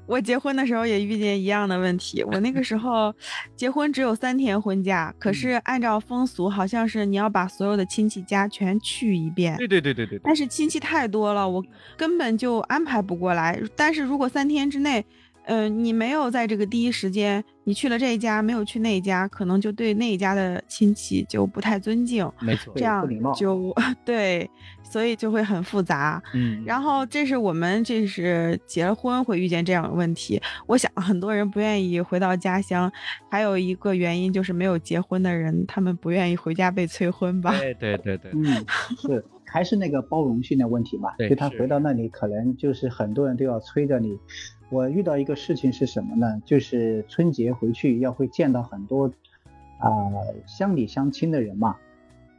[0.06, 2.24] 我结婚的时候也遇见一样的问题。
[2.24, 3.14] 我那个时候
[3.56, 9.56] 结婚只有三天婚假，可是按照风俗，好像是你要把所有的亲戚家全去一遍。
[9.58, 10.20] 对对对对对。
[10.24, 11.64] 但是亲戚太多了，我
[11.96, 13.62] 根本就安排不过来。
[13.76, 15.06] 但是如果三天之内，
[15.46, 23.74] 嗯，你没有在这个第一时间，你去了这一家，没有去那一家，可能就对那一家的亲戚就不太尊敬，没错，这样就
[24.06, 24.50] 对，
[24.84, 26.22] 所以就会很复杂。
[26.34, 30.40] 嗯，然后这是我们这是结了婚会遇见这样的问题。
[30.68, 32.92] 我想很多人不愿意回到家乡，
[33.32, 37.58] 还有一个原因就是没有结婚的人，他们不愿意回家被催婚吧？
[37.58, 38.66] 对对对对，嗯，
[38.98, 39.26] 是。
[39.52, 44.16] 还是那个包容性的问题嘛，就他回到那里，可能就是很多人都要催着你。
[44.70, 46.42] 我遇到一个事情是什么呢？
[46.46, 49.12] 就是春节回去要会见到很多
[49.80, 49.90] 啊
[50.46, 51.78] 乡里乡亲的人嘛，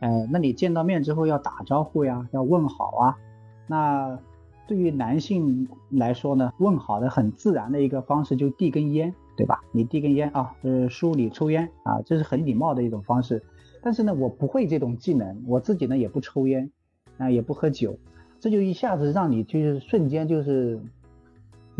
[0.01, 3.19] 呃，那你见到面之后要打招呼呀，要问好啊。
[3.67, 4.19] 那
[4.67, 9.63] 对于男性来说呢，问好的很自然的一个方式就递根烟，对吧？
[9.73, 13.43] 你递根烟啊，呃，叔你抽烟啊，这是很礼貌的一种方式。
[13.83, 16.71] 但是呢，我不会这种技能，我自己呢也不抽烟。
[17.19, 17.99] 啊，也不喝酒，
[18.39, 20.81] 这就一下子让你就是瞬间就是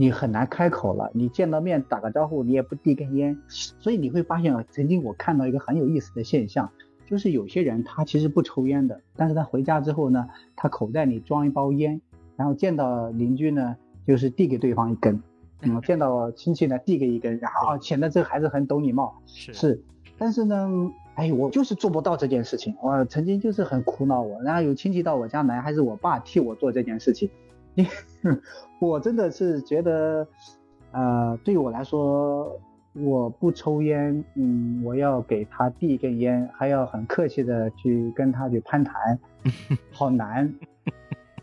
[0.01, 1.11] 你很难开口了。
[1.13, 6.71] 你见到面打个招呼，你也不递根烟，所以你会发现啊，曾经我看到一个很有意思的现象，
[7.07, 12.01] 就是有些人他其实不抽烟的，但是他回家之后呢，他口袋里装一包烟，
[12.35, 15.23] 然后见到邻居呢，就是递给对方一根，
[15.61, 19.83] 嗯，见到亲戚呢递给一根，然后显得这个孩子很懂礼貌，是，
[20.17, 20.91] 但是呢。
[21.17, 22.75] 哎，我就是做不到这件事情。
[22.81, 27.29] 我曾经就是很苦恼，我然后有亲戚到我家来，还是我爸替我做这件事情。
[28.81, 30.27] 我真的是觉得，
[30.93, 32.59] 呃，对我来说，
[32.95, 39.19] 我不抽烟，嗯，我要给他递一根烟，还要很客气的去跟他去攀谈，
[39.93, 40.53] 好难，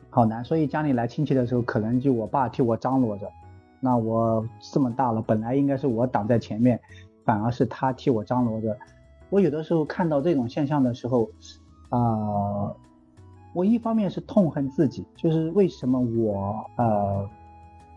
[0.10, 0.44] 好难。
[0.44, 3.30] 所以家里来亲戚的时候，可能就我爸替我张罗着。
[3.80, 4.44] 那我
[4.74, 6.80] 这么大了，本来应该是我挡在前面，
[7.24, 8.76] 反而是他替我张罗着。
[9.30, 11.30] 我有的时候看到这种现象的时候，
[11.90, 12.74] 啊，
[13.54, 17.30] 我一方面是痛恨自己，就是为什么我呃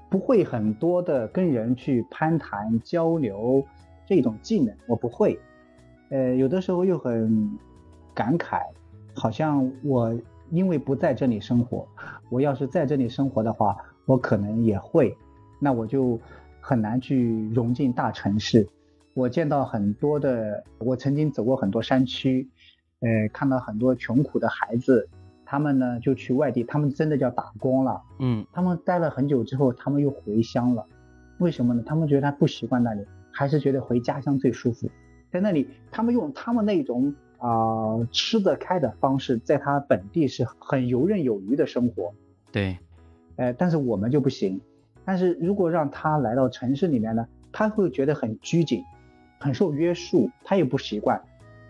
[0.09, 3.65] 不会很多的跟人去攀谈交流
[4.07, 5.39] 这种技能，我不会，
[6.09, 7.59] 呃，有的时候又很
[8.15, 8.63] 感慨，
[9.15, 10.19] 好像我
[10.51, 11.87] 因为不在这里生活，
[12.29, 15.17] 我要是在这里生活的话，我可能也会，
[15.61, 16.19] 那我就
[16.61, 18.67] 很难去融进大城市。
[19.15, 22.49] 我见到很多的，我曾经走过很多山区，
[23.01, 25.09] 呃，看到很多穷苦的孩子，
[25.51, 30.87] 他们呢就去外地，他们真的叫打工了，嗯，他们待了很久之后，他们又回乡了，
[31.39, 31.83] 为什么呢？
[31.85, 34.89] 他们觉得他不习惯那里，还是觉得回家乡最舒服，
[35.33, 42.15] 在那里，他们用他们那种啊吃得开的方式，在他本地是很游刃有余的生活，
[42.53, 42.79] 对，
[43.35, 44.61] 呃，但是我们就不行，
[45.05, 48.85] 但是如果让他来到城市里面呢，他会觉得很拘谨。
[49.43, 51.19] 很受约束，他也不习惯，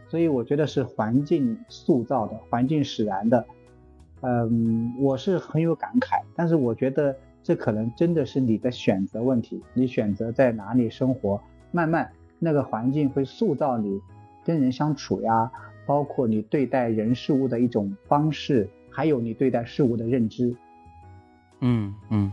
[0.08, 3.46] 所以我觉得是环境塑造的，环境使然的。
[4.22, 11.40] 嗯，我是很有感慨，但是我觉得这可能真的是你的选择问题，你选择在哪里生活，
[11.72, 14.00] 慢慢那个环境会塑造你
[14.44, 15.50] 跟人相处呀，
[15.86, 20.54] 包括你对待人事物的一种方式，还有你对待事物的认知。
[21.60, 22.32] 嗯嗯，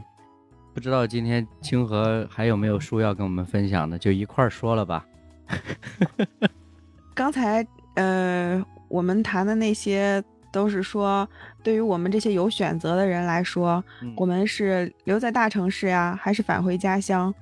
[0.74, 5.06] 不知道今天清河还有没有书要跟我们分享的，就一块儿说了吧。
[7.16, 7.66] 刚才
[7.96, 11.28] 呃，我们谈的那些都是说，
[11.68, 13.84] 对于我们这些有选择的人来说，
[14.16, 17.34] 我们是留在大城市呀，还是返回家乡？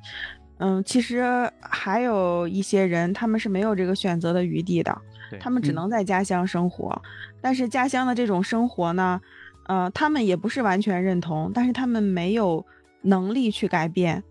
[0.58, 5.00] 嗯，其实还有一些人，他们是没有这个选择的余地的，
[5.40, 7.00] 他们只能在家乡生活。
[7.40, 9.22] 但是家乡的这种生活呢，
[9.68, 12.66] 呃，他们也不是完全认同，但是他们没有
[13.02, 14.24] 能力去改变。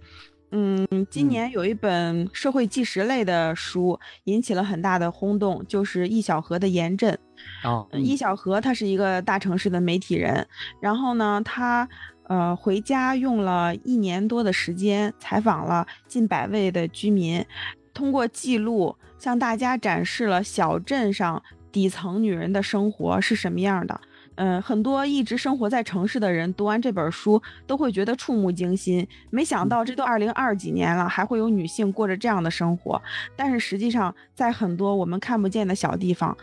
[0.50, 7.14] 嗯，今年有一本社会纪实类的书引起了很大的轰动，就是易小河的《严阵》。
[7.62, 10.46] 哦，易小河他是一个大城市的媒体人，
[10.80, 11.88] 然后呢，他
[12.28, 17.44] 呃回家用了一年多的时间，采访了近百位的居民，
[17.92, 21.42] 通过记录向大家展示了小镇上
[21.72, 24.00] 底层女人的生活是什么样的。
[24.36, 29.06] 嗯，很多一直生活在城市的人读完这本书都会觉得触目惊心。
[29.30, 33.00] 没想到这都二零二几年了，还会有女性过着这样的生活。
[33.36, 36.36] 但是实际上，在很多我们看不见的小地方，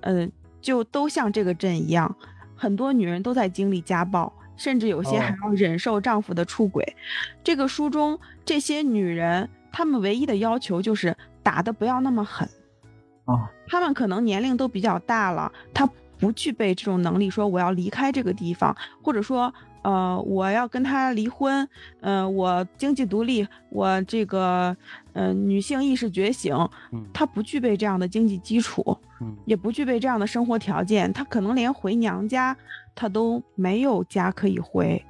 [0.00, 2.14] 嗯，就都像这个镇一样，
[2.56, 6.96] 很多女人都在经历家暴，甚至有些还要忍受丈夫的出轨。
[7.42, 12.48] 这个书中这些女人，她们唯一的要求就是打的不要那么狠。
[13.24, 15.88] 啊，她们可能年龄都比较大了，她。
[16.20, 21.66] 不具备这种能力，说我要离开这个地方，或者说，呃，我要跟他离婚，
[22.00, 24.76] 嗯，我经济独立，我这个，
[25.12, 26.54] 呃，女性意识觉醒，
[27.12, 28.96] 他不具备这样的经济基础，
[29.44, 32.56] 也不具备这样的生活条件，他可能连回娘家，
[32.94, 35.02] 他都没有家可以回，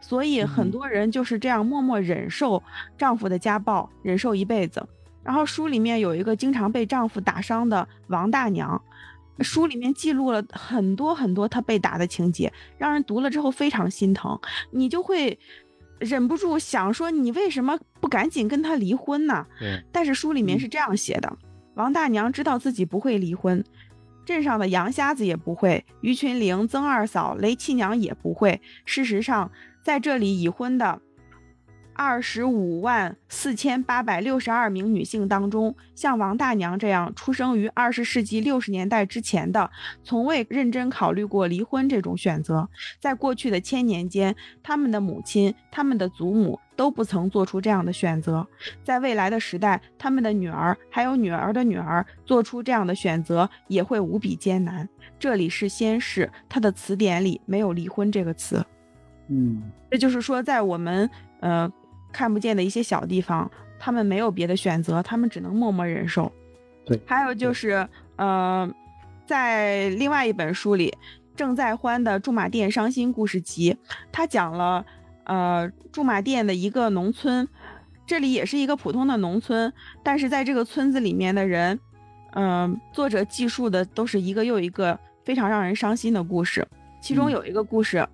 [0.00, 2.62] 所以很多人就是这样默默忍受
[2.98, 4.84] 丈夫的家暴，忍受一辈子。
[5.22, 8.80] 然后书里面有一个经常被丈夫打伤的王大娘，
[9.40, 14.38] 书里面记录了很多很多他被打的情节，让人读了之后非常心疼，
[14.70, 15.38] 你就会
[15.98, 19.46] 忍不住想说，你为什么不赶紧跟他离婚呢？
[19.58, 19.82] 对。
[19.92, 21.36] 但是书里面是这样写的：
[21.74, 23.64] 王大娘知道自己不会离婚，
[24.24, 28.60] 镇上的杨瞎子也不会，于群玲、曾二嫂、雷七娘也不会。
[28.84, 29.50] 事实上，
[29.82, 31.00] 在这里已婚的。
[31.96, 39.70] 二十五万四千八百六十二名女性当中，像王大娘这样出生于二十世纪六十年代之前的，
[40.04, 42.68] 从未认真考虑过离婚这种选择。
[43.00, 48.46] 在过去的千年间，他们的母亲、他们的祖母都不曾做出这样的选择。
[48.84, 54.86] 在未来的时代，他们的女儿还有女儿的女儿做出这样的选择，也会无比艰难。
[55.18, 58.62] 这里是先世，他的词典里没有离婚这个词。
[59.28, 61.08] 嗯，这就是说，在我们
[61.40, 61.72] 呃。
[62.12, 66.30] 看不见的一些小地方，他们没有别的选择，他们只能默默忍受。
[66.84, 68.70] 对，还有就是，呃，
[69.26, 70.96] 在另外一本书里，
[71.34, 73.72] 郑在欢的《驻马店伤心故事集》，
[74.12, 74.86] 他讲了，
[75.24, 77.48] 呃，驻马店的一个农村，
[78.06, 79.72] 这里也是一个普通的农村，
[80.02, 81.78] 但是在这个村子里面的人，
[82.34, 86.66] 嗯，作者记述的都是一个又一个非常让人伤心的故事。
[87.00, 88.08] 其中有一个故事，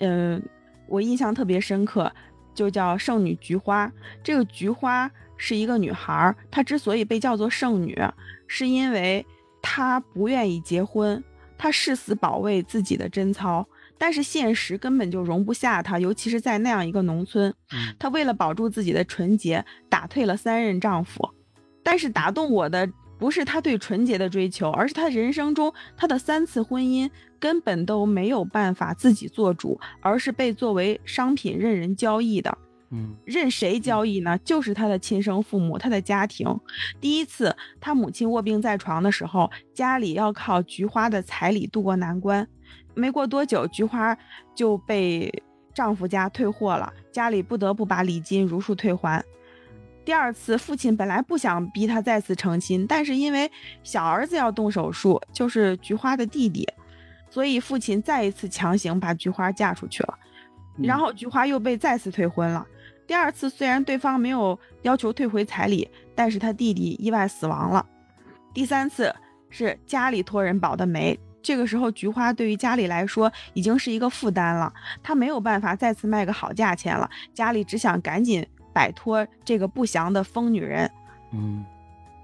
[0.00, 0.42] 嗯，
[0.88, 2.10] 我印象特别深刻。
[2.54, 3.90] 就叫圣女菊花。
[4.22, 7.98] 这个菊花是一个女孩，她之所以被叫做圣女，
[8.46, 9.24] 是因为
[9.60, 11.22] 她不愿意结婚，
[11.58, 13.66] 她誓死保卫自己的贞操。
[13.98, 17.52] 但是现实根本就容不下她，尤其是在那样一个农村，
[17.98, 21.28] 她为了保住自己的纯洁，打退了三任丈夫。
[21.82, 22.88] 但是打动我的。
[23.16, 27.08] 不是她对纯洁的追求，而是她人生中她的三次婚姻
[27.44, 32.56] 根本都没有办法自己做主，而是被作为商品任人交易的。
[32.88, 34.38] 嗯，任谁交易呢？
[34.38, 36.48] 就是他的亲生父母，他的家庭。
[37.02, 42.48] 第一次他母亲卧病在床的时候，家里要靠菊花的彩礼渡过难关。
[42.94, 44.16] 没过多久，菊花
[44.54, 45.30] 就被
[45.74, 49.22] 丈夫家退货了，家里不得不把礼金如数退还。
[50.02, 53.50] 第二次，父亲本来不想逼他再次成亲，但是因为
[53.82, 56.66] 小儿子要动手术，就是菊花的弟弟，
[57.34, 60.16] 所以父亲再一次强行把菊花嫁出去了。
[60.76, 62.64] 然后菊花又被再次退婚了。
[63.08, 67.84] 第二次虽然对方没有要求退回彩礼，但是他弟弟意外死亡了。
[68.52, 69.12] 第三次
[69.50, 78.46] 是家里托人保的媒，这个时候菊花对于家里来说已经是一个负担了，她没有办法再次卖个好价钱了，家里只想赶紧。
[78.72, 80.90] 摆脱这个不祥的疯女人，
[81.30, 81.64] 嗯，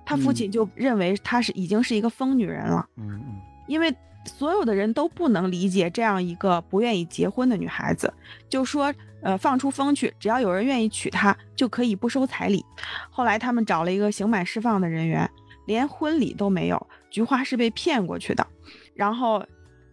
[0.04, 3.94] 他父亲就认为她是已经是一个疯女人了，嗯嗯，因为
[4.24, 8.12] 所有的人都不能理解这样一个不愿意结婚的女孩子，
[8.48, 8.92] 就说
[9.22, 12.64] 呃放出风去，只要有人愿意娶她，就可以不收彩礼。
[13.10, 15.28] 后来他们找了一个刑满释放的人员，
[15.66, 18.46] 连婚礼都没有，菊花是被骗过去的，
[18.94, 19.44] 然后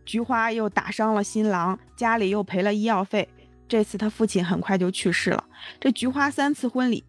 [0.05, 3.27] 菊花又打伤了新郎，家里又赔了医药费。
[3.67, 5.43] 这次他父亲很快就去世了，
[5.79, 7.03] 这菊花三次婚礼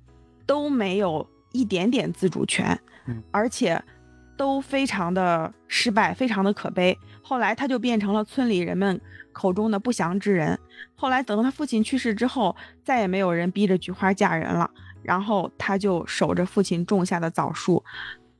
[0.44, 2.76] 都没有一点点自主权，
[3.30, 3.80] 而且
[4.38, 6.96] 都非常的失败，非常的可悲。
[7.20, 8.98] 后来他就变成了村里人们
[9.32, 10.58] 口中的不祥之人。
[10.94, 14.70] 后来等到他父亲去世之后，再也没有人逼着菊花嫁人了，
[15.02, 17.84] 然后他就守着父亲种下的枣树，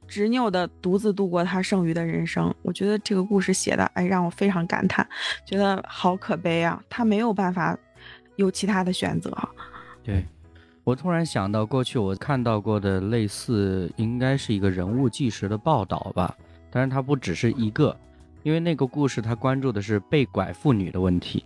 [0.07, 2.55] 执拗的独自度过他剩余的人生。
[2.63, 5.07] 我觉得这个故事写的，哎，让我非常感叹，
[5.45, 7.77] 觉得好可悲啊，他没有办法。
[8.37, 9.37] 有其他的选择，
[10.01, 10.25] 对
[10.89, 16.35] 我突然想到，过去我看到过的类似，应该是一个人物纪实的报道吧。
[16.71, 17.95] 但是它不只是一个，
[18.43, 21.45] 因为那个故事它关注的是被拐妇女的问题，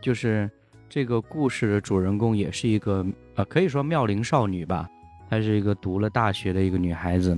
[0.00, 0.48] 就是
[0.88, 4.88] 这个故事的主人公也是一个呃，可以说妙龄少女吧，
[5.28, 7.36] 她是一个读了大学的一个女孩子，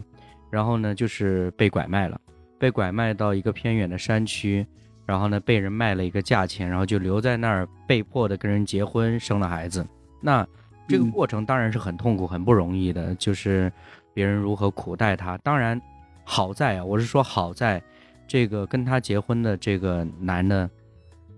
[0.50, 2.20] 然后呢就是被拐卖了，
[2.58, 4.66] 被拐卖到一个偏远的山区。
[5.06, 9.84] 然后呢，被人卖了一个价钱，然后就留在那儿，被迫的跟人结婚，生了孩子。
[10.20, 10.46] 那
[10.90, 13.72] 这个过程当然是很痛苦、很不容易的，就是
[14.12, 15.38] 别人如何苦待他。
[15.38, 15.80] 当然，
[16.24, 17.82] 好在啊，我是说好在，
[18.26, 20.68] 这个跟他结婚的这个男的，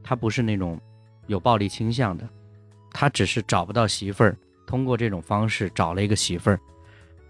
[0.02, 0.80] 他不是那种
[1.26, 2.28] 有暴力倾向的，
[2.90, 6.58] 他只是找不到媳妇儿，通过这种方式找了一个媳妇儿。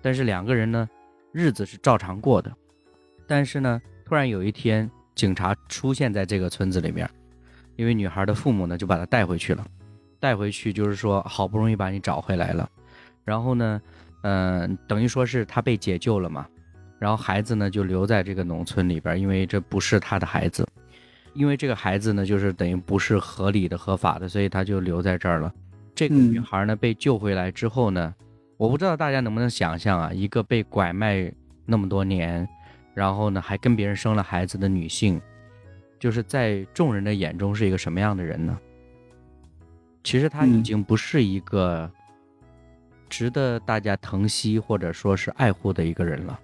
[0.01, 0.89] 但是两个人呢，
[1.33, 2.53] 日子是照常过的。
[3.27, 4.91] 但是呢，突然有一天。
[5.15, 7.07] 警察出现在这个村子里面，
[7.77, 9.63] 因为女孩的父母呢就把她带回去了，
[10.23, 12.71] 带回去就是说好不容易把你找回来了，
[13.25, 13.83] 然后呢，
[14.23, 16.47] 嗯，等于说是他被解救了嘛，
[17.01, 20.65] 然后孩子呢就留在这个农村里边，因为这不是他的孩子，
[21.35, 25.53] 因为这个孩子呢，就是等于不是合理的、合法的，所以他就留在这儿了。
[25.93, 28.15] 这个女孩呢被救回来之后呢，
[28.57, 31.33] 我不知道大家能不能想象啊，一个被拐卖
[31.67, 32.49] 那么多年，
[32.95, 35.21] 然后呢还跟别人生了孩子的女性，
[35.99, 38.57] 就是在众人的眼中是一个什么样的人呢？
[40.03, 41.91] 其实她已经不是一个
[43.09, 46.39] 值得大家疼惜或者说是爱护的一个人了。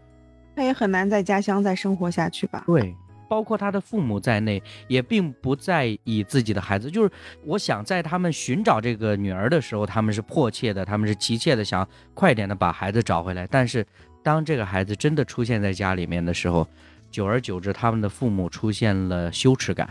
[0.56, 2.64] 他也很难在家乡再生活下去吧？
[2.66, 2.94] 对。
[3.28, 6.90] 包括他的父母在内，也并不在意自己的孩子。
[6.90, 7.10] 就是
[7.44, 13.47] 我想，在他们寻找这个女儿的时候，他们是迫切的，他们是急切的，想快点的把孩子找回来。
[13.47, 13.85] 但是，
[14.22, 16.66] 当这个孩子真的出现在家里面的时候，
[17.10, 19.90] 久而久之，他们的父母出现了羞耻感，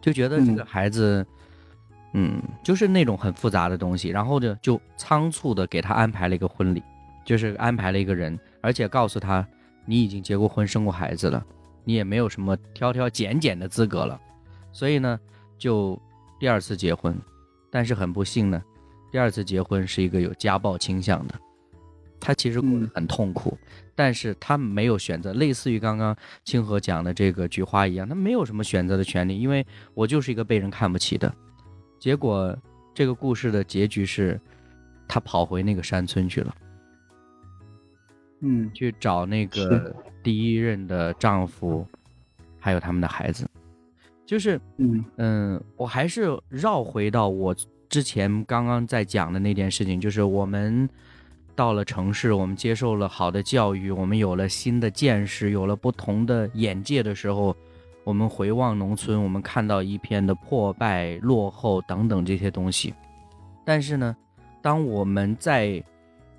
[0.00, 1.24] 就觉得这个孩子，
[2.18, 4.08] 嗯，就是那种很复杂的东西。
[4.08, 6.82] 然后呢，就仓促的给他安排了一个婚礼，
[7.24, 9.46] 就是安排了一个人，而且告诉他，
[9.84, 11.44] 你已经结过婚，生过孩子了。
[11.84, 14.20] 你也没有什么挑挑拣拣的资格了，
[14.72, 15.20] 所以呢，
[15.56, 15.96] 就
[16.40, 17.16] 第二次结婚，
[17.70, 18.60] 但是很不幸呢，
[19.12, 21.34] 第二次结婚是一个有家暴倾向的，
[22.18, 23.56] 他其实过得很痛苦，
[23.94, 29.64] 但是他没有选择，类似于刚刚清河讲的这个菊花一样，他没有什么选择的权利，因为
[29.94, 31.32] 我就是一个被人看不起的，
[32.06, 32.56] 结果
[32.94, 34.40] 这个故事的结局是，
[35.08, 36.54] 他跑回那个山村去了。
[38.42, 39.92] 嗯，去找那个
[40.22, 41.84] 第一任的丈夫，
[42.60, 43.44] 还有他们的孩子，
[44.24, 45.04] 就是，嗯。
[45.16, 47.52] 嗯，我还是绕回到我
[47.88, 50.88] 之前刚刚在讲的那件事情，就是我们
[51.56, 57.56] 到了城市，我们接受了好的教育，我们有了新的见识，有了不同的眼界的时候，
[58.06, 62.94] 我们回望农村，我们看到一片的破败、落后等等这些东西，
[63.64, 64.16] 但是呢，
[64.62, 65.82] 当我们在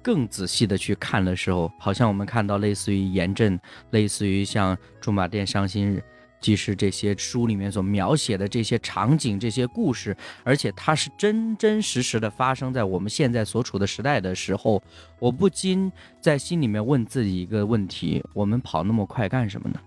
[0.02, 6.02] 更仔细的去看的时候，好像我们看到类似于严震，类似于像《驻马店伤心日
[6.39, 10.15] 记事》这些书里面所描写的这些场景、这些故事，
[10.45, 14.81] 而且它是真真实实的发生在我们现在所处的时代的时候，
[15.19, 15.91] 我不禁
[16.22, 19.77] 在心里面问自己一个问题：我们跑那么快干什么呢？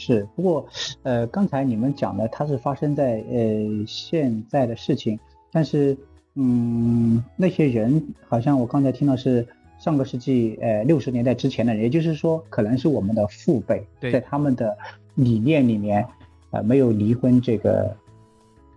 [0.00, 0.66] 是，不过，
[1.02, 5.20] 呃，刚才你们讲的它是发生在呃现在的事情，
[5.52, 5.96] 但是。
[6.36, 9.44] 嗯，那些人好像我刚才听到是
[9.80, 14.78] 上个世纪呃六十年代之前的人，也就是说可能是我们的父辈，在他们的
[15.16, 16.06] 理念里面，
[16.52, 17.94] 呃没有离婚这个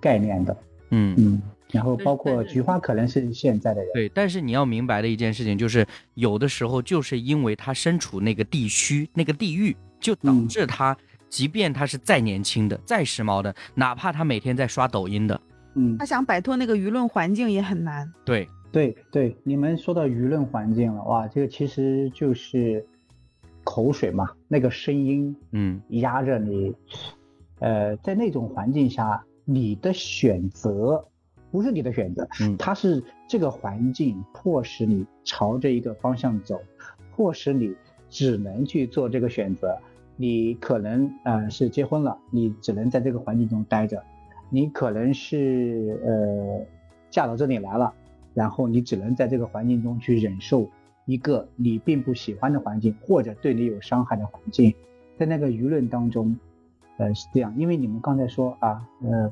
[0.02, 0.58] 概念的，
[0.90, 1.14] 嗯。
[1.16, 5.86] 嗯，然后包括菊花可能是现在的人，对，但是你要明白的一件事情就是，
[6.16, 10.98] 有的时候就是因为他身处那个地区那个地域，就导致他，
[11.34, 15.42] 即便他是再年轻的再时髦的，哪怕他每天在刷抖音的。
[15.74, 18.08] 嗯，他想摆脱那个舆论环境也很难。
[18.24, 22.86] 对，对，对，你们说到舆论环境了，哇，这个其实就是
[23.64, 26.72] 口水嘛，那个声音，嗯，压着你，
[27.58, 31.04] 呃，在那种环境下，你的选择
[31.50, 36.62] 不是你的选择，嗯，它是这个环境迫使你朝着一个方向走，
[37.16, 37.76] 迫使你
[38.08, 39.76] 只能去做这个选择。
[40.16, 44.04] 你可能呃是结婚了，你只能在这个环境中待着。
[44.50, 46.66] 你可能是呃
[47.10, 47.92] 嫁到这里来了，
[48.34, 50.70] 然后你只能在这个环境中去忍受
[51.06, 54.72] 一个你并不喜欢的环境，或者对你有伤害的环境，
[55.18, 56.38] 在那个舆论当中，
[56.98, 59.32] 呃是这样，因为你们刚才说啊，呃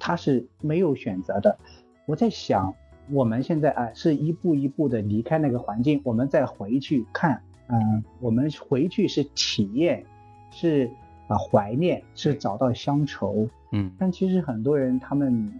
[0.00, 1.56] 他是没有选择的，
[2.04, 2.74] 我在想
[3.12, 10.04] 我们现在啊是一步一步的离开那个环境，我们再回去看，嗯，我们回去是体验，
[10.50, 10.90] 是。
[11.26, 15.50] 啊，怀念是找到乡愁，嗯，但其实很多人他们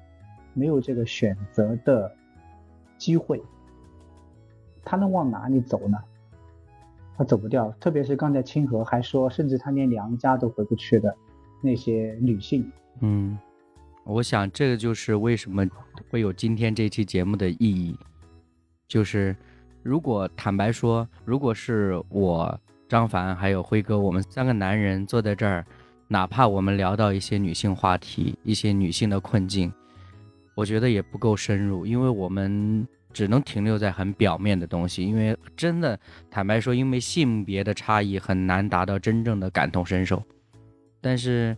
[0.52, 2.14] 没有这个选择的
[2.98, 3.42] 机会，
[4.84, 5.96] 他能往哪里走呢？
[7.16, 11.16] 他走不掉，特别是刚才清河还说，甚至他连娘家都回不去的
[11.62, 12.70] 那些女性，
[13.00, 13.38] 嗯，
[14.04, 15.66] 我想这个就是为什么
[16.10, 17.98] 会有今天这期节目的意义，
[18.86, 19.34] 就是
[19.84, 22.58] 如果坦白说，如果是我。
[22.86, 25.64] 张凡还有辉哥，我们三个男人坐在这儿，
[26.06, 29.72] 哪怕我们聊到一些女性话题、一些女性的困境，
[30.54, 35.02] 我觉得也不够深入，因为我们只能停留在很表面的东西。
[35.02, 35.98] 因为真的
[36.30, 40.22] 坦白说，因为性别的差异很难达到真正的感同身受。
[41.00, 41.56] 但是，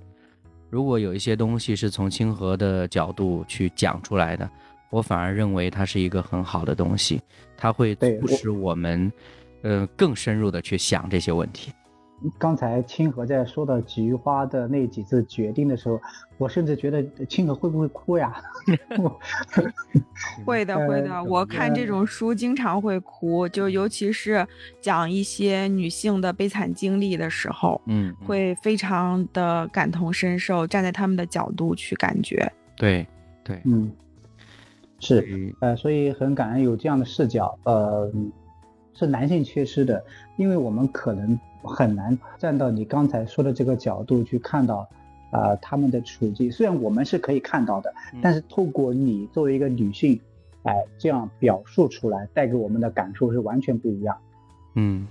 [0.71, 4.49] 如果有一些东西是从清河的角度去讲出来的，
[4.91, 7.21] 我反而认为它是一个很好的东西，
[7.57, 9.13] 它会促使我们。
[9.63, 11.73] 呃，更深入的去想这些问题。
[12.39, 16.01] 刚才清河在说到菊花的那几次决定的时候，
[16.39, 18.41] 我甚至觉得清河会不会哭呀？
[20.47, 21.25] 会的，会的。
[21.25, 24.47] 我看这种书经常会哭，就尤其是
[24.81, 32.53] 讲一些女性的悲惨经历的时候，嗯，会非常的感同身受，站在他们的角度去感觉。
[32.77, 33.05] 对，
[33.43, 33.91] 对，嗯，
[35.01, 38.11] 是，呃，所以很感恩有这样的视角，呃，
[38.95, 40.05] 是男性缺失的，
[40.37, 41.39] 因为我们可能。
[41.69, 44.89] 很难站到你刚才说的这个角度去看到，
[45.33, 46.49] 啊，他们的处境。
[46.49, 47.93] 虽然我们是可以看到的，
[48.23, 50.21] 但是透过你作为一个女性，
[50.63, 54.17] 哎，这样表述出来，带给我们的感受是完全不一样。
[54.77, 55.09] 嗯，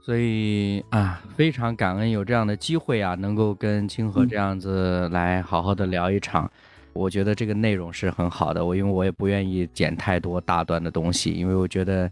[0.00, 6.50] 所以啊，非常感恩有这样的机会啊，能够跟清河这样子来好好的聊一场。
[6.92, 12.10] 我觉得这个内容是很好的，我因为我也不愿意剪太多大段的东西，因为我觉得，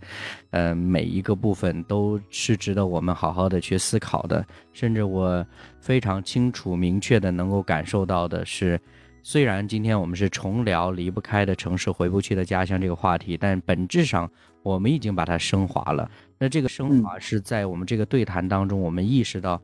[0.50, 4.44] 呃，每一个部分都是值得我们好好的去思考的。
[4.72, 5.44] 甚至我
[5.80, 8.80] 非常清楚、明确的能够感受到的是，
[9.22, 14.30] 虽然今天我们是重聊离不开的城市、回不去的家乡这个话题，但本质上
[14.62, 16.08] 我们已经把它升华了。
[16.38, 19.60] 那这个升华是在我们这个对谈当中，我们意识到，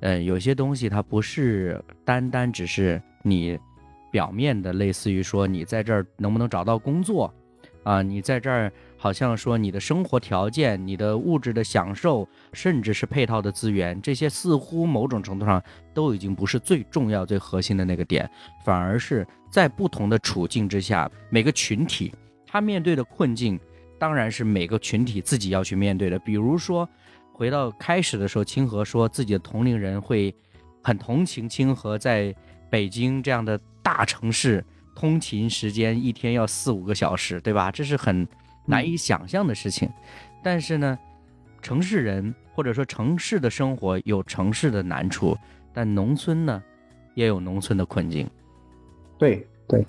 [0.00, 3.58] 嗯，有些东西它不是单单只是你。
[4.14, 7.34] 表面的类似于说你在这儿能不能找到工作，
[7.82, 15.60] 啊，你在这儿好像说你的生活条件、你的物质的享受，甚至是配套的资源，这些似乎某种程度上
[15.92, 18.30] 都已经不是最重要、最核心的那个点，
[18.64, 22.14] 反而是在不同的处境之下，每个群体
[22.46, 23.58] 他面对的困境，
[23.98, 26.16] 当然是每个群体自己要去面对的。
[26.20, 26.88] 比如说，
[27.32, 30.32] 回到开始的时候，清河说自己的同龄人会
[30.84, 32.32] 很同情清河在
[32.70, 33.58] 北京这样的。
[33.84, 34.64] 大城市
[34.96, 37.70] 通勤时间一天要四五个小时，对吧？
[37.70, 38.26] 这是很
[38.64, 39.88] 难以想象的事情。
[40.42, 40.98] 但是呢，
[41.60, 45.36] 城市人或者说城市的生活有城市的难处，
[45.72, 46.62] 但农村呢
[47.14, 48.26] 也有农村的困境。
[49.18, 49.86] 对对，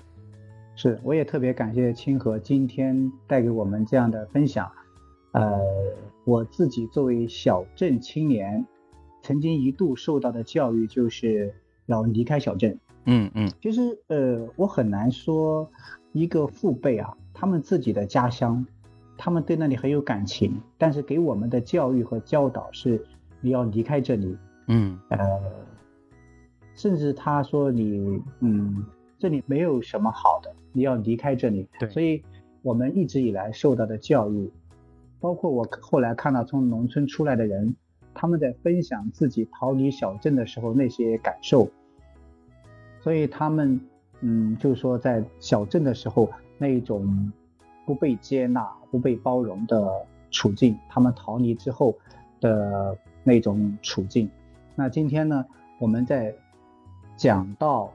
[0.74, 4.70] 是，我也特别感谢清河今天带给我们这样的分享。
[5.32, 5.58] 呃，
[6.24, 8.64] 我自己作为小镇青年，
[9.22, 11.54] 曾经一度受到的教育就是
[11.86, 12.78] 要离开小镇。
[13.06, 15.70] 嗯嗯，其实呃，我很难说
[16.12, 18.66] 一个父辈啊，他们自己的家乡，
[19.16, 23.04] 他们对那里很有感情，但是给我们的教育和教导是
[23.40, 25.18] 你要离开这里，嗯呃，
[26.74, 28.84] 甚至他说你嗯
[29.18, 31.68] 这里没有什么好的，你要离开这里。
[31.78, 32.22] 对，所以
[32.62, 34.50] 我们一直以来受到的教育，
[35.20, 37.76] 包括我后来看到从农村出来的人，
[38.12, 41.70] 他们在分享自己逃离小镇的时候那些感受。
[43.06, 43.80] 所以他们，
[44.22, 46.28] 嗯，就是说，在小镇的时候，
[46.58, 47.32] 那一种
[47.84, 51.96] 不被接纳、不被包容的处境，他们逃离之后
[52.40, 54.28] 的那种处境。
[54.74, 55.46] 那今天呢，
[55.78, 56.34] 我们在
[57.16, 57.92] 讲到，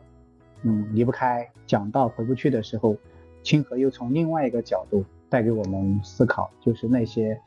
[0.61, 2.95] 嗯，离不开，讲到回不去的时候，
[3.43, 7.37] 清河又从另外一个角度带给我们思考，就是那些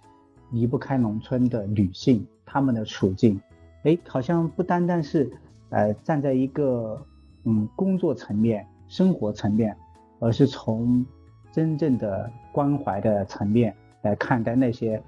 [0.51, 3.41] 离不开农村的女性，她们的处境，
[3.85, 5.33] 哎，好像不单单是，
[5.71, 7.03] 呃，站在一个。
[7.45, 9.77] 嗯，工作层面、生活层面，
[10.19, 11.05] 而是从
[11.53, 15.03] 真正的关怀的层面来看待那些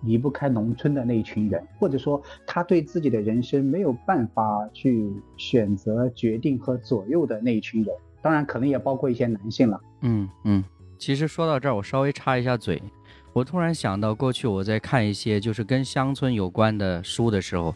[0.00, 7.94] 离不开农村的那一群人，或者说他对自己的人生没有办法去选择、决定和左右的那一群人。
[8.20, 9.80] 当然，可能也包括一些男性了。
[10.00, 10.64] 嗯嗯，
[10.98, 12.82] 其实说到这儿，我稍微插一下嘴，
[13.32, 17.74] 我突然想到，过去我在看一些就是跟乡村有关的书的时候，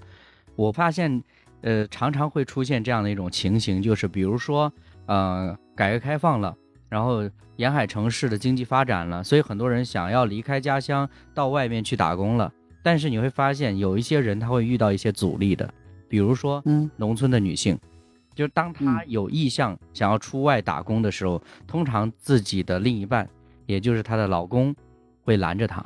[0.56, 1.22] 我发现。
[1.62, 4.72] 呃，常常会出现这样的一种情形，就是比如说，
[5.06, 6.56] 呃，改革开放了，
[6.88, 12.52] 然后沿海城市的经济发展了，所以很多人想要离开家乡到外面去打工了。
[12.82, 15.68] 但是你会发现，有一些人他会遇到一些阻力的，
[16.08, 17.76] 比如说，嗯，农村的女性，
[18.32, 23.28] 就当她有意向想要出外打工的时候，通常自己的另一半，
[23.66, 24.72] 也就是她的老公，
[25.24, 25.84] 会拦着她，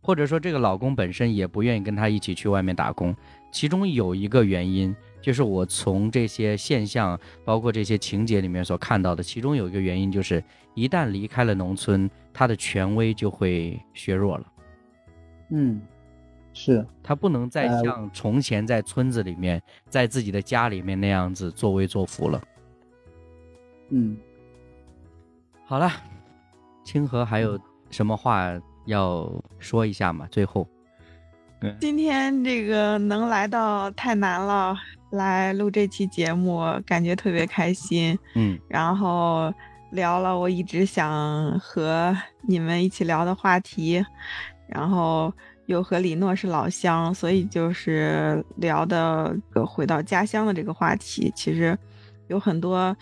[0.00, 3.12] 或者说这个老公本身也不愿意跟她一起去外面打工。
[3.50, 10.42] 其中有一个原因，就是我从这些现象，包括这些情节里面所看到的，其中有一个原因就是，
[10.74, 14.52] 一旦离开了农村，他的权威就会削弱了。
[15.50, 15.80] 嗯，
[16.52, 22.42] 是他不能再像从前在村子里面，在自己的家里面那样子作威作福了。
[23.88, 24.16] 嗯，
[25.64, 25.90] 好了，
[26.84, 27.58] 清河还有
[27.90, 28.48] 什么话
[28.86, 30.28] 要说一下吗？
[30.30, 30.68] 最后。
[31.78, 34.76] 今天这个能来到太难了，
[35.10, 38.18] 来录这期节目，感觉特别开心。
[38.34, 39.52] 嗯，然后
[39.90, 44.04] 聊了我一直想和你们一起聊的话题，
[44.68, 45.32] 然后
[45.66, 51.76] 又和李诺是老乡，所以就是聊的回到家乡的这个话题，其实
[52.28, 52.96] 有很多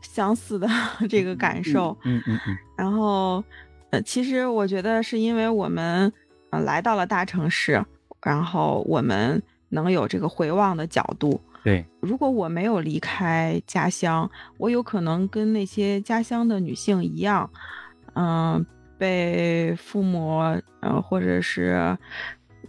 [0.00, 0.68] 相似的
[1.08, 1.96] 这个感受。
[2.04, 2.56] 嗯嗯嗯。
[2.76, 3.42] 然后，
[3.90, 6.12] 呃，其实我觉得是因为我们
[6.50, 7.84] 呃来到了大城市，
[8.24, 11.40] 然后我们能有这个回望的角度。
[11.62, 14.28] 对，如果我没有离开家乡，
[14.58, 17.48] 我有可能跟那些家乡的女性一样，
[18.14, 18.66] 嗯。
[18.96, 20.38] 被父母，
[20.80, 21.98] 呃，或者是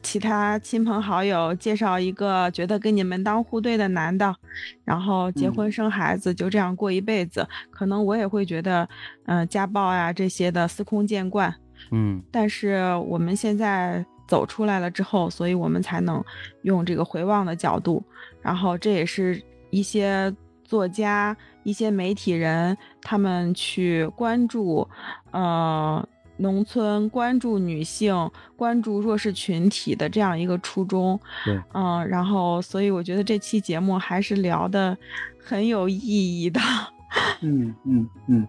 [0.02, 4.36] 其他亲朋好友介绍一个觉得跟你门当户对的男的，
[4.84, 8.90] 然后结婚生孩子，就这样过一辈子，可能我也会觉得，
[9.28, 11.54] 嗯，家暴呀这些的司空见惯。
[11.92, 16.24] 嗯，但是我们现在走出来了之后，所以我们才能
[16.64, 18.04] 用这个回望的角度，
[18.42, 20.34] 然后这也是一些
[20.64, 24.88] 作家、一些媒体人他们去关注，
[25.32, 26.08] 呃。
[26.38, 34.98] 农村关注女性、关注弱势群体的这样一个初衷，对，嗯，然后所以我觉得这期节目还是聊的
[35.42, 36.60] 很有意义的。
[37.40, 38.46] 嗯嗯嗯，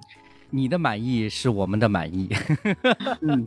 [0.51, 2.29] 你的满意是我们的满意。
[3.23, 3.47] 嗯，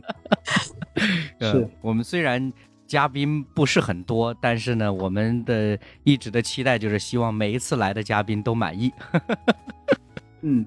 [1.40, 2.52] 是我们虽然
[2.86, 8.92] 嘉宾不是很多，但是呢，我们的一直的期待就是希望每一次来的嘉宾都满意。
[10.42, 10.66] 嗯，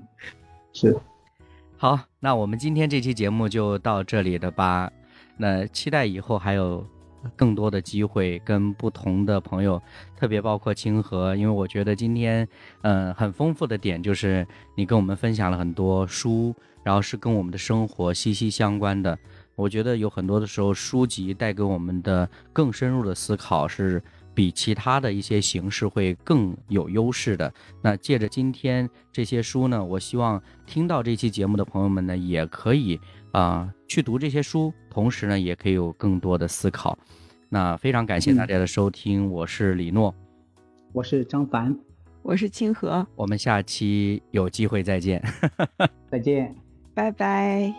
[0.72, 0.98] 是。
[1.76, 4.90] 好，那我们今天这期节目就到这里了吧？
[5.36, 6.88] 那期待以后还有
[7.36, 9.82] 更多的机会跟不同的朋友，
[10.16, 12.48] 特别包括清河，因为我觉得今天
[12.84, 14.48] 嗯很丰富的点就是
[14.78, 19.20] 你跟我们分享了很多书，然后是跟我们的生活息息相关的。
[19.56, 24.02] 我觉得有很多的时候书籍带给我们的更深入的思考是。
[24.36, 27.54] 比其他的一些形式会更有优势的。
[27.84, 33.00] 那借着今天这些书呢，我希望听到这期节目的朋友们呢，也可以
[33.32, 36.98] 啊去读这些书，同时呢，也可以有更多的思考。
[37.48, 40.12] 那非常感谢大家的收听，我是李诺，
[40.94, 41.78] 我是张凡，
[42.24, 45.24] 我是清河，我们下期有机会再见，
[46.10, 46.56] 再见，
[46.96, 47.72] 拜拜。